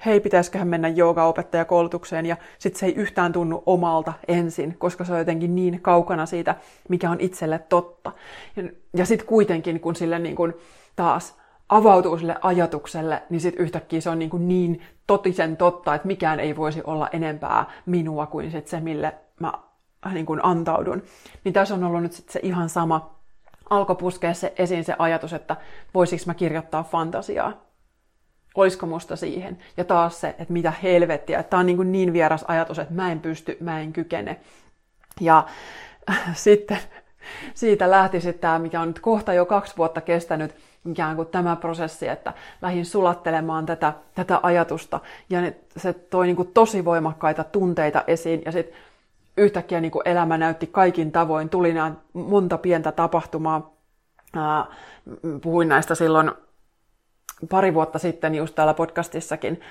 hei, 0.06 0.20
pitäisiköhän 0.20 0.68
mennä 0.68 0.88
joogaopettajakoulutukseen, 0.88 2.26
ja 2.26 2.38
sitten 2.60 2.80
se 2.80 2.86
ei 2.86 2.96
yhtään 2.96 3.32
tunnu 3.32 3.64
omalta 3.66 4.14
ensin, 4.28 4.76
koska 4.78 5.04
se 5.04 5.14
on 5.14 5.20
jotenkin 5.20 5.56
niin 5.56 5.82
kaukana 5.82 6.26
siitä, 6.26 6.56
mikä 6.90 7.10
on 7.10 7.20
itselle 7.20 7.60
totta. 7.60 8.12
Ja, 8.56 8.64
ja 8.94 9.06
sitten 9.06 9.28
kuitenkin, 9.28 9.80
kun 9.80 9.96
sille 9.96 10.20
niin 10.20 10.36
kuin 10.36 10.54
taas 10.96 11.36
avautuu 11.70 12.18
sille 12.18 12.36
ajatukselle, 12.42 13.24
niin 13.30 13.42
sitten 13.42 13.64
yhtäkkiä 13.64 14.02
se 14.02 14.10
on 14.10 14.20
niin, 14.20 14.30
kuin 14.30 14.48
niin 14.48 14.82
totisen 15.08 15.58
totta, 15.58 15.96
että 15.96 16.08
mikään 16.08 16.40
ei 16.40 16.56
voisi 16.56 16.82
olla 16.84 17.10
enempää 17.12 17.66
minua 17.86 18.26
kuin 18.26 18.52
sit 18.52 18.68
se, 18.68 18.80
mille 18.80 19.14
mä 19.40 19.54
niin 20.14 20.26
kuin 20.26 20.46
antaudun. 20.46 21.04
Niin 21.44 21.54
tässä 21.54 21.76
on 21.76 21.84
ollut 21.84 22.02
nyt 22.02 22.14
sit 22.14 22.30
se 22.30 22.40
ihan 22.44 22.70
sama. 22.70 23.16
Alkoi 23.70 23.96
puskea 23.96 24.34
se 24.34 24.54
esiin 24.58 24.84
se 24.84 24.96
ajatus, 25.00 25.34
että 25.34 25.56
voisiko 25.94 26.24
mä 26.26 26.34
kirjoittaa 26.34 26.84
fantasiaa. 26.84 27.66
Olisiko 28.56 28.86
musta 28.86 29.16
siihen? 29.16 29.58
Ja 29.78 29.84
taas 29.84 30.22
se, 30.22 30.28
että 30.28 30.54
mitä 30.54 30.74
helvettiä. 30.84 31.44
Tämä 31.44 31.60
on 31.60 31.66
niin, 31.66 31.78
kuin 31.78 31.92
niin 31.92 32.14
vieras 32.14 32.46
ajatus, 32.48 32.80
että 32.80 32.94
mä 32.94 33.12
en 33.12 33.20
pysty, 33.20 33.58
mä 33.60 33.82
en 33.82 33.94
kykene. 33.94 34.40
Ja 35.22 35.46
sitten 36.34 36.78
siitä 37.54 37.92
lähti 37.92 38.22
sitten 38.22 38.42
tämä, 38.42 38.60
mikä 38.60 38.82
on 38.82 38.88
nyt 38.88 39.00
kohta 39.00 39.34
jo 39.34 39.46
kaksi 39.46 39.78
vuotta 39.78 40.02
kestänyt, 40.02 40.56
ikään 40.92 41.16
kuin 41.16 41.28
tämä 41.28 41.56
prosessi, 41.56 42.08
että 42.08 42.34
lähdin 42.62 42.86
sulattelemaan 42.86 43.66
tätä, 43.66 43.94
tätä 44.16 44.40
ajatusta. 44.44 45.00
Ja 45.30 45.40
se 45.78 45.94
toi 45.94 46.26
niin 46.26 46.36
kuin 46.36 46.52
tosi 46.54 46.86
voimakkaita 46.86 47.44
tunteita 47.44 48.04
esiin. 48.08 48.42
Ja 48.46 48.52
sitten 48.52 48.78
yhtäkkiä 49.38 49.82
niin 49.82 49.92
kuin 49.92 50.08
elämä 50.08 50.38
näytti 50.38 50.68
kaikin 50.68 51.12
tavoin. 51.12 51.50
Tuli 51.50 51.74
nämä 51.74 51.92
monta 52.14 52.58
pientä 52.58 52.92
tapahtumaa. 52.92 53.76
Puhuin 55.42 55.68
näistä 55.68 55.96
silloin 55.96 56.32
pari 57.50 57.74
vuotta 57.74 58.00
sitten 58.00 58.36
just 58.36 58.56
täällä 58.56 58.74
podcastissakin, 58.74 59.62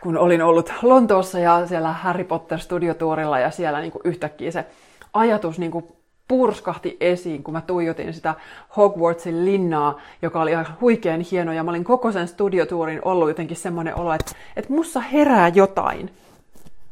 kun 0.00 0.18
olin 0.18 0.42
ollut 0.42 0.72
Lontoossa 0.82 1.38
ja 1.38 1.66
siellä 1.66 1.92
Harry 1.92 2.24
Potter 2.24 2.58
studiotuurilla 2.58 3.38
ja 3.38 3.50
siellä 3.50 3.80
niin 3.80 3.92
kuin 3.92 4.02
yhtäkkiä 4.04 4.50
se 4.50 4.66
ajatus 5.12 5.58
niin 5.58 5.70
kuin 5.70 5.84
purskahti 6.28 6.96
esiin, 7.00 7.42
kun 7.42 7.54
mä 7.54 7.60
tuijotin 7.60 8.14
sitä 8.14 8.34
Hogwartsin 8.76 9.44
linnaa, 9.44 10.00
joka 10.22 10.40
oli 10.40 10.50
ihan 10.50 10.66
huikean 10.80 11.20
hieno, 11.20 11.52
ja 11.52 11.64
mä 11.64 11.70
olin 11.70 11.84
koko 11.84 12.12
sen 12.12 12.28
studiotuurin 12.28 13.00
ollut 13.04 13.28
jotenkin 13.28 13.56
semmoinen 13.56 13.98
olo, 13.98 14.12
että, 14.14 14.32
että 14.56 14.72
mussa 14.72 15.00
herää 15.00 15.48
jotain. 15.48 16.10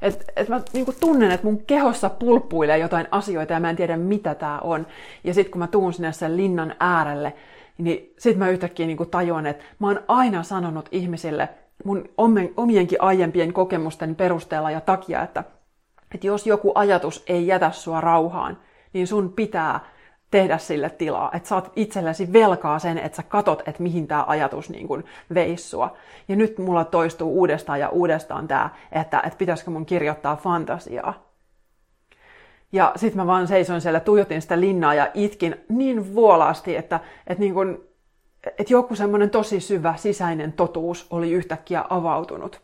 Että 0.04 0.24
et 0.36 0.48
mä 0.48 0.60
niinku 0.72 0.94
tunnen, 1.00 1.30
että 1.30 1.46
mun 1.46 1.64
kehossa 1.66 2.10
pulppuilee 2.10 2.78
jotain 2.78 3.08
asioita 3.10 3.52
ja 3.52 3.60
mä 3.60 3.70
en 3.70 3.76
tiedä 3.76 3.96
mitä 3.96 4.34
tää 4.34 4.60
on. 4.60 4.86
Ja 5.24 5.34
sitten 5.34 5.50
kun 5.50 5.58
mä 5.58 5.66
tuun 5.66 5.92
sinne 5.92 6.12
sen 6.12 6.36
linnan 6.36 6.74
äärelle, 6.80 7.32
niin 7.78 8.14
sitten 8.18 8.38
mä 8.38 8.48
yhtäkkiä 8.48 8.86
niinku 8.86 9.06
tajuan, 9.06 9.46
että 9.46 9.64
mä 9.78 9.86
oon 9.86 10.00
aina 10.08 10.42
sanonut 10.42 10.88
ihmisille 10.92 11.48
mun 11.84 12.08
omienkin 12.56 13.02
aiempien 13.02 13.52
kokemusten 13.52 14.14
perusteella 14.14 14.70
ja 14.70 14.80
takia, 14.80 15.22
että, 15.22 15.44
että 16.14 16.26
jos 16.26 16.46
joku 16.46 16.72
ajatus 16.74 17.22
ei 17.26 17.46
jätä 17.46 17.70
sua 17.70 18.00
rauhaan, 18.00 18.58
niin 18.92 19.06
sun 19.06 19.32
pitää 19.32 19.80
tehdä 20.34 20.58
sille 20.58 20.90
tilaa. 20.90 21.30
Että 21.34 21.54
oot 21.54 21.72
itsellesi 21.76 22.32
velkaa 22.32 22.78
sen, 22.78 22.98
että 22.98 23.16
sä 23.16 23.22
katot, 23.22 23.62
että 23.68 23.82
mihin 23.82 24.06
tämä 24.06 24.24
ajatus 24.26 24.70
niin 24.70 24.88
kun 24.88 25.04
veisi 25.34 25.68
sua. 25.68 25.96
Ja 26.28 26.36
nyt 26.36 26.58
mulla 26.58 26.84
toistuu 26.84 27.38
uudestaan 27.38 27.80
ja 27.80 27.88
uudestaan 27.88 28.48
tämä, 28.48 28.70
että, 28.92 29.22
että 29.26 29.38
pitäisikö 29.38 29.70
mun 29.70 29.86
kirjoittaa 29.86 30.36
fantasiaa. 30.36 31.26
Ja 32.72 32.92
sitten 32.96 33.16
mä 33.16 33.26
vaan 33.26 33.48
seisoin 33.48 33.80
siellä, 33.80 34.00
tuijotin 34.00 34.42
sitä 34.42 34.60
linnaa 34.60 34.94
ja 34.94 35.10
itkin 35.14 35.56
niin 35.68 36.14
vuolaasti, 36.14 36.76
että, 36.76 37.00
että, 37.26 37.40
niin 37.40 37.54
kun, 37.54 37.84
että 38.46 38.72
joku 38.72 38.96
semmoinen 38.96 39.30
tosi 39.30 39.60
syvä 39.60 39.94
sisäinen 39.96 40.52
totuus 40.52 41.06
oli 41.10 41.32
yhtäkkiä 41.32 41.84
avautunut. 41.90 42.60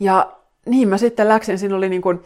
Ja 0.00 0.32
niin 0.66 0.88
mä 0.88 0.98
sitten 0.98 1.28
läksin, 1.28 1.58
siinä 1.58 1.76
oli 1.76 1.88
niin 1.88 2.02
kun, 2.02 2.22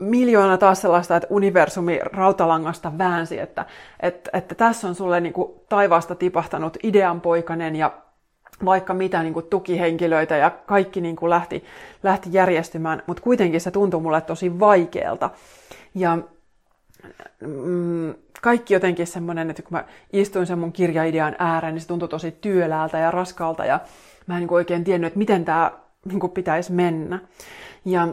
miljoona 0.00 0.58
taas 0.58 0.80
sellaista, 0.80 1.16
että 1.16 1.26
universumi 1.30 2.00
rautalangasta 2.02 2.98
väänsi, 2.98 3.38
että, 3.38 3.66
että, 4.00 4.30
että 4.32 4.54
tässä 4.54 4.88
on 4.88 4.94
sulle 4.94 5.20
niin 5.20 5.32
kuin 5.32 5.52
taivaasta 5.68 6.14
tipahtanut 6.14 6.76
ideanpoikainen 6.82 7.76
ja 7.76 7.92
vaikka 8.64 8.94
mitä 8.94 9.22
niin 9.22 9.34
kuin 9.34 9.46
tukihenkilöitä 9.46 10.36
ja 10.36 10.50
kaikki 10.50 11.00
niin 11.00 11.16
kuin 11.16 11.30
lähti, 11.30 11.64
lähti 12.02 12.28
järjestymään, 12.32 13.02
mutta 13.06 13.22
kuitenkin 13.22 13.60
se 13.60 13.70
tuntui 13.70 14.00
mulle 14.00 14.20
tosi 14.20 14.60
vaikealta. 14.60 15.30
Ja 15.94 16.18
mm, 17.40 18.14
kaikki 18.42 18.74
jotenkin 18.74 19.06
semmoinen, 19.06 19.50
että 19.50 19.62
kun 19.62 19.72
mä 19.72 19.84
istuin 20.12 20.46
sen 20.46 20.58
mun 20.58 20.72
kirjaidean 20.72 21.36
ääreen, 21.38 21.74
niin 21.74 21.82
se 21.82 21.88
tuntui 21.88 22.08
tosi 22.08 22.30
työläältä 22.30 22.98
ja 22.98 23.10
raskalta 23.10 23.64
ja 23.64 23.80
mä 24.26 24.34
en 24.34 24.40
niin 24.40 24.48
kuin 24.48 24.56
oikein 24.56 24.84
tiennyt, 24.84 25.06
että 25.06 25.18
miten 25.18 25.44
tämä 25.44 25.72
niin 26.04 26.30
pitäisi 26.34 26.72
mennä. 26.72 27.18
Ja 27.84 28.08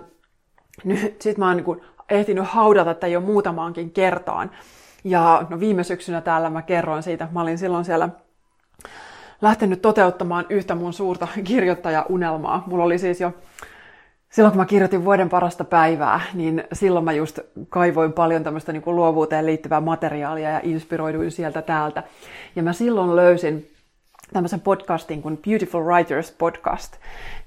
nyt 0.84 1.22
sit 1.22 1.38
mä 1.38 1.48
oon 1.48 1.58
niin 1.58 1.82
ehtinyt 2.10 2.46
haudata 2.48 2.94
tätä 2.94 3.08
jo 3.08 3.22
muutamaankin 3.22 3.92
kertaan. 3.92 4.52
Ja 5.04 5.46
no 5.50 5.60
viime 5.60 5.84
syksynä 5.84 6.22
täällä 6.22 6.50
mä 6.50 6.62
kerroin 6.62 7.04
siitä, 7.04 7.28
mä 7.32 7.42
olin 7.42 7.58
silloin 7.58 7.86
siellä 7.86 8.10
lähtenyt 9.42 9.82
toteuttamaan 9.82 10.46
yhtä 10.50 10.76
mun 10.76 10.94
suurta 10.94 11.28
kirjoittajaunelmaa. 11.44 12.64
Mulla 12.68 12.84
oli 12.84 12.98
siis 12.98 13.22
jo, 13.22 13.34
silloin 14.30 14.52
kun 14.52 14.62
mä 14.62 14.66
kirjoitin 14.66 15.06
vuoden 15.06 15.30
parasta 15.30 15.64
päivää, 15.64 16.22
niin 16.34 16.64
silloin 16.74 17.06
mä 17.06 17.14
just 17.14 17.40
kaivoin 17.70 18.14
paljon 18.14 18.44
tämmöistä 18.44 18.74
niin 18.74 18.84
kuin 18.84 18.96
luovuuteen 18.96 19.46
liittyvää 19.46 19.82
materiaalia 19.82 20.50
ja 20.50 20.60
inspiroiduin 20.64 21.32
sieltä 21.32 21.62
täältä. 21.62 22.04
Ja 22.56 22.64
mä 22.64 22.74
silloin 22.74 23.16
löysin 23.16 23.73
tämmöisen 24.34 24.62
podcastin 24.62 25.22
kuin 25.22 25.38
Beautiful 25.38 25.84
Writers 25.84 26.32
Podcast. 26.32 26.94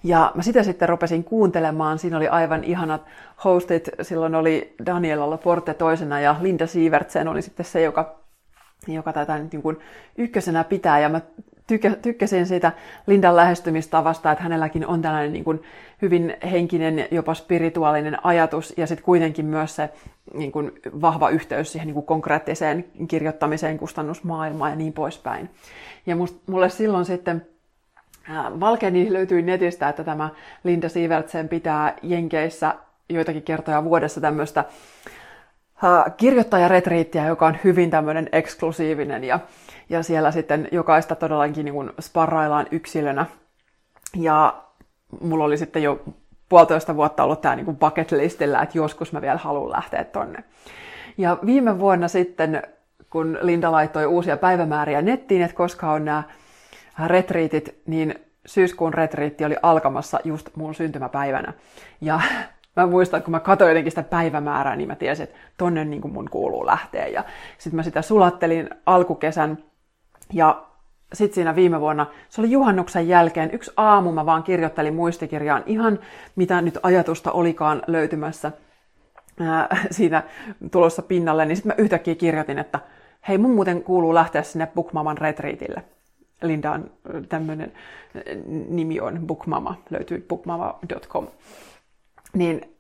Ja 0.05 0.32
mä 0.34 0.43
sitä 0.43 0.62
sitten 0.62 0.89
rupesin 0.89 1.24
kuuntelemaan. 1.24 1.99
Siinä 1.99 2.16
oli 2.16 2.28
aivan 2.28 2.64
ihanat 2.64 3.03
hostit. 3.45 3.89
Silloin 4.03 4.34
oli 4.34 4.74
Daniela 4.87 5.30
Laporte 5.30 5.74
toisena 5.74 6.20
ja 6.20 6.37
Linda 6.41 6.66
Sievertsen 6.66 7.28
oli 7.28 7.43
sitten 7.43 7.66
se, 7.66 7.82
joka, 7.82 8.18
joka 8.89 9.12
tätä 9.12 9.39
nyt 9.39 9.53
niin 9.53 9.62
kuin 9.62 9.76
ykkösenä 10.18 10.64
pitää. 10.64 10.99
Ja 10.99 11.09
mä 11.09 11.20
tykkä, 11.67 11.91
tykkäsin 11.91 12.47
siitä 12.47 12.73
Lindan 13.07 13.37
lähestymistavasta, 13.37 14.33
että 14.33 14.45
hänelläkin 14.45 14.87
on 14.87 15.03
tällainen 15.03 15.33
niin 15.33 15.45
kuin 15.45 15.62
hyvin 16.03 16.37
henkinen, 16.51 17.09
jopa 17.11 17.35
spirituaalinen 17.35 18.27
ajatus 18.27 18.75
ja 18.77 18.87
sitten 18.87 19.05
kuitenkin 19.05 19.47
myös 19.47 19.77
se 19.77 19.91
niin 20.35 20.53
kuin 20.53 20.73
vahva 21.01 21.29
yhteys 21.29 21.73
siihen 21.73 21.87
niin 21.87 21.95
kuin 21.95 22.07
konkreettiseen 22.07 22.85
kirjoittamiseen, 23.09 23.79
kustannusmaailmaan 23.79 24.71
ja 24.71 24.77
niin 24.77 24.93
poispäin. 24.93 25.51
Ja 26.07 26.17
must, 26.17 26.37
mulle 26.47 26.69
silloin 26.69 27.05
sitten 27.05 27.47
Valkeni 28.61 29.12
löytyi 29.12 29.43
netistä, 29.43 29.89
että 29.89 30.05
tämä 30.05 30.31
Linda 30.64 30.89
Sievertsen 30.89 31.49
pitää 31.49 31.95
Jenkeissä 32.03 32.75
joitakin 33.09 33.43
kertoja 33.43 33.85
vuodessa 33.85 34.21
tämmöistä 34.21 34.64
kirjoittajaretriittiä, 36.16 37.27
joka 37.27 37.47
on 37.47 37.57
hyvin 37.64 37.91
tämmöinen 37.91 38.29
eksklusiivinen 38.33 39.24
ja, 39.24 39.41
ja 39.89 40.03
siellä 40.03 40.31
sitten 40.31 40.68
jokaista 40.72 41.14
todellakin 41.14 41.64
niin 41.64 41.74
kuin 41.74 41.91
sparraillaan 42.01 42.66
yksilönä. 42.70 43.27
Ja 44.16 44.62
mulla 45.20 45.45
oli 45.45 45.59
sitten 45.59 45.83
jo 45.83 46.05
puolitoista 46.49 46.97
vuotta 46.97 47.24
ollut 47.24 47.41
tämä 47.41 47.57
niin 47.57 47.77
bucket 47.77 48.12
listillä, 48.12 48.62
että 48.62 48.79
joskus 48.79 49.12
mä 49.12 49.20
vielä 49.20 49.39
haluan 49.39 49.72
lähteä 49.72 50.05
tonne. 50.05 50.45
Ja 51.18 51.39
viime 51.47 51.79
vuonna 51.79 52.09
sitten, 52.09 52.62
kun 53.11 53.39
Linda 53.43 53.72
laittoi 53.72 54.07
uusia 54.07 54.37
päivämääriä 54.37 55.03
nettiin, 55.03 55.43
että 55.43 55.57
koska 55.57 55.93
on 55.93 56.05
nämä 56.05 56.22
retriitit, 57.07 57.83
niin 57.87 58.14
syyskuun 58.47 58.95
retriitti 58.95 59.45
oli 59.45 59.57
alkamassa 59.62 60.20
just 60.24 60.57
mun 60.57 60.74
syntymäpäivänä. 60.74 61.53
Ja 62.01 62.20
mä 62.77 62.87
muistan, 62.87 63.22
kun 63.22 63.31
mä 63.31 63.41
katsoin 63.41 63.68
jotenkin 63.68 63.93
sitä 63.93 64.03
päivämäärää, 64.03 64.77
niin 64.77 64.89
mä 64.89 64.95
tiesin, 64.95 65.24
että 65.24 65.37
tonne 65.57 65.85
niin 65.85 66.01
kuin 66.01 66.14
mun 66.14 66.31
kuuluu 66.31 66.66
lähteä. 66.66 67.07
Ja 67.07 67.24
sitten 67.59 67.77
mä 67.77 67.83
sitä 67.83 68.03
sulattelin 68.03 68.70
alkukesän 68.87 69.59
ja 70.33 70.62
sitten 71.12 71.35
siinä 71.35 71.57
viime 71.57 71.81
vuonna, 71.81 72.07
se 72.29 72.41
oli 72.41 72.51
juhannuksen 72.51 73.09
jälkeen, 73.09 73.51
yksi 73.53 73.70
aamu 73.77 74.12
mä 74.12 74.27
vaan 74.27 74.43
kirjoittelin 74.43 74.95
muistikirjaan 74.95 75.62
ihan 75.66 75.99
mitä 76.37 76.62
nyt 76.62 76.79
ajatusta 76.83 77.33
olikaan 77.33 77.83
löytymässä 77.87 78.53
ää, 79.41 79.77
siinä 79.91 80.22
tulossa 80.70 81.03
pinnalle, 81.03 81.47
niin 81.47 81.57
sitten 81.57 81.72
mä 81.77 81.83
yhtäkkiä 81.83 82.14
kirjoitin, 82.14 82.59
että 82.59 82.81
hei 83.29 83.39
mun 83.39 83.55
muuten 83.55 83.83
kuuluu 83.83 84.14
lähteä 84.14 84.43
sinne 84.43 84.68
Bookmaman 84.74 85.18
retriitille. 85.18 85.83
Lindan 86.43 86.91
tämmöinen 87.29 87.72
nimi 88.68 89.01
on 89.01 89.20
Bookmama, 89.27 89.74
löytyy 89.91 90.27
bookmama.com. 90.29 91.27
Niin 92.37 92.76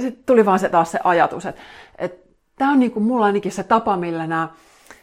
sitten 0.00 0.24
tuli 0.26 0.46
vaan 0.46 0.58
se 0.58 0.68
taas 0.68 0.90
se 0.90 0.98
ajatus, 1.04 1.46
että, 1.46 1.60
että 1.98 2.28
tämä 2.56 2.72
on 2.72 2.80
niin 2.80 2.90
kuin 2.90 3.02
mulla 3.02 3.24
ainakin 3.26 3.52
se 3.52 3.62
tapa, 3.62 3.96
millä 3.96 4.26
nämä, 4.26 4.48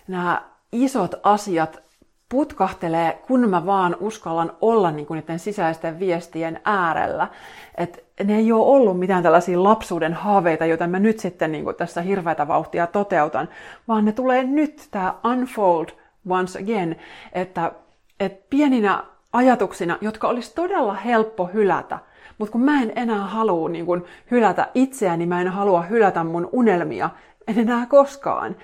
nämä 0.07 0.41
isot 0.71 1.15
asiat 1.23 1.83
putkahtelee, 2.29 3.21
kun 3.27 3.49
mä 3.49 3.65
vaan 3.65 3.97
uskallan 3.99 4.53
olla 4.61 4.91
niin 4.91 5.05
kuin 5.05 5.19
niiden 5.19 5.39
sisäisten 5.39 5.99
viestien 5.99 6.61
äärellä. 6.65 7.27
Että 7.75 7.97
ne 8.23 8.37
ei 8.37 8.51
ole 8.51 8.65
ollut 8.65 8.99
mitään 8.99 9.23
tällaisia 9.23 9.63
lapsuuden 9.63 10.13
haaveita, 10.13 10.65
joita 10.65 10.87
mä 10.87 10.99
nyt 10.99 11.19
sitten 11.19 11.51
niin 11.51 11.63
kuin 11.63 11.75
tässä 11.75 12.01
hirveätä 12.01 12.47
vauhtia 12.47 12.87
toteutan, 12.87 13.49
vaan 13.87 14.05
ne 14.05 14.11
tulee 14.11 14.43
nyt, 14.43 14.87
tämä 14.91 15.13
unfold 15.31 15.87
once 16.29 16.59
again, 16.59 16.95
että, 17.33 17.71
että 18.19 18.45
pieninä 18.49 19.03
ajatuksina, 19.33 19.97
jotka 20.01 20.27
olisi 20.27 20.55
todella 20.55 20.93
helppo 20.93 21.49
hylätä, 21.53 21.99
mutta 22.37 22.51
kun 22.51 22.61
mä 22.61 22.81
en 22.81 22.93
enää 22.95 23.27
halua 23.27 23.69
niin 23.69 23.85
kun, 23.85 24.05
hylätä 24.31 24.67
itseäni, 24.73 25.25
mä 25.25 25.41
en 25.41 25.47
halua 25.47 25.81
hylätä 25.81 26.23
mun 26.23 26.49
unelmia, 26.51 27.09
en 27.47 27.59
enää 27.59 27.85
koskaan. 27.85 28.55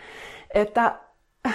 Että 0.54 0.96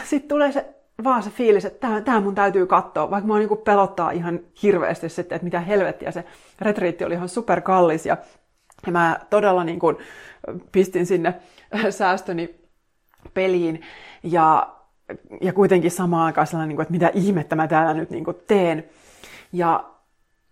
sitten 0.05 0.29
tulee 0.29 0.53
se 0.53 0.75
vaan 1.05 1.23
se 1.23 1.31
fiilis, 1.31 1.65
että 1.65 1.81
tämä, 1.81 2.01
tämä 2.01 2.21
mun 2.21 2.35
täytyy 2.35 2.67
katsoa, 2.67 3.11
vaikka 3.11 3.27
mua 3.27 3.39
niin 3.39 3.59
pelottaa 3.65 4.11
ihan 4.11 4.41
hirveästi 4.63 5.09
sitten, 5.09 5.37
että 5.37 5.45
mitä 5.45 5.61
helvettiä 5.61 6.11
se 6.11 6.25
retriitti 6.61 7.05
oli 7.05 7.15
ihan 7.15 7.29
superkallis 7.29 8.07
ja, 8.07 8.17
ja 8.87 8.93
mä 8.93 9.21
todella 9.31 9.65
niin 9.65 9.81
pistin 10.73 11.07
sinne 11.07 11.35
säästöni 11.91 12.55
peliin 13.35 13.81
ja, 14.23 14.75
ja 15.41 15.53
kuitenkin 15.53 15.91
samaan 15.91 16.27
aikaan 16.27 16.47
sellainen, 16.47 16.77
niin 16.77 16.83
että 16.83 16.93
mitä 16.93 17.11
ihmettä 17.15 17.57
mä 17.57 17.69
täällä 17.69 17.95
nyt 17.95 18.11
niin 18.11 18.25
teen. 18.47 18.85
Ja 19.53 19.94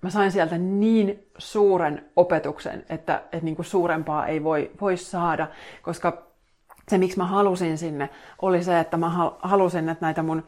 mä 0.03 0.11
sain 0.11 0.33
sieltä 0.33 0.59
niin 0.59 1.27
suuren 1.39 2.05
opetuksen, 2.17 2.85
että, 2.89 3.23
että 3.33 3.45
niin 3.45 3.57
kuin 3.57 3.67
suurempaa 3.67 4.27
ei 4.27 4.45
voi, 4.45 4.71
voi 4.81 4.97
saada, 4.97 5.49
koska 5.83 6.23
se, 6.89 6.99
miksi 6.99 7.19
mä 7.19 7.27
halusin 7.27 7.79
sinne, 7.79 8.11
oli 8.43 8.65
se, 8.65 8.81
että 8.81 8.97
mä 8.97 9.33
halusin, 9.43 9.89
että 9.89 10.07
näitä 10.07 10.23
mun 10.23 10.45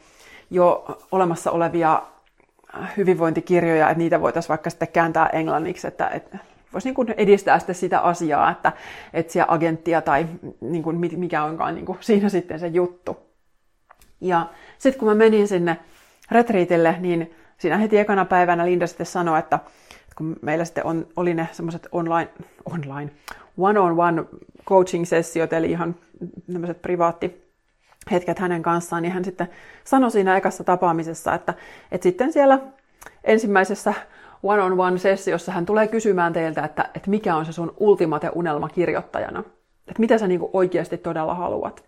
jo 0.50 0.98
olemassa 1.12 1.50
olevia 1.50 2.02
hyvinvointikirjoja, 2.96 3.90
että 3.90 3.98
niitä 3.98 4.20
voitaisiin 4.20 4.48
vaikka 4.48 4.70
sitten 4.70 4.88
kääntää 4.88 5.26
englanniksi, 5.26 5.86
että, 5.86 6.08
että 6.08 6.38
voisi 6.72 6.90
niin 6.90 7.14
edistää 7.16 7.58
sitten 7.58 7.74
sitä 7.74 8.00
asiaa, 8.00 8.50
että 8.50 8.72
etsiä 9.12 9.44
agenttia 9.48 10.02
tai 10.02 10.26
niin 10.60 10.82
kuin 10.82 10.96
mikä 10.96 11.44
onkaan 11.44 11.74
niin 11.74 11.86
kuin 11.86 11.98
siinä 12.00 12.28
sitten 12.28 12.58
se 12.58 12.66
juttu. 12.66 13.16
Ja 14.20 14.46
sitten 14.78 14.98
kun 14.98 15.08
mä 15.08 15.14
menin 15.14 15.48
sinne 15.48 15.76
retriitille, 16.30 16.96
niin 17.00 17.34
siinä 17.58 17.76
heti 17.76 17.98
ekana 17.98 18.24
päivänä 18.24 18.66
Linda 18.66 18.86
sitten 18.86 19.06
sanoi, 19.06 19.38
että 19.38 19.58
kun 20.16 20.36
meillä 20.42 20.64
sitten 20.64 20.86
on, 20.86 21.06
oli 21.16 21.34
ne 21.34 21.48
semmoiset 21.52 21.88
online, 21.92 22.30
online, 22.64 23.10
one-on-one 23.58 24.24
coaching-sessiot, 24.64 25.52
eli 25.52 25.70
ihan 25.70 25.94
tämmöiset 26.52 26.82
privaatti 26.82 27.44
hetket 28.10 28.38
hänen 28.38 28.62
kanssaan, 28.62 29.02
niin 29.02 29.12
hän 29.12 29.24
sitten 29.24 29.48
sanoi 29.84 30.10
siinä 30.10 30.36
ekassa 30.36 30.64
tapaamisessa, 30.64 31.34
että, 31.34 31.54
että 31.92 32.02
sitten 32.02 32.32
siellä 32.32 32.58
ensimmäisessä 33.24 33.94
one-on-one 34.42 34.98
sessiossa 34.98 35.52
hän 35.52 35.66
tulee 35.66 35.88
kysymään 35.88 36.32
teiltä, 36.32 36.64
että, 36.64 36.88
että 36.94 37.10
mikä 37.10 37.36
on 37.36 37.46
se 37.46 37.52
sun 37.52 37.74
ultimate 37.80 38.30
unelma 38.34 38.68
kirjoittajana. 38.68 39.44
Että 39.88 40.00
mitä 40.00 40.18
sä 40.18 40.26
niin 40.26 40.40
oikeasti 40.52 40.98
todella 40.98 41.34
haluat. 41.34 41.84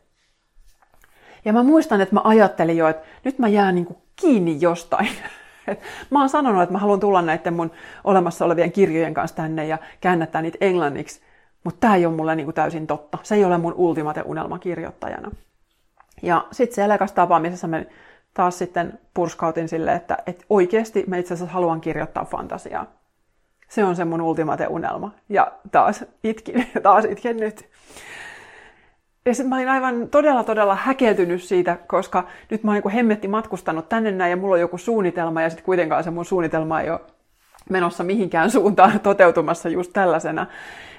Ja 1.45 1.53
mä 1.53 1.63
muistan, 1.63 2.01
että 2.01 2.15
mä 2.15 2.21
ajattelin 2.25 2.77
jo, 2.77 2.89
että 2.89 3.07
nyt 3.25 3.39
mä 3.39 3.49
jään 3.49 3.75
niin 3.75 3.97
kiinni 4.17 4.57
jostain. 4.61 5.09
Et 5.67 5.81
mä 6.11 6.19
oon 6.21 6.29
sanonut, 6.29 6.63
että 6.63 6.73
mä 6.73 6.79
haluan 6.79 7.01
tulla 7.01 7.23
näiden 7.23 7.55
mun 7.55 7.71
olemassa 8.05 8.45
olevien 8.45 8.73
kirjojen 8.73 9.15
kanssa 9.15 9.37
tänne 9.37 9.67
ja 9.67 9.79
käännättää 10.01 10.43
niitä 10.43 10.59
englanniksi, 10.61 11.21
mutta 11.65 11.81
tämä 11.81 11.97
ei 11.97 12.07
ole 12.07 12.15
mulle 12.15 12.37
niinku 12.37 12.53
täysin 12.53 12.87
totta. 12.87 13.19
Se 13.23 13.35
ei 13.35 13.45
ole 13.45 13.59
mun 13.59 13.75
ultimate 13.75 14.23
unelma 14.23 14.59
kirjoittajana. 14.59 15.31
Ja 16.23 16.47
sitten 16.53 16.75
siellä 16.75 16.95
ekassa 16.95 17.17
tapaamisessa 17.17 17.67
me 17.67 17.87
taas 18.35 18.59
sitten 18.59 18.99
purskautin 19.15 19.69
sille, 19.69 19.95
että, 19.95 20.19
että 20.27 20.45
oikeasti 20.51 21.05
mä 21.07 21.17
itse 21.17 21.35
asiassa 21.35 21.53
haluan 21.53 21.81
kirjoittaa 21.81 22.25
fantasiaa. 22.25 22.87
Se 23.69 23.85
on 23.85 23.97
se 23.97 24.05
mun 24.05 24.21
ultimate 24.21 24.67
unelma. 24.67 25.11
Ja 25.29 25.53
taas 25.73 26.05
itkin, 26.25 26.67
taas 26.83 27.05
itken 27.05 27.37
nyt. 27.37 27.69
Ja 29.27 29.35
sitten 29.35 29.49
mä 29.49 29.57
olin 29.57 29.69
aivan 29.69 30.09
todella, 30.09 30.45
todella 30.45 30.75
häkeltynyt 30.75 31.43
siitä, 31.43 31.79
koska 31.87 32.25
nyt 32.51 32.65
mä 32.65 32.71
oon 32.71 32.81
niin 32.85 32.93
hemmetti 32.93 33.29
matkustanut 33.29 33.89
tänne 33.89 34.11
näin 34.11 34.31
ja 34.31 34.37
mulla 34.37 34.55
on 34.55 34.61
joku 34.61 34.79
suunnitelma 34.79 35.43
ja 35.43 35.51
sitten 35.51 35.65
kuitenkaan 35.65 36.05
se 36.05 36.11
mun 36.11 36.25
suunnitelma 36.25 36.81
ei 36.81 36.91
ole 36.91 37.01
menossa 37.71 38.05
mihinkään 38.05 38.51
suuntaan 38.51 39.01
toteutumassa 39.03 39.69
just 39.69 39.93
tällaisena. 39.93 40.47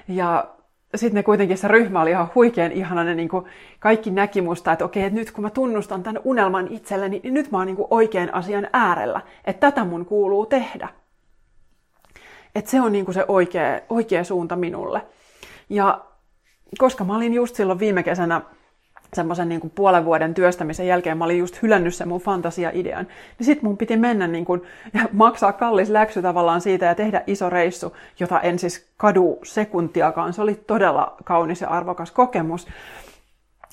Ja 0.08 0.48
sitten 0.94 1.14
ne 1.14 1.22
kuitenkin 1.22 1.58
se 1.58 1.68
ryhmä 1.68 2.02
oli 2.02 2.10
ihan 2.10 2.28
huikean 2.34 2.72
ihana, 2.72 3.04
ne 3.04 3.14
niin 3.14 3.28
kaikki 3.78 4.10
näki 4.10 4.40
musta, 4.40 4.72
että 4.72 4.84
okei, 4.84 5.02
että 5.04 5.18
nyt 5.18 5.30
kun 5.30 5.44
mä 5.44 5.50
tunnustan 5.50 6.02
tämän 6.02 6.22
unelman 6.24 6.68
itselleni, 6.70 7.20
niin 7.22 7.34
nyt 7.34 7.50
mä 7.50 7.58
oon 7.58 7.66
niin 7.66 7.76
oikean 7.90 8.34
asian 8.34 8.68
äärellä, 8.72 9.20
että 9.44 9.70
tätä 9.70 9.84
mun 9.84 10.06
kuuluu 10.06 10.46
tehdä. 10.46 10.88
Että 12.54 12.70
se 12.70 12.80
on 12.80 12.92
niin 12.92 13.14
se 13.14 13.24
oikea, 13.28 13.80
oikea 13.88 14.24
suunta 14.24 14.56
minulle. 14.56 15.02
Ja 15.68 16.04
koska 16.78 17.04
mä 17.04 17.16
olin 17.16 17.34
just 17.34 17.56
silloin 17.56 17.78
viime 17.78 18.02
kesänä 18.02 18.40
semmoisen 19.14 19.48
niin 19.48 19.72
puolen 19.74 20.04
vuoden 20.04 20.34
työstämisen 20.34 20.86
jälkeen 20.86 21.18
mä 21.18 21.24
olin 21.24 21.38
just 21.38 21.62
hylännyt 21.62 21.94
sen 21.94 22.08
mun 22.08 22.20
fantasia-idean, 22.20 23.06
niin 23.38 23.46
sit 23.46 23.62
mun 23.62 23.76
piti 23.76 23.96
mennä 23.96 24.26
niin 24.26 24.44
kuin, 24.44 24.62
ja 24.94 25.00
maksaa 25.12 25.52
kallis 25.52 25.90
läksy 25.90 26.22
tavallaan 26.22 26.60
siitä 26.60 26.86
ja 26.86 26.94
tehdä 26.94 27.22
iso 27.26 27.50
reissu, 27.50 27.96
jota 28.20 28.40
en 28.40 28.58
siis 28.58 28.88
kadu 28.96 29.38
sekuntiakaan. 29.42 30.32
Se 30.32 30.42
oli 30.42 30.54
todella 30.54 31.16
kaunis 31.24 31.60
ja 31.60 31.68
arvokas 31.68 32.10
kokemus. 32.10 32.66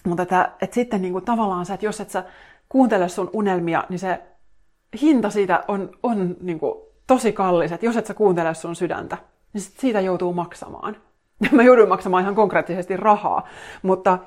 Mutta 0.05 0.23
että, 0.23 0.51
että 0.61 0.73
sitten 0.73 1.01
niin 1.01 1.13
kuin 1.13 1.25
tavallaan 1.25 1.65
se, 1.65 1.73
että 1.73 1.85
jos 1.85 2.01
et 2.01 2.09
sä 2.09 2.23
kuuntele 2.69 3.09
sun 3.09 3.29
unelmia, 3.33 3.83
niin 3.89 3.99
se 3.99 4.21
hinta 5.01 5.29
siitä 5.29 5.63
on, 5.67 5.89
on 6.03 6.35
niin 6.41 6.59
kuin 6.59 6.73
tosi 7.07 7.31
kallis. 7.31 7.71
Että 7.71 7.85
jos 7.85 7.97
et 7.97 8.05
sä 8.05 8.13
kuuntele 8.13 8.53
sun 8.53 8.75
sydäntä, 8.75 9.17
niin 9.53 9.61
siitä 9.61 10.01
joutuu 10.01 10.33
maksamaan. 10.33 10.97
Mä 11.51 11.63
jouduin 11.63 11.89
maksamaan 11.89 12.23
ihan 12.23 12.35
konkreettisesti 12.35 12.97
rahaa, 12.97 13.47
mutta 13.81 14.19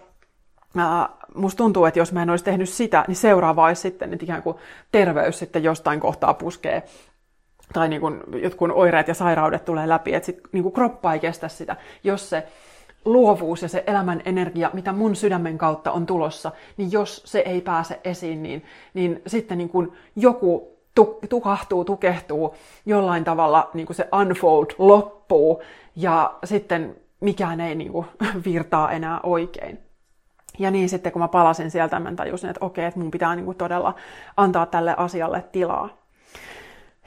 ää, 0.76 1.08
musta 1.34 1.58
tuntuu, 1.58 1.84
että 1.84 2.00
jos 2.00 2.12
mä 2.12 2.22
en 2.22 2.30
olisi 2.30 2.44
tehnyt 2.44 2.68
sitä, 2.68 3.04
niin 3.08 3.16
seuraava 3.16 3.66
olisi 3.66 3.82
sitten, 3.82 4.12
että 4.12 4.24
ikään 4.24 4.42
kuin 4.42 4.56
terveys 4.92 5.38
sitten 5.38 5.64
jostain 5.64 6.00
kohtaa 6.00 6.34
puskee. 6.34 6.82
Tai 7.72 7.88
niin 7.88 8.00
kuin 8.00 8.20
jotkut 8.42 8.70
oireet 8.74 9.08
ja 9.08 9.14
sairaudet 9.14 9.64
tulee 9.64 9.88
läpi, 9.88 10.14
että 10.14 10.26
sit 10.26 10.40
niin 10.52 10.72
kroppa 10.72 11.12
ei 11.12 11.20
kestä 11.20 11.48
sitä, 11.48 11.76
jos 12.04 12.30
se 12.30 12.46
luovuus 13.04 13.62
ja 13.62 13.68
se 13.68 13.84
elämän 13.86 14.22
energia, 14.24 14.70
mitä 14.72 14.92
mun 14.92 15.16
sydämen 15.16 15.58
kautta 15.58 15.92
on 15.92 16.06
tulossa, 16.06 16.52
niin 16.76 16.92
jos 16.92 17.22
se 17.24 17.38
ei 17.38 17.60
pääse 17.60 18.00
esiin, 18.04 18.42
niin, 18.42 18.64
niin 18.94 19.22
sitten 19.26 19.58
niin 19.58 19.68
kuin 19.68 19.92
joku 20.16 20.77
tukahtuu, 21.28 21.84
tukehtuu, 21.84 22.54
jollain 22.86 23.24
tavalla 23.24 23.70
niin 23.74 23.86
kuin 23.86 23.96
se 23.96 24.08
unfold 24.20 24.66
loppuu 24.78 25.62
ja 25.96 26.34
sitten 26.44 26.96
mikään 27.20 27.60
ei 27.60 27.74
niin 27.74 27.92
kuin, 27.92 28.06
virtaa 28.44 28.90
enää 28.90 29.20
oikein. 29.22 29.78
Ja 30.58 30.70
niin 30.70 30.88
sitten 30.88 31.12
kun 31.12 31.22
mä 31.22 31.28
palasin 31.28 31.70
sieltä, 31.70 32.00
mä 32.00 32.14
tajusin, 32.14 32.50
että 32.50 32.64
okei, 32.64 32.84
että 32.84 33.00
mun 33.00 33.10
pitää 33.10 33.36
niin 33.36 33.44
kuin 33.44 33.56
todella 33.56 33.94
antaa 34.36 34.66
tälle 34.66 34.94
asialle 34.96 35.44
tilaa. 35.52 35.88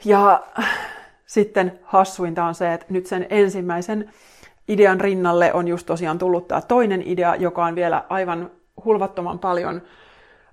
Ja 0.04 0.42
sitten 1.26 1.78
hassuinta 1.82 2.44
on 2.44 2.54
se, 2.54 2.72
että 2.72 2.86
nyt 2.88 3.06
sen 3.06 3.26
ensimmäisen 3.30 4.12
idean 4.68 5.00
rinnalle 5.00 5.52
on 5.52 5.68
just 5.68 5.86
tosiaan 5.86 6.18
tullut 6.18 6.48
tämä 6.48 6.60
toinen 6.60 7.02
idea, 7.06 7.34
joka 7.34 7.64
on 7.64 7.74
vielä 7.74 8.04
aivan 8.08 8.50
hulvattoman 8.84 9.38
paljon 9.38 9.82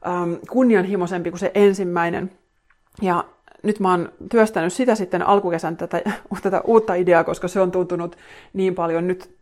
ähm, 0.08 0.34
kunnianhimoisempi 0.50 1.32
kuin 1.32 1.40
se 1.40 1.52
ensimmäinen. 1.54 2.32
Ja 3.02 3.26
nyt 3.64 3.80
mä 3.80 3.92
oon 3.92 4.12
työstänyt 4.32 4.74
sitä 4.74 4.96
sitten 4.96 5.28
alkukesän 5.28 5.78
tätä, 5.78 6.02
tätä 6.44 6.62
uutta 6.62 6.96
ideaa, 6.96 7.24
koska 7.24 7.48
se 7.48 7.60
on 7.60 7.72
tuntunut 7.72 8.16
niin 8.54 8.76
paljon 8.76 9.08
nyt 9.08 9.40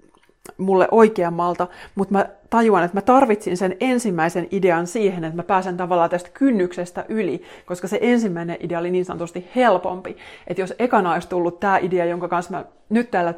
mulle 0.57 0.87
oikeammalta, 0.91 1.67
mutta 1.95 2.13
mä 2.13 2.25
tajuan, 2.49 2.83
että 2.83 2.97
mä 2.97 3.01
tarvitsin 3.01 3.57
sen 3.57 3.77
ensimmäisen 3.79 4.47
idean 4.51 4.87
siihen, 4.87 5.23
että 5.23 5.35
mä 5.35 5.43
pääsen 5.43 5.77
tavallaan 5.77 6.09
tästä 6.09 6.29
kynnyksestä 6.33 7.05
yli, 7.09 7.43
koska 7.65 7.87
se 7.87 7.99
ensimmäinen 8.01 8.57
idea 8.59 8.79
oli 8.79 8.91
niin 8.91 9.05
sanotusti 9.05 9.47
helpompi. 9.55 10.17
Että 10.47 10.61
jos 10.61 10.73
ekana 10.79 11.13
olisi 11.13 11.29
tullut 11.29 11.59
tämä 11.59 11.77
idea, 11.77 12.05
jonka 12.05 12.27
kanssa 12.27 12.51
mä 12.51 12.65
nyt 12.89 13.11
täällä 13.11 13.33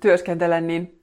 työskentelen, 0.00 0.66
niin 0.66 0.99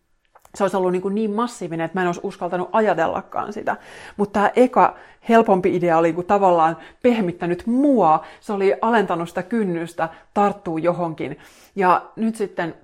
se 0.56 0.64
olisi 0.64 0.78
ollut 0.78 0.92
niin, 0.92 1.02
kuin 1.02 1.16
niin 1.16 1.32
massiivinen, 1.32 1.86
että 1.86 1.98
mä 1.98 2.02
en 2.02 2.08
olisi 2.08 2.22
uskaltanut 2.24 2.70
ajatellakaan 2.72 3.54
sitä. 3.54 3.78
Mutta 4.18 4.34
tämä 4.34 4.52
eka 4.56 4.96
helpompi 5.30 5.76
idea 5.76 5.98
oli 5.98 6.14
kuin 6.14 6.28
tavallaan 6.28 6.78
pehmittänyt 7.04 7.64
mua. 7.66 8.26
Se 8.40 8.54
oli 8.54 8.76
alentanut 8.82 9.30
sitä 9.30 9.44
kynnystä, 9.44 10.10
tarttuu 10.34 10.78
johonkin. 10.78 11.38
Ja 11.76 12.02
nyt 12.16 12.36
sitten 12.36 12.76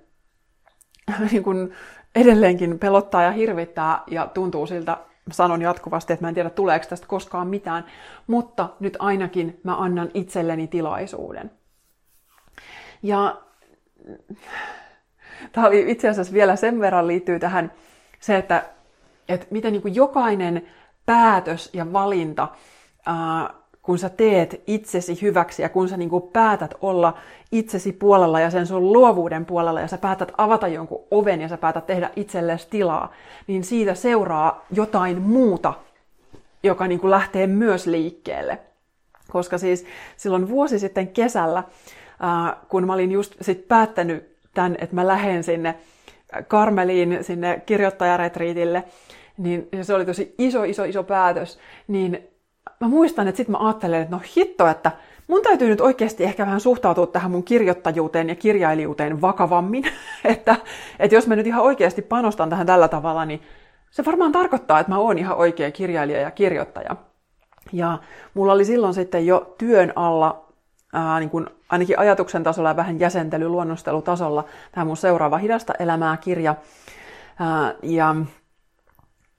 niin 1.32 1.44
kuin 1.44 1.74
edelleenkin 2.16 2.80
pelottaa 2.80 3.24
ja 3.24 3.32
hirvittää 3.32 4.04
ja 4.08 4.28
tuntuu 4.34 4.68
siltä, 4.68 4.98
sanon 5.32 5.62
jatkuvasti, 5.62 6.14
että 6.14 6.26
mä 6.26 6.30
en 6.30 6.36
tiedä 6.36 6.50
tuleeko 6.50 6.86
tästä 6.90 7.08
koskaan 7.08 7.48
mitään, 7.48 7.86
mutta 8.28 8.70
nyt 8.80 8.98
ainakin 9.00 9.60
mä 9.64 9.76
annan 9.76 10.10
itselleni 10.14 10.68
tilaisuuden. 10.68 11.52
Ja 13.04 13.42
tämä 15.52 15.68
oli 15.68 15.92
itse 15.92 16.10
asiassa 16.10 16.34
vielä 16.34 16.56
sen 16.56 16.80
verran 16.80 17.08
liittyy 17.08 17.40
tähän 17.40 17.72
se, 18.20 18.38
että 18.38 18.64
että 19.30 19.48
miten 19.50 19.74
niin 19.74 19.96
jokainen 19.96 20.68
päätös 21.06 21.70
ja 21.74 21.94
valinta, 21.94 22.48
ää, 23.06 23.54
kun 23.82 24.00
sä 24.00 24.10
teet 24.10 24.64
itsesi 24.68 25.22
hyväksi 25.22 25.62
ja 25.62 25.70
kun 25.70 25.90
sä 25.90 25.98
niin 25.98 26.10
kuin 26.10 26.24
päätät 26.24 26.74
olla 26.82 27.18
itsesi 27.52 27.92
puolella 27.92 28.40
ja 28.40 28.50
sen 28.50 28.68
sun 28.68 28.94
luovuuden 28.94 29.46
puolella 29.46 29.82
ja 29.82 29.88
sä 29.88 29.98
päätät 29.98 30.32
avata 30.38 30.68
jonkun 30.68 31.04
oven 31.12 31.42
ja 31.42 31.48
sä 31.48 31.58
päätät 31.58 31.86
tehdä 31.86 32.10
itsellesi 32.16 32.68
tilaa, 32.70 33.12
niin 33.48 33.64
siitä 33.64 33.96
seuraa 33.96 34.66
jotain 34.72 35.22
muuta, 35.22 35.74
joka 36.64 36.88
niin 36.88 37.00
kuin 37.00 37.12
lähtee 37.12 37.48
myös 37.48 37.88
liikkeelle. 37.88 38.60
Koska 39.32 39.58
siis 39.58 39.86
silloin 40.18 40.50
vuosi 40.50 40.80
sitten 40.80 41.08
kesällä, 41.08 41.64
ää, 42.20 42.58
kun 42.70 42.88
mä 42.88 42.94
olin 42.94 43.12
just 43.12 43.36
sit 43.42 43.68
päättänyt 43.68 44.33
tämän, 44.54 44.76
että 44.80 44.96
mä 44.96 45.08
lähden 45.08 45.44
sinne 45.44 45.76
Karmeliin, 46.48 47.18
sinne 47.22 47.62
kirjoittajaretriitille, 47.66 48.84
niin 49.38 49.70
se 49.82 49.94
oli 49.94 50.06
tosi 50.06 50.36
iso, 50.38 50.64
iso, 50.64 50.84
iso 50.84 51.04
päätös, 51.04 51.60
niin 51.88 52.28
mä 52.80 52.88
muistan, 52.88 53.28
että 53.28 53.38
sitten 53.38 53.52
mä 53.52 53.68
ajattelen, 53.68 54.02
että 54.02 54.16
no 54.16 54.22
hitto, 54.38 54.68
että 54.68 54.92
mun 55.28 55.42
täytyy 55.42 55.70
nyt 55.70 55.82
oikeasti 55.82 56.24
ehkä 56.24 56.46
vähän 56.46 56.60
suhtautua 56.60 57.08
tähän 57.08 57.32
mun 57.32 57.44
kirjoittajuuteen 57.44 58.30
ja 58.30 58.36
kirjailijuuteen 58.36 59.22
vakavammin. 59.22 59.84
että, 60.24 60.56
että 61.00 61.16
jos 61.16 61.28
mä 61.28 61.36
nyt 61.36 61.48
ihan 61.48 61.64
oikeasti 61.64 62.02
panostan 62.02 62.50
tähän 62.50 62.68
tällä 62.68 62.88
tavalla, 62.88 63.26
niin 63.26 63.42
se 63.92 64.06
varmaan 64.06 64.32
tarkoittaa, 64.32 64.80
että 64.80 64.92
mä 64.92 64.98
oon 64.98 65.18
ihan 65.18 65.38
oikea 65.38 65.72
kirjailija 65.72 66.20
ja 66.20 66.32
kirjoittaja. 66.32 66.96
Ja 67.72 67.98
mulla 68.34 68.54
oli 68.54 68.66
silloin 68.66 68.94
sitten 68.94 69.26
jo 69.26 69.56
työn 69.58 69.94
alla, 69.96 70.46
ää, 70.94 71.20
niin 71.20 71.30
kun 71.30 71.48
ainakin 71.70 72.00
ajatuksen 72.00 72.44
tasolla 72.44 72.70
ja 72.70 72.76
vähän 72.76 73.00
jäsentely, 73.00 73.48
luonnostelutasolla, 73.48 74.46
tämä 74.72 74.86
mun 74.86 74.98
seuraava 74.98 75.38
Hidasta 75.38 75.74
elämää 75.80 76.18
kirja. 76.18 76.56
Ää, 77.40 77.74
ja 77.84 78.16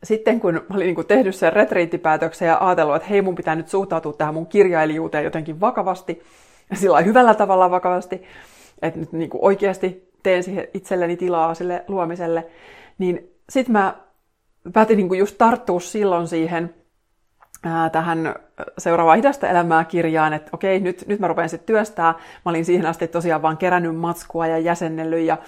sitten 0.02 0.40
kun 0.40 0.54
mä 0.54 0.76
olin 0.76 0.94
niin 0.94 1.06
tehnyt 1.06 1.34
sen 1.34 1.52
retriittipäätöksen 1.52 2.48
ja 2.48 2.58
ajatellut, 2.60 2.96
että 2.96 3.08
hei 3.08 3.22
mun 3.22 3.34
pitää 3.34 3.54
nyt 3.54 3.68
suhtautua 3.68 4.12
tähän 4.12 4.34
mun 4.34 4.46
kirjailijuuteen 4.46 5.24
jotenkin 5.24 5.60
vakavasti, 5.60 6.22
ja 6.70 6.76
sillä 6.76 7.00
hyvällä 7.00 7.34
tavalla 7.34 7.70
vakavasti, 7.70 8.22
että 8.82 9.00
nyt 9.00 9.12
niin 9.12 9.30
oikeasti 9.34 10.12
teen 10.22 10.42
siihen 10.42 10.68
itselleni 10.74 11.16
tilaa 11.16 11.54
sille 11.54 11.84
luomiselle, 11.88 12.46
niin 12.98 13.30
sitten 13.48 13.72
mä 13.72 13.94
päätin 14.72 14.96
niin 14.96 15.18
just 15.18 15.38
tarttua 15.38 15.80
silloin 15.80 16.28
siihen 16.28 16.74
tähän 17.92 18.34
seuraavaan 18.78 19.16
hidasta 19.16 19.48
elämää 19.48 19.84
kirjaan, 19.84 20.32
että 20.32 20.50
okei, 20.52 20.80
nyt, 20.80 21.04
nyt 21.06 21.20
mä 21.20 21.28
rupean 21.28 21.48
sitten 21.48 21.66
työstää. 21.66 22.12
Mä 22.12 22.50
olin 22.50 22.64
siihen 22.64 22.86
asti 22.86 23.08
tosiaan 23.08 23.42
vaan 23.42 23.56
kerännyt 23.56 23.96
matskua 23.96 24.46
ja 24.46 24.58
jäsennellyt 24.58 25.26
ja 25.26 25.38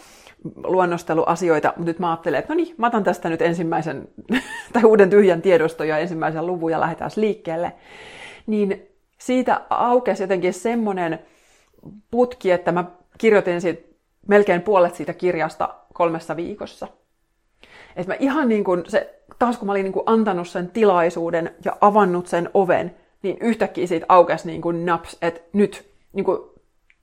luonnosteluasioita, 0.64 1.68
mutta 1.68 1.90
nyt 1.90 1.98
mä 1.98 2.10
ajattelen, 2.10 2.38
että 2.38 2.52
no 2.52 2.56
niin, 2.56 2.74
mä 2.78 2.86
otan 2.86 3.04
tästä 3.04 3.28
nyt 3.28 3.42
ensimmäisen, 3.42 4.08
tai 4.72 4.84
uuden 4.84 5.10
tyhjän 5.10 5.42
tiedoston 5.42 5.88
ja 5.88 5.98
ensimmäisen 5.98 6.46
luvun 6.46 6.72
ja 6.72 6.80
lähdetään 6.80 7.10
liikkeelle. 7.16 7.72
Niin 8.46 8.88
siitä 9.18 9.60
aukesi 9.70 10.22
jotenkin 10.22 10.52
semmoinen 10.52 11.18
putki, 12.10 12.50
että 12.50 12.72
mä 12.72 12.84
kirjoitin 13.18 13.60
siitä 13.60 13.88
melkein 14.28 14.62
puolet 14.62 14.94
siitä 14.94 15.12
kirjasta 15.12 15.74
kolmessa 15.94 16.36
viikossa. 16.36 16.88
Että 17.96 18.12
mä 18.12 18.16
ihan 18.20 18.48
niin 18.48 18.64
kuin 18.64 18.82
se, 18.88 19.20
taas 19.38 19.58
kun 19.58 19.66
mä 19.66 19.72
olin 19.72 19.84
niin 19.84 19.92
kuin 19.92 20.02
antanut 20.06 20.48
sen 20.48 20.68
tilaisuuden 20.68 21.54
ja 21.64 21.76
avannut 21.80 22.26
sen 22.26 22.50
oven, 22.54 22.94
niin 23.22 23.36
yhtäkkiä 23.40 23.86
siitä 23.86 24.06
aukesi 24.08 24.46
niin 24.46 24.62
kuin 24.62 24.86
naps, 24.86 25.18
että 25.22 25.40
nyt 25.52 25.90
niin 26.12 26.24
kuin 26.24 26.38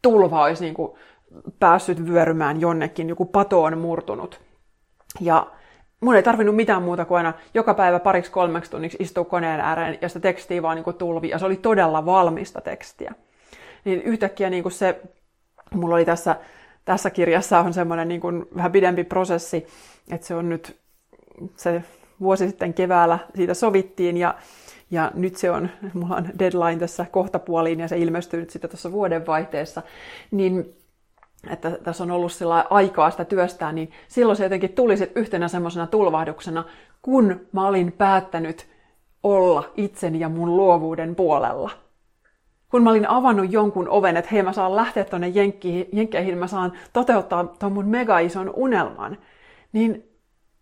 tulva 0.02 0.44
olisi 0.44 0.64
niin 0.64 0.74
kuin 0.74 0.91
päässyt 1.60 2.06
vyörymään 2.06 2.62
jonnekin, 2.62 3.10
joku 3.10 3.26
pato 3.26 3.64
on 3.64 3.78
murtunut. 3.78 4.41
Ja 5.20 5.48
mun 6.02 6.16
ei 6.16 6.24
tarvinnut 6.24 6.56
mitään 6.56 6.84
muuta 6.84 7.06
kuin 7.06 7.18
aina 7.18 7.34
joka 7.54 7.74
päivä 7.74 8.00
pariksi 8.00 8.32
kolmeksi 8.32 8.72
tunniksi 8.72 8.98
istua 9.00 9.26
koneen 9.26 9.60
ääreen 9.60 9.98
ja 10.02 10.10
sitä 10.10 10.20
tekstiä 10.20 10.62
vaan 10.62 10.76
niin 10.76 10.84
kuin 10.84 10.96
tulvi. 10.96 11.30
Ja 11.30 11.39
se 11.39 11.46
oli 11.46 11.56
todella 11.56 12.06
valmista 12.06 12.62
tekstiä. 12.62 13.14
Niin 13.86 14.02
yhtäkkiä 14.02 14.50
niin 14.50 14.64
kuin 14.64 14.74
se, 14.74 15.02
mulla 15.74 15.96
oli 15.96 16.06
tässä, 16.06 16.36
tässä 16.86 17.10
kirjassa 17.10 17.60
on 17.60 17.74
semmoinen 17.74 18.08
niin 18.08 18.22
kuin 18.22 18.46
vähän 18.56 18.72
pidempi 18.72 19.04
prosessi, 19.04 19.68
että 20.12 20.28
se 20.28 20.36
on 20.36 20.50
nyt 20.50 20.82
se 21.55 21.84
vuosi 22.19 22.47
sitten 22.47 22.73
keväällä 22.73 23.19
siitä 23.36 23.53
sovittiin 23.53 24.17
ja, 24.17 24.36
ja 24.91 25.11
nyt 25.13 25.36
se 25.36 25.51
on, 25.51 25.69
mulla 25.93 26.15
on 26.15 26.29
deadline 26.39 26.79
tässä 26.79 27.05
kohtapuoliin 27.11 27.79
ja 27.79 27.88
se 27.88 27.97
ilmestyy 27.97 28.39
nyt 28.39 28.49
sitten 28.49 28.69
tuossa 28.69 28.91
vuodenvaihteessa, 28.91 29.81
niin 30.31 30.75
että 31.49 31.71
tässä 31.84 32.03
on 32.03 32.11
ollut 32.11 32.31
sillä 32.31 32.65
aikaa 32.69 33.11
sitä 33.11 33.25
työstää, 33.25 33.71
niin 33.71 33.91
silloin 34.07 34.36
se 34.36 34.43
jotenkin 34.43 34.73
tuli 34.73 34.97
sitten 34.97 35.21
yhtenä 35.21 35.47
semmoisena 35.47 35.88
tulvahduksena, 35.88 36.63
kun 37.01 37.41
mä 37.51 37.67
olin 37.67 37.91
päättänyt 37.91 38.67
olla 39.23 39.71
itseni 39.77 40.19
ja 40.19 40.29
mun 40.29 40.57
luovuuden 40.57 41.15
puolella. 41.15 41.71
Kun 42.69 42.84
mä 42.84 42.89
olin 42.89 43.09
avannut 43.09 43.51
jonkun 43.51 43.89
oven, 43.89 44.17
että 44.17 44.29
hei 44.31 44.43
mä 44.43 44.53
saan 44.53 44.75
lähteä 44.75 45.03
tuonne 45.03 45.27
Jenkkeihin, 45.93 46.38
mä 46.38 46.47
saan 46.47 46.73
toteuttaa 46.93 47.43
tuon 47.43 47.71
mun 47.71 47.88
mega 47.88 48.19
ison 48.19 48.53
unelman, 48.55 49.17
niin 49.73 50.12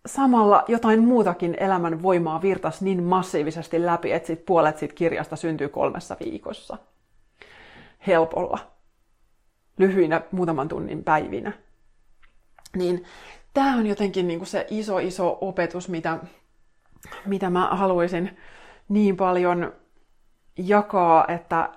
samalla 0.06 0.64
jotain 0.68 1.04
muutakin 1.04 1.58
elämän 1.60 2.04
voimaa 2.04 2.41
virtas 2.41 2.82
niin 2.82 3.04
massiivisesti 3.04 3.86
läpi, 3.86 4.12
että 4.12 4.28
sit 4.28 4.45
puolet 4.45 4.78
siitä 4.78 4.95
kirjasta 4.95 5.36
syntyy 5.36 5.70
kolmessa 5.70 6.18
viikossa. 6.26 6.78
Helpolla 8.08 8.60
lyhyinä 9.78 10.22
muutaman 10.32 10.68
tunnin 10.68 11.04
päivinä. 11.04 11.52
Niin 12.76 13.04
tämä 13.54 13.76
on 13.76 13.88
jotenkin 13.88 14.28
niin 14.28 14.39
kuin 14.39 14.47
se 14.47 14.68
iso, 14.70 14.97
iso 14.97 15.38
opetus, 15.41 15.89
mitä, 15.89 16.18
mitä 17.26 17.49
mä 17.49 17.68
haluaisin 17.68 18.38
niin 18.89 19.18
paljon 19.18 19.74
jakaa, 20.58 21.26
että 21.28 21.70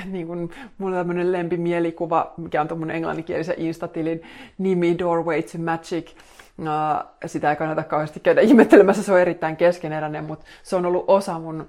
niin 0.12 0.26
kuin, 0.26 0.50
mulla 0.78 0.96
on 0.96 1.00
tämmöinen 1.00 1.32
lempimielikuva, 1.32 2.34
mikä 2.36 2.60
on 2.60 2.68
tuommoinen 2.68 2.96
englanninkielisen 2.96 3.58
instatilin 3.58 4.22
nimi 4.58 4.98
Doorway 4.98 5.42
to 5.42 5.58
Magic. 5.58 6.10
Uh, 6.58 7.06
sitä 7.26 7.50
ei 7.50 7.56
kannata 7.56 7.82
kauheasti 7.82 8.20
käydä 8.20 8.40
ihmettelemässä, 8.40 9.02
se 9.02 9.12
on 9.12 9.20
erittäin 9.20 9.56
keskeneräinen, 9.56 10.24
mutta 10.24 10.46
se 10.62 10.76
on 10.76 10.86
ollut 10.86 11.04
osa 11.06 11.38
mun, 11.38 11.68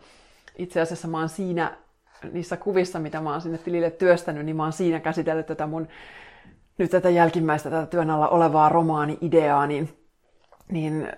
itse 0.58 0.82
asiassa 0.82 1.08
mä 1.08 1.20
oon 1.20 1.30
siinä 1.30 1.78
niissä 2.32 2.58
kuvissa, 2.58 3.00
mitä 3.00 3.22
mä 3.22 3.32
oon 3.32 3.42
sinne 3.42 3.58
tilille 3.58 3.92
työstänyt, 3.92 4.46
niin 4.46 4.56
mä 4.56 4.64
oon 4.64 4.74
siinä 4.74 5.00
käsitellyt 5.00 5.46
tätä 5.46 5.68
mun 5.68 5.88
nyt 6.78 6.92
tätä 6.92 7.10
jälkimmäistä 7.10 7.70
tätä 7.70 7.86
työn 7.86 8.10
alla 8.10 8.28
olevaa 8.28 8.70
romaani-ideaa, 8.70 9.68
niin, 9.68 9.98
niin 10.72 11.12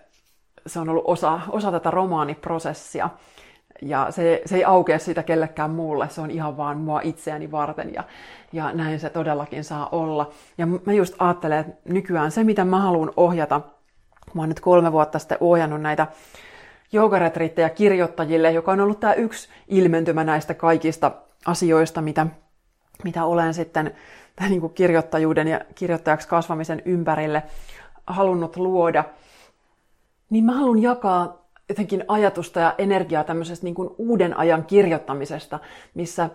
se 0.67 0.79
on 0.79 0.89
ollut 0.89 1.03
osa, 1.07 1.39
osa 1.49 1.71
tätä 1.71 1.91
romaaniprosessia. 1.91 3.09
Ja 3.81 4.07
se, 4.09 4.41
se 4.45 4.55
ei 4.55 4.65
aukea 4.65 4.99
sitä 4.99 5.23
kellekään 5.23 5.71
muulle, 5.71 6.09
se 6.09 6.21
on 6.21 6.31
ihan 6.31 6.57
vaan 6.57 6.77
mua 6.77 7.01
itseäni 7.03 7.51
varten 7.51 7.93
ja, 7.93 8.03
ja 8.53 8.73
näin 8.73 8.99
se 8.99 9.09
todellakin 9.09 9.63
saa 9.63 9.89
olla. 9.91 10.31
Ja 10.57 10.65
mä 10.65 10.93
just 10.93 11.15
ajattelen, 11.19 11.59
että 11.59 11.73
nykyään 11.85 12.31
se, 12.31 12.43
mitä 12.43 12.65
mä 12.65 12.79
haluan 12.79 13.11
ohjata, 13.17 13.61
mä 14.33 14.41
oon 14.41 14.49
nyt 14.49 14.59
kolme 14.59 14.91
vuotta 14.91 15.19
sitten 15.19 15.37
ohjannut 15.41 15.81
näitä 15.81 16.07
joogaretriittejä 16.91 17.69
kirjoittajille, 17.69 18.51
joka 18.51 18.71
on 18.71 18.79
ollut 18.79 18.99
tämä 18.99 19.13
yksi 19.13 19.49
ilmentymä 19.67 20.23
näistä 20.23 20.53
kaikista 20.53 21.11
asioista, 21.45 22.01
mitä, 22.01 22.27
mitä 23.03 23.25
olen 23.25 23.53
sitten 23.53 23.95
tämän 24.35 24.51
niin 24.51 24.69
kirjoittajuuden 24.69 25.47
ja 25.47 25.61
kirjoittajaksi 25.75 26.27
kasvamisen 26.27 26.81
ympärille 26.85 27.43
halunnut 28.07 28.57
luoda. 28.57 29.03
Niin 30.29 30.45
mä 30.45 30.53
haluan 30.53 30.81
jakaa 30.81 31.44
jotenkin 31.69 32.05
ajatusta 32.07 32.59
ja 32.59 32.75
energiaa 32.77 33.23
tämmöisestä 33.23 33.63
niin 33.63 33.75
kuin 33.75 33.89
uuden 33.97 34.37
ajan 34.37 34.65
kirjoittamisesta, 34.65 35.59
missä 35.93 36.29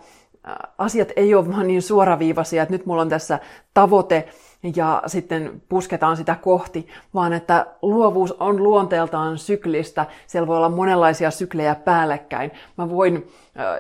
asiat 0.78 1.08
ei 1.16 1.34
ole 1.34 1.48
vaan 1.48 1.66
niin 1.66 1.82
suoraviivaisia, 1.82 2.62
että 2.62 2.72
nyt 2.72 2.86
mulla 2.86 3.02
on 3.02 3.08
tässä 3.08 3.38
tavoite 3.74 4.28
ja 4.76 5.02
sitten 5.06 5.62
pusketaan 5.68 6.16
sitä 6.16 6.34
kohti, 6.34 6.88
vaan 7.14 7.32
että 7.32 7.66
luovuus 7.82 8.32
on 8.32 8.62
luonteeltaan 8.62 9.38
syklistä. 9.38 10.06
Siellä 10.26 10.46
voi 10.46 10.56
olla 10.56 10.68
monenlaisia 10.68 11.30
syklejä 11.30 11.74
päällekkäin. 11.74 12.50
Mä 12.78 12.90
voin 12.90 13.28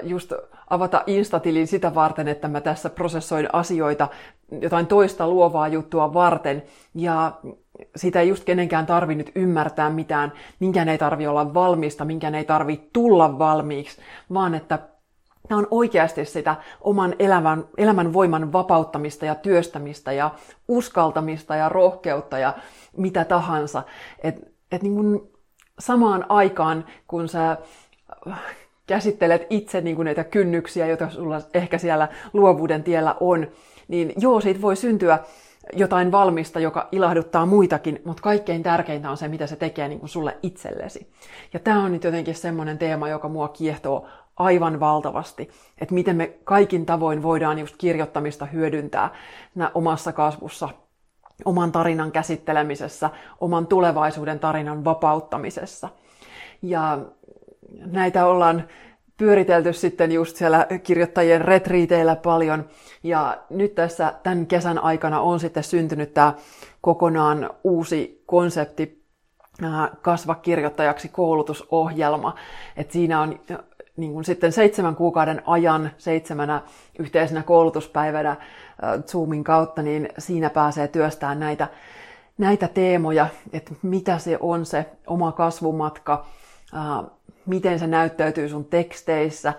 just 0.02 0.32
avata 0.70 1.02
Instatilin 1.06 1.66
sitä 1.66 1.94
varten, 1.94 2.28
että 2.28 2.48
mä 2.48 2.60
tässä 2.60 2.90
prosessoin 2.90 3.48
asioita 3.52 4.08
jotain 4.60 4.86
toista 4.86 5.28
luovaa 5.28 5.68
juttua 5.68 6.14
varten. 6.14 6.62
Ja 6.94 7.32
sitä 7.96 8.20
ei 8.20 8.28
just 8.28 8.44
kenenkään 8.44 8.86
tarvi 8.86 9.14
nyt 9.14 9.32
ymmärtää 9.34 9.90
mitään, 9.90 10.32
minkään 10.60 10.88
ei 10.88 10.98
tarvi 10.98 11.26
olla 11.26 11.54
valmista, 11.54 12.04
minkään 12.04 12.34
ei 12.34 12.44
tarvi 12.44 12.88
tulla 12.92 13.38
valmiiksi, 13.38 14.00
vaan 14.34 14.54
että 14.54 14.78
Tämä 15.48 15.58
on 15.58 15.68
oikeasti 15.70 16.24
sitä 16.24 16.56
oman 16.80 17.14
elämän, 17.18 17.64
elämän 17.76 18.12
voiman 18.12 18.52
vapauttamista 18.52 19.26
ja 19.26 19.34
työstämistä 19.34 20.12
ja 20.12 20.30
uskaltamista 20.68 21.56
ja 21.56 21.68
rohkeutta 21.68 22.38
ja 22.38 22.54
mitä 22.96 23.24
tahansa. 23.24 23.82
Et, 24.22 24.54
et 24.72 24.82
niin 24.82 24.94
kuin 24.94 25.32
samaan 25.78 26.26
aikaan, 26.28 26.84
kun 27.08 27.28
sä 27.28 27.56
käsittelet 28.90 29.46
itse 29.50 29.80
niin 29.80 29.96
kuin 29.96 30.04
näitä 30.04 30.24
kynnyksiä, 30.24 30.86
joita 30.86 31.10
sulla 31.10 31.40
ehkä 31.54 31.78
siellä 31.78 32.08
luovuuden 32.32 32.82
tiellä 32.82 33.14
on, 33.20 33.46
niin 33.88 34.12
joo, 34.16 34.40
siitä 34.40 34.62
voi 34.62 34.76
syntyä 34.76 35.18
jotain 35.72 36.12
valmista, 36.12 36.60
joka 36.60 36.88
ilahduttaa 36.92 37.46
muitakin, 37.46 38.02
mutta 38.04 38.22
kaikkein 38.22 38.62
tärkeintä 38.62 39.10
on 39.10 39.16
se, 39.16 39.28
mitä 39.28 39.46
se 39.46 39.56
tekee 39.56 39.88
niin 39.88 40.00
kuin 40.00 40.08
sulle 40.08 40.36
itsellesi. 40.42 41.12
Ja 41.52 41.58
tämä 41.58 41.84
on 41.84 41.92
nyt 41.92 42.04
jotenkin 42.04 42.34
semmoinen 42.34 42.78
teema, 42.78 43.08
joka 43.08 43.28
mua 43.28 43.48
kiehtoo 43.48 44.06
aivan 44.36 44.80
valtavasti, 44.80 45.50
että 45.80 45.94
miten 45.94 46.16
me 46.16 46.32
kaikin 46.44 46.86
tavoin 46.86 47.22
voidaan 47.22 47.58
just 47.58 47.74
kirjoittamista 47.78 48.46
hyödyntää 48.46 49.10
omassa 49.74 50.12
kasvussa, 50.12 50.68
oman 51.44 51.72
tarinan 51.72 52.12
käsittelemisessä, 52.12 53.10
oman 53.40 53.66
tulevaisuuden 53.66 54.38
tarinan 54.38 54.84
vapauttamisessa. 54.84 55.88
Ja 56.62 56.98
näitä 57.78 58.26
ollaan 58.26 58.64
pyöritelty 59.16 59.72
sitten 59.72 60.12
just 60.12 60.36
siellä 60.36 60.66
kirjoittajien 60.82 61.40
retriiteillä 61.40 62.16
paljon. 62.16 62.64
Ja 63.02 63.38
nyt 63.50 63.74
tässä 63.74 64.14
tämän 64.22 64.46
kesän 64.46 64.78
aikana 64.78 65.20
on 65.20 65.40
sitten 65.40 65.64
syntynyt 65.64 66.14
tämä 66.14 66.34
kokonaan 66.80 67.50
uusi 67.64 68.22
konsepti 68.26 69.00
kasva 70.02 70.34
kirjoittajaksi 70.34 71.08
koulutusohjelma. 71.08 72.34
Et 72.76 72.90
siinä 72.90 73.20
on 73.20 73.40
niin 73.96 74.12
kuin 74.12 74.24
sitten 74.24 74.52
seitsemän 74.52 74.96
kuukauden 74.96 75.42
ajan 75.46 75.90
seitsemänä 75.98 76.62
yhteisenä 76.98 77.42
koulutuspäivänä 77.42 78.36
Zoomin 79.06 79.44
kautta, 79.44 79.82
niin 79.82 80.08
siinä 80.18 80.50
pääsee 80.50 80.88
työstämään 80.88 81.40
näitä, 81.40 81.68
näitä 82.38 82.68
teemoja, 82.68 83.26
että 83.52 83.74
mitä 83.82 84.18
se 84.18 84.38
on 84.40 84.66
se 84.66 84.86
oma 85.06 85.32
kasvumatka, 85.32 86.26
miten 87.46 87.78
se 87.78 87.86
näyttäytyy 87.86 88.48
sun 88.48 88.64
teksteissä, 88.64 89.54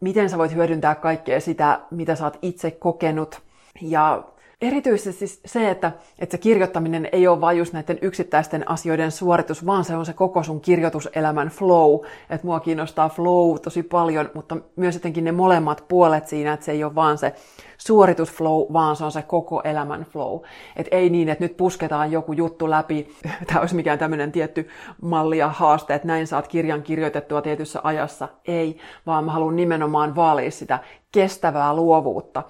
miten 0.00 0.30
sä 0.30 0.38
voit 0.38 0.54
hyödyntää 0.54 0.94
kaikkea 0.94 1.40
sitä, 1.40 1.80
mitä 1.90 2.14
sä 2.14 2.24
oot 2.24 2.38
itse 2.42 2.70
kokenut. 2.70 3.42
Ja 3.80 4.24
erityisesti 4.64 5.26
se, 5.26 5.70
että, 5.70 5.92
että 6.18 6.32
se 6.32 6.38
kirjoittaminen 6.38 7.08
ei 7.12 7.28
ole 7.28 7.40
vain 7.40 7.58
just 7.58 7.72
näiden 7.72 7.98
yksittäisten 8.02 8.70
asioiden 8.70 9.10
suoritus, 9.10 9.66
vaan 9.66 9.84
se 9.84 9.96
on 9.96 10.06
se 10.06 10.12
koko 10.12 10.42
sun 10.42 10.60
kirjoituselämän 10.60 11.48
flow. 11.48 12.00
Että 12.30 12.46
mua 12.46 12.60
kiinnostaa 12.60 13.08
flow 13.08 13.56
tosi 13.62 13.82
paljon, 13.82 14.30
mutta 14.34 14.56
myös 14.76 14.94
jotenkin 14.94 15.24
ne 15.24 15.32
molemmat 15.32 15.84
puolet 15.88 16.26
siinä, 16.26 16.52
että 16.52 16.66
se 16.66 16.72
ei 16.72 16.84
ole 16.84 16.94
vaan 16.94 17.18
se 17.18 17.34
suoritusflow, 17.78 18.72
vaan 18.72 18.96
se 18.96 19.04
on 19.04 19.12
se 19.12 19.22
koko 19.22 19.60
elämän 19.64 20.06
flow. 20.12 20.40
Et 20.76 20.88
ei 20.90 21.10
niin, 21.10 21.28
että 21.28 21.44
nyt 21.44 21.56
pusketaan 21.56 22.12
joku 22.12 22.32
juttu 22.32 22.70
läpi, 22.70 23.08
tämä 23.46 23.60
olisi 23.60 23.74
mikään 23.74 23.98
tämmöinen 23.98 24.32
tietty 24.32 24.68
malli 25.02 25.38
ja 25.38 25.48
haaste, 25.48 25.94
että 25.94 26.08
näin 26.08 26.26
saat 26.26 26.48
kirjan 26.48 26.82
kirjoitettua 26.82 27.42
tietyssä 27.42 27.80
ajassa. 27.82 28.28
Ei, 28.48 28.78
vaan 29.06 29.24
mä 29.24 29.32
haluan 29.32 29.56
nimenomaan 29.56 30.16
vaalia 30.16 30.50
sitä 30.50 30.78
kestävää 31.12 31.76
luovuutta 31.76 32.42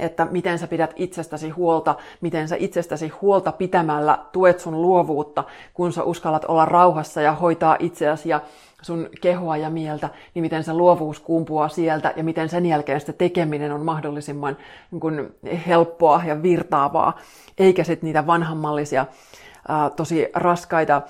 että 0.00 0.24
miten 0.24 0.58
sä 0.58 0.66
pidät 0.66 0.92
itsestäsi 0.96 1.50
huolta, 1.50 1.94
miten 2.20 2.48
sä 2.48 2.56
itsestäsi 2.58 3.08
huolta 3.08 3.52
pitämällä 3.52 4.18
tuet 4.32 4.60
sun 4.60 4.82
luovuutta, 4.82 5.44
kun 5.74 5.92
sä 5.92 6.02
uskallat 6.02 6.44
olla 6.44 6.64
rauhassa 6.64 7.20
ja 7.20 7.32
hoitaa 7.32 7.76
itseäsi 7.78 8.28
ja 8.28 8.40
sun 8.82 9.08
kehoa 9.20 9.56
ja 9.56 9.70
mieltä, 9.70 10.08
niin 10.34 10.42
miten 10.42 10.64
se 10.64 10.72
luovuus 10.72 11.20
kumpuaa 11.20 11.68
sieltä 11.68 12.12
ja 12.16 12.24
miten 12.24 12.48
sen 12.48 12.66
jälkeen 12.66 13.00
sitä 13.00 13.12
tekeminen 13.12 13.72
on 13.72 13.84
mahdollisimman 13.84 14.56
niin 14.90 15.00
kun, 15.00 15.34
helppoa 15.66 16.22
ja 16.26 16.42
virtaavaa, 16.42 17.18
eikä 17.58 17.84
sitten 17.84 18.06
niitä 18.06 18.26
vanhanmallisia, 18.26 19.06
ää, 19.68 19.90
tosi 19.90 20.28
raskaita 20.34 21.02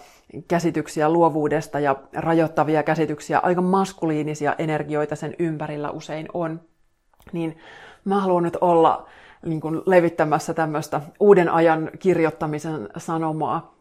käsityksiä 0.48 1.08
luovuudesta 1.08 1.80
ja 1.80 1.96
rajoittavia 2.12 2.82
käsityksiä, 2.82 3.38
aika 3.38 3.60
maskuliinisia 3.60 4.54
energioita 4.58 5.16
sen 5.16 5.34
ympärillä 5.38 5.90
usein 5.90 6.26
on. 6.34 6.60
Niin 7.32 7.58
mä 8.04 8.20
haluan 8.20 8.42
nyt 8.42 8.56
olla 8.60 9.06
niin 9.46 9.60
kuin 9.60 9.82
levittämässä 9.86 10.54
tämmöistä 10.54 11.00
uuden 11.20 11.48
ajan 11.48 11.90
kirjoittamisen 11.98 12.88
sanomaa, 12.96 13.74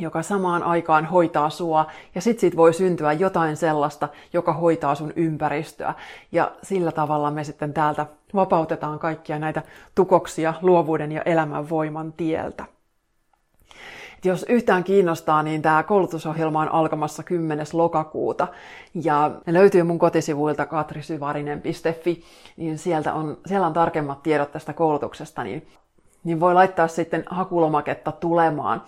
joka 0.00 0.22
samaan 0.22 0.62
aikaan 0.62 1.04
hoitaa 1.06 1.50
sua, 1.50 1.86
ja 2.14 2.20
sit 2.20 2.38
siitä 2.38 2.56
voi 2.56 2.74
syntyä 2.74 3.12
jotain 3.12 3.56
sellaista, 3.56 4.08
joka 4.32 4.52
hoitaa 4.52 4.94
sun 4.94 5.12
ympäristöä. 5.16 5.94
Ja 6.32 6.52
sillä 6.62 6.92
tavalla 6.92 7.30
me 7.30 7.44
sitten 7.44 7.72
täältä 7.74 8.06
vapautetaan 8.34 8.98
kaikkia 8.98 9.38
näitä 9.38 9.62
tukoksia 9.94 10.54
luovuuden 10.62 11.12
ja 11.12 11.22
elämän 11.22 11.70
voiman 11.70 12.12
tieltä 12.12 12.64
jos 14.24 14.46
yhtään 14.48 14.84
kiinnostaa, 14.84 15.42
niin 15.42 15.62
tämä 15.62 15.82
koulutusohjelma 15.82 16.60
on 16.60 16.72
alkamassa 16.72 17.22
10. 17.22 17.66
lokakuuta 17.72 18.48
ja 18.94 19.30
ne 19.46 19.52
löytyy 19.52 19.82
mun 19.82 19.98
kotisivuilta 19.98 20.66
katrisyvarinen.fi, 20.66 22.24
niin 22.56 22.78
sieltä 22.78 23.14
on, 23.14 23.36
siellä 23.46 23.66
on 23.66 23.72
tarkemmat 23.72 24.22
tiedot 24.22 24.52
tästä 24.52 24.72
koulutuksesta, 24.72 25.44
niin, 25.44 25.66
niin 26.24 26.40
voi 26.40 26.54
laittaa 26.54 26.88
sitten 26.88 27.22
hakulomaketta 27.26 28.12
tulemaan. 28.12 28.82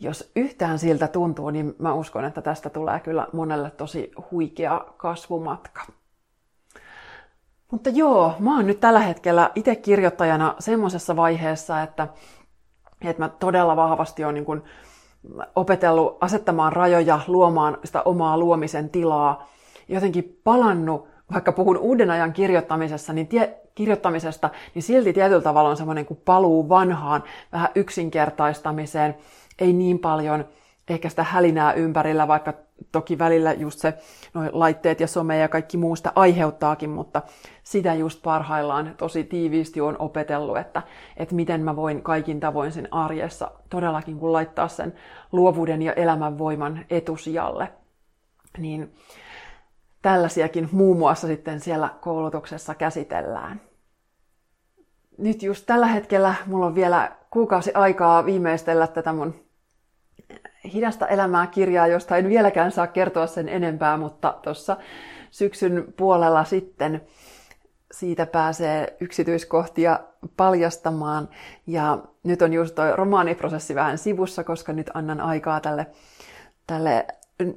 Jos 0.00 0.30
yhtään 0.36 0.78
siltä 0.78 1.08
tuntuu, 1.08 1.50
niin 1.50 1.74
mä 1.78 1.94
uskon, 1.94 2.24
että 2.24 2.42
tästä 2.42 2.70
tulee 2.70 3.00
kyllä 3.00 3.26
monelle 3.32 3.70
tosi 3.70 4.12
huikea 4.30 4.84
kasvumatka. 4.96 5.82
Mutta 7.70 7.90
joo, 7.90 8.34
mä 8.38 8.56
oon 8.56 8.66
nyt 8.66 8.80
tällä 8.80 9.00
hetkellä 9.00 9.50
itse 9.54 9.76
kirjoittajana 9.76 10.54
semmoisessa 10.58 11.16
vaiheessa, 11.16 11.82
että 11.82 12.08
että 13.04 13.22
mä 13.22 13.28
todella 13.28 13.76
vahvasti 13.76 14.24
olen 14.24 14.34
niin 14.34 14.62
opetellut 15.56 16.16
asettamaan 16.20 16.72
rajoja, 16.72 17.20
luomaan 17.26 17.78
sitä 17.84 18.02
omaa 18.02 18.38
luomisen 18.38 18.90
tilaa, 18.90 19.48
jotenkin 19.88 20.40
palannut, 20.44 21.08
vaikka 21.32 21.52
puhun 21.52 21.78
uuden 21.78 22.10
ajan 22.10 22.32
kirjoittamisessa, 22.32 23.12
niin 23.12 23.26
tie, 23.26 23.56
kirjoittamisesta, 23.74 24.50
niin 24.74 24.82
silti 24.82 25.12
tietyllä 25.12 25.42
tavalla 25.42 25.70
on 25.70 25.76
semmoinen 25.76 26.06
kuin 26.06 26.20
paluu 26.24 26.68
vanhaan, 26.68 27.24
vähän 27.52 27.68
yksinkertaistamiseen, 27.74 29.16
ei 29.58 29.72
niin 29.72 29.98
paljon 29.98 30.44
ehkä 30.88 31.08
sitä 31.08 31.22
hälinää 31.22 31.72
ympärillä, 31.72 32.28
vaikka 32.28 32.54
toki 32.92 33.18
välillä 33.18 33.52
just 33.52 33.78
se 33.78 33.94
noi 34.34 34.50
laitteet 34.52 35.00
ja 35.00 35.06
some 35.06 35.38
ja 35.38 35.48
kaikki 35.48 35.76
muusta 35.76 36.12
aiheuttaakin, 36.14 36.90
mutta 36.90 37.22
sitä 37.62 37.94
just 37.94 38.22
parhaillaan 38.22 38.94
tosi 38.96 39.24
tiiviisti 39.24 39.80
on 39.80 39.96
opetellut, 39.98 40.58
että, 40.58 40.82
että 41.16 41.34
miten 41.34 41.60
mä 41.60 41.76
voin 41.76 42.02
kaikin 42.02 42.40
tavoin 42.40 42.72
sen 42.72 42.88
arjessa 42.90 43.50
todellakin 43.70 44.18
kun 44.18 44.32
laittaa 44.32 44.68
sen 44.68 44.94
luovuuden 45.32 45.82
ja 45.82 45.92
elämänvoiman 45.92 46.84
etusijalle. 46.90 47.72
Niin 48.58 48.94
tällaisiakin 50.02 50.68
muun 50.72 50.98
muassa 50.98 51.26
sitten 51.26 51.60
siellä 51.60 51.88
koulutuksessa 52.00 52.74
käsitellään. 52.74 53.60
Nyt 55.18 55.42
just 55.42 55.66
tällä 55.66 55.86
hetkellä 55.86 56.34
mulla 56.46 56.66
on 56.66 56.74
vielä 56.74 57.16
kuukausi 57.30 57.74
aikaa 57.74 58.26
viimeistellä 58.26 58.86
tätä 58.86 59.12
mun 59.12 59.47
hidasta 60.64 61.06
elämää 61.06 61.46
kirjaa, 61.46 61.86
josta 61.86 62.16
en 62.16 62.28
vieläkään 62.28 62.72
saa 62.72 62.86
kertoa 62.86 63.26
sen 63.26 63.48
enempää, 63.48 63.96
mutta 63.96 64.34
tuossa 64.42 64.76
syksyn 65.30 65.94
puolella 65.96 66.44
sitten 66.44 67.00
siitä 67.92 68.26
pääsee 68.26 68.96
yksityiskohtia 69.00 70.00
paljastamaan. 70.36 71.28
Ja 71.66 71.98
nyt 72.22 72.42
on 72.42 72.52
just 72.52 72.74
tuo 72.74 72.96
romaaniprosessi 72.96 73.74
vähän 73.74 73.98
sivussa, 73.98 74.44
koska 74.44 74.72
nyt 74.72 74.90
annan 74.94 75.20
aikaa 75.20 75.60
tälle, 75.60 75.86
tälle 76.66 77.06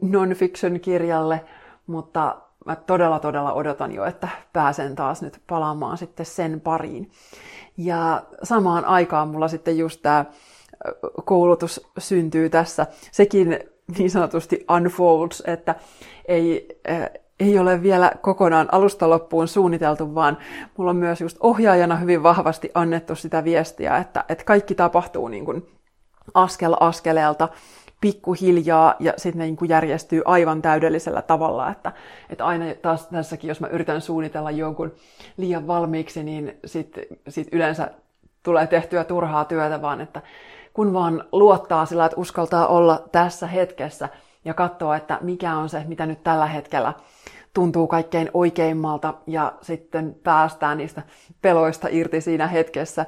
non-fiction-kirjalle, 0.01 1.41
mutta 1.87 2.41
mä 2.65 2.75
todella 2.75 3.19
todella 3.19 3.53
odotan 3.53 3.91
jo, 3.91 4.05
että 4.05 4.27
pääsen 4.53 4.95
taas 4.95 5.21
nyt 5.21 5.41
palaamaan 5.47 5.97
sitten 5.97 6.25
sen 6.25 6.61
pariin. 6.61 7.11
Ja 7.77 8.23
samaan 8.43 8.85
aikaan 8.85 9.27
mulla 9.27 9.47
sitten 9.47 9.77
just 9.77 10.01
tämä 10.01 10.25
koulutus 11.25 11.87
syntyy 11.97 12.49
tässä. 12.49 12.87
Sekin 13.11 13.59
niin 13.97 14.11
sanotusti 14.11 14.65
unfolds, 14.77 15.43
että 15.47 15.75
ei, 16.27 16.79
äh, 16.89 17.09
ei 17.39 17.59
ole 17.59 17.83
vielä 17.83 18.11
kokonaan 18.21 18.67
alusta 18.71 19.09
loppuun 19.09 19.47
suunniteltu, 19.47 20.15
vaan 20.15 20.37
mulla 20.77 20.89
on 20.89 20.97
myös 20.97 21.21
just 21.21 21.37
ohjaajana 21.39 21.95
hyvin 21.95 22.23
vahvasti 22.23 22.71
annettu 22.73 23.15
sitä 23.15 23.43
viestiä, 23.43 23.97
että, 23.97 24.25
että 24.29 24.43
kaikki 24.43 24.75
tapahtuu 24.75 25.27
niin 25.27 25.45
kuin 25.45 25.65
askel 26.33 26.75
askeleelta, 26.79 27.49
pikkuhiljaa 28.01 28.95
ja 28.99 29.13
sitten 29.17 29.39
ne 29.39 29.45
niin 29.45 29.69
järjestyy 29.69 30.21
aivan 30.25 30.61
täydellisellä 30.61 31.21
tavalla, 31.21 31.71
että, 31.71 31.91
että 32.29 32.45
aina 32.45 32.65
taas 32.81 33.07
tässäkin, 33.07 33.47
jos 33.47 33.61
mä 33.61 33.67
yritän 33.67 34.01
suunnitella 34.01 34.51
jonkun 34.51 34.93
liian 35.37 35.67
valmiiksi, 35.67 36.23
niin 36.23 36.59
sitten 36.65 37.03
sit 37.27 37.47
yleensä 37.51 37.91
tulee 38.43 38.67
tehtyä 38.67 39.03
turhaa 39.03 39.45
työtä, 39.45 39.81
vaan 39.81 40.01
että 40.01 40.21
kun 40.73 40.93
vaan 40.93 41.23
luottaa 41.31 41.85
sillä, 41.85 42.05
että 42.05 42.19
uskaltaa 42.19 42.67
olla 42.67 43.03
tässä 43.11 43.47
hetkessä 43.47 44.09
ja 44.45 44.53
katsoa, 44.53 44.95
että 44.95 45.17
mikä 45.21 45.55
on 45.55 45.69
se, 45.69 45.83
mitä 45.87 46.05
nyt 46.05 46.23
tällä 46.23 46.45
hetkellä 46.45 46.93
tuntuu 47.53 47.87
kaikkein 47.87 48.29
oikeimmalta 48.33 49.13
ja 49.27 49.53
sitten 49.61 50.15
päästään 50.23 50.77
niistä 50.77 51.01
peloista 51.41 51.87
irti 51.91 52.21
siinä 52.21 52.47
hetkessä. 52.47 53.05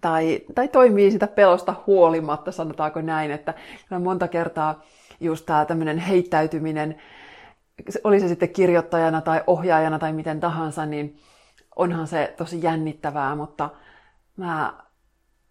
Tai, 0.00 0.40
tai 0.54 0.68
toimii 0.68 1.10
sitä 1.10 1.26
pelosta 1.26 1.74
huolimatta, 1.86 2.52
sanotaanko 2.52 3.00
näin, 3.00 3.30
että 3.30 3.54
monta 4.00 4.28
kertaa 4.28 4.82
just 5.20 5.46
tämä 5.46 5.64
tämmöinen 5.64 5.98
heittäytyminen, 5.98 7.02
oli 8.04 8.20
se 8.20 8.28
sitten 8.28 8.48
kirjoittajana 8.48 9.20
tai 9.20 9.42
ohjaajana 9.46 9.98
tai 9.98 10.12
miten 10.12 10.40
tahansa, 10.40 10.86
niin 10.86 11.16
onhan 11.76 12.06
se 12.06 12.34
tosi 12.36 12.62
jännittävää, 12.62 13.34
mutta 13.34 13.70
Mä 14.36 14.72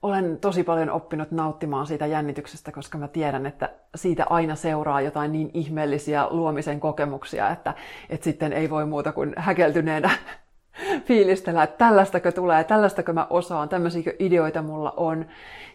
olen 0.01 0.37
tosi 0.37 0.63
paljon 0.63 0.89
oppinut 0.89 1.31
nauttimaan 1.31 1.87
siitä 1.87 2.05
jännityksestä, 2.05 2.71
koska 2.71 2.97
mä 2.97 3.07
tiedän, 3.07 3.45
että 3.45 3.69
siitä 3.95 4.25
aina 4.29 4.55
seuraa 4.55 5.01
jotain 5.01 5.31
niin 5.31 5.51
ihmeellisiä 5.53 6.27
luomisen 6.29 6.79
kokemuksia, 6.79 7.49
että, 7.49 7.73
että 8.09 8.23
sitten 8.23 8.53
ei 8.53 8.69
voi 8.69 8.85
muuta 8.85 9.11
kuin 9.11 9.33
häkeltyneenä 9.37 10.09
fiilistellä, 11.07 11.63
että 11.63 11.77
tällaistako 11.77 12.31
tulee, 12.31 12.63
tällaistako 12.63 13.13
mä 13.13 13.27
osaan, 13.29 13.69
tämmöisiä 13.69 14.13
ideoita 14.19 14.61
mulla 14.61 14.93
on. 14.97 15.25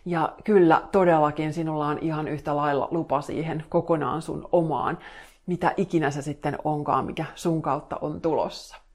Ja 0.05 0.33
kyllä, 0.45 0.83
todellakin 0.93 1.53
sinulla 1.53 1.87
on 1.87 1.99
ihan 2.01 2.29
yhtä 2.29 2.57
lailla 2.57 2.89
lupa 2.91 3.21
siihen 3.21 3.65
kokonaan 3.69 4.23
sun 4.23 4.49
omaan, 4.53 4.99
mitä 5.47 5.75
ikinä 5.77 6.11
se 6.11 6.23
sitten 6.23 6.59
onkaan, 6.65 7.05
mikä 7.05 7.25
sun 7.35 7.63
kautta 7.63 7.99
on 8.01 8.21
tulossa. 8.21 8.86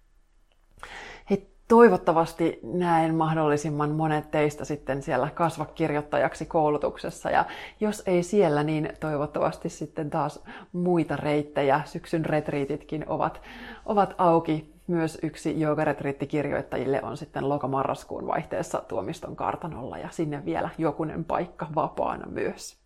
Toivottavasti 1.72 2.59
näen 2.63 3.15
mahdollisimman 3.15 3.91
monet 3.91 4.32
teistä 4.32 4.65
sitten 4.65 5.03
siellä 5.03 5.30
kasvakirjoittajaksi 5.34 6.45
koulutuksessa. 6.45 7.30
Ja 7.30 7.45
jos 7.80 8.03
ei 8.05 8.24
siellä, 8.24 8.63
niin 8.63 8.93
toivottavasti 8.99 9.69
sitten 9.69 10.09
taas 10.09 10.43
muita 10.74 11.15
reittejä, 11.15 11.82
syksyn 11.86 12.26
retriititkin 12.26 13.05
ovat, 13.07 13.41
ovat 13.86 14.15
auki 14.17 14.74
myös 14.88 15.17
yksi 15.24 15.59
joogaretriittikirjoittajille 15.59 17.03
on 17.03 17.17
sitten 17.17 17.49
lokamarraskuun 17.49 18.28
vaihteessa 18.28 18.84
Tuomiston 18.88 19.36
kartanolla 19.36 19.97
ja 19.97 20.07
sinne 20.11 20.45
vielä 20.45 20.69
jokunen 20.78 21.26
paikka 21.26 21.67
vapaana 21.76 22.28
myös. 22.28 22.78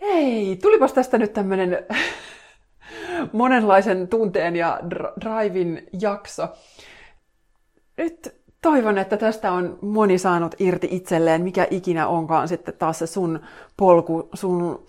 Hei, 0.00 0.58
tulipas 0.62 0.92
tästä 0.92 1.18
nyt 1.18 1.32
tämmönen 1.32 1.78
monenlaisen 3.32 4.08
tunteen 4.08 4.56
ja 4.56 4.80
drivin 5.20 5.86
jakso. 6.00 6.48
Nyt 8.02 8.42
toivon, 8.62 8.98
että 8.98 9.16
tästä 9.16 9.52
on 9.52 9.78
moni 9.82 10.18
saanut 10.18 10.54
irti 10.58 10.88
itselleen, 10.90 11.42
mikä 11.42 11.66
ikinä 11.70 12.06
onkaan 12.06 12.48
sitten 12.48 12.74
taas 12.78 12.98
se 12.98 13.06
sun 13.06 13.40
polku, 13.76 14.28
sun 14.34 14.86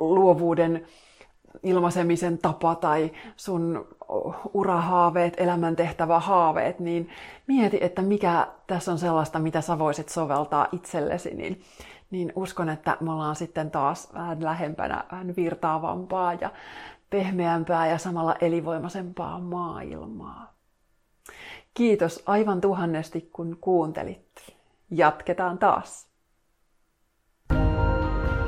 luovuuden 0.00 0.86
ilmaisemisen 1.62 2.38
tapa 2.38 2.74
tai 2.74 3.12
sun 3.36 3.88
urahaaveet, 4.54 5.34
elämäntehtävä 5.36 6.20
haaveet, 6.20 6.78
niin 6.78 7.08
mieti, 7.46 7.78
että 7.80 8.02
mikä 8.02 8.46
tässä 8.66 8.92
on 8.92 8.98
sellaista, 8.98 9.38
mitä 9.38 9.60
sä 9.60 9.78
voisit 9.78 10.08
soveltaa 10.08 10.68
itsellesi, 10.72 11.34
niin, 11.34 11.62
niin 12.10 12.32
uskon, 12.36 12.68
että 12.68 12.96
me 13.00 13.12
ollaan 13.12 13.36
sitten 13.36 13.70
taas 13.70 14.14
vähän 14.14 14.44
lähempänä, 14.44 15.04
vähän 15.12 15.36
virtaavampaa 15.36 16.34
ja 16.34 16.50
pehmeämpää 17.10 17.86
ja 17.86 17.98
samalla 17.98 18.36
elivoimaisempaa 18.40 19.38
maailmaa. 19.38 20.55
Kiitos 21.76 22.22
aivan 22.26 22.60
tuhannesti, 22.60 23.30
kun 23.32 23.58
kuuntelit. 23.60 24.54
Jatketaan 24.90 25.58
taas. 25.58 26.06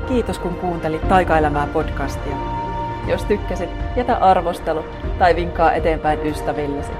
Kiitos, 0.07 0.39
kun 0.39 0.55
kuuntelit 0.55 1.07
Taikaelämää 1.07 1.67
podcastia. 1.67 2.35
Jos 3.07 3.25
tykkäsit, 3.25 3.69
jätä 3.95 4.17
arvostelu 4.17 4.83
tai 5.19 5.35
vinkkaa 5.35 5.73
eteenpäin 5.73 6.19
ystävillesi. 6.19 6.91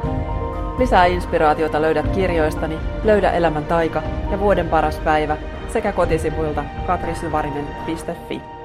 Lisää 0.78 1.06
inspiraatiota 1.06 1.82
löydät 1.82 2.08
kirjoistani 2.16 2.78
Löydä 3.04 3.32
elämän 3.32 3.66
taika 3.66 4.04
ja 4.32 4.40
Vuoden 4.40 4.70
paras 4.70 5.00
päivä 5.00 5.38
sekä 5.74 5.92
kotisivuilta 5.92 6.66
katrisyvarinen.fi. 6.88 8.59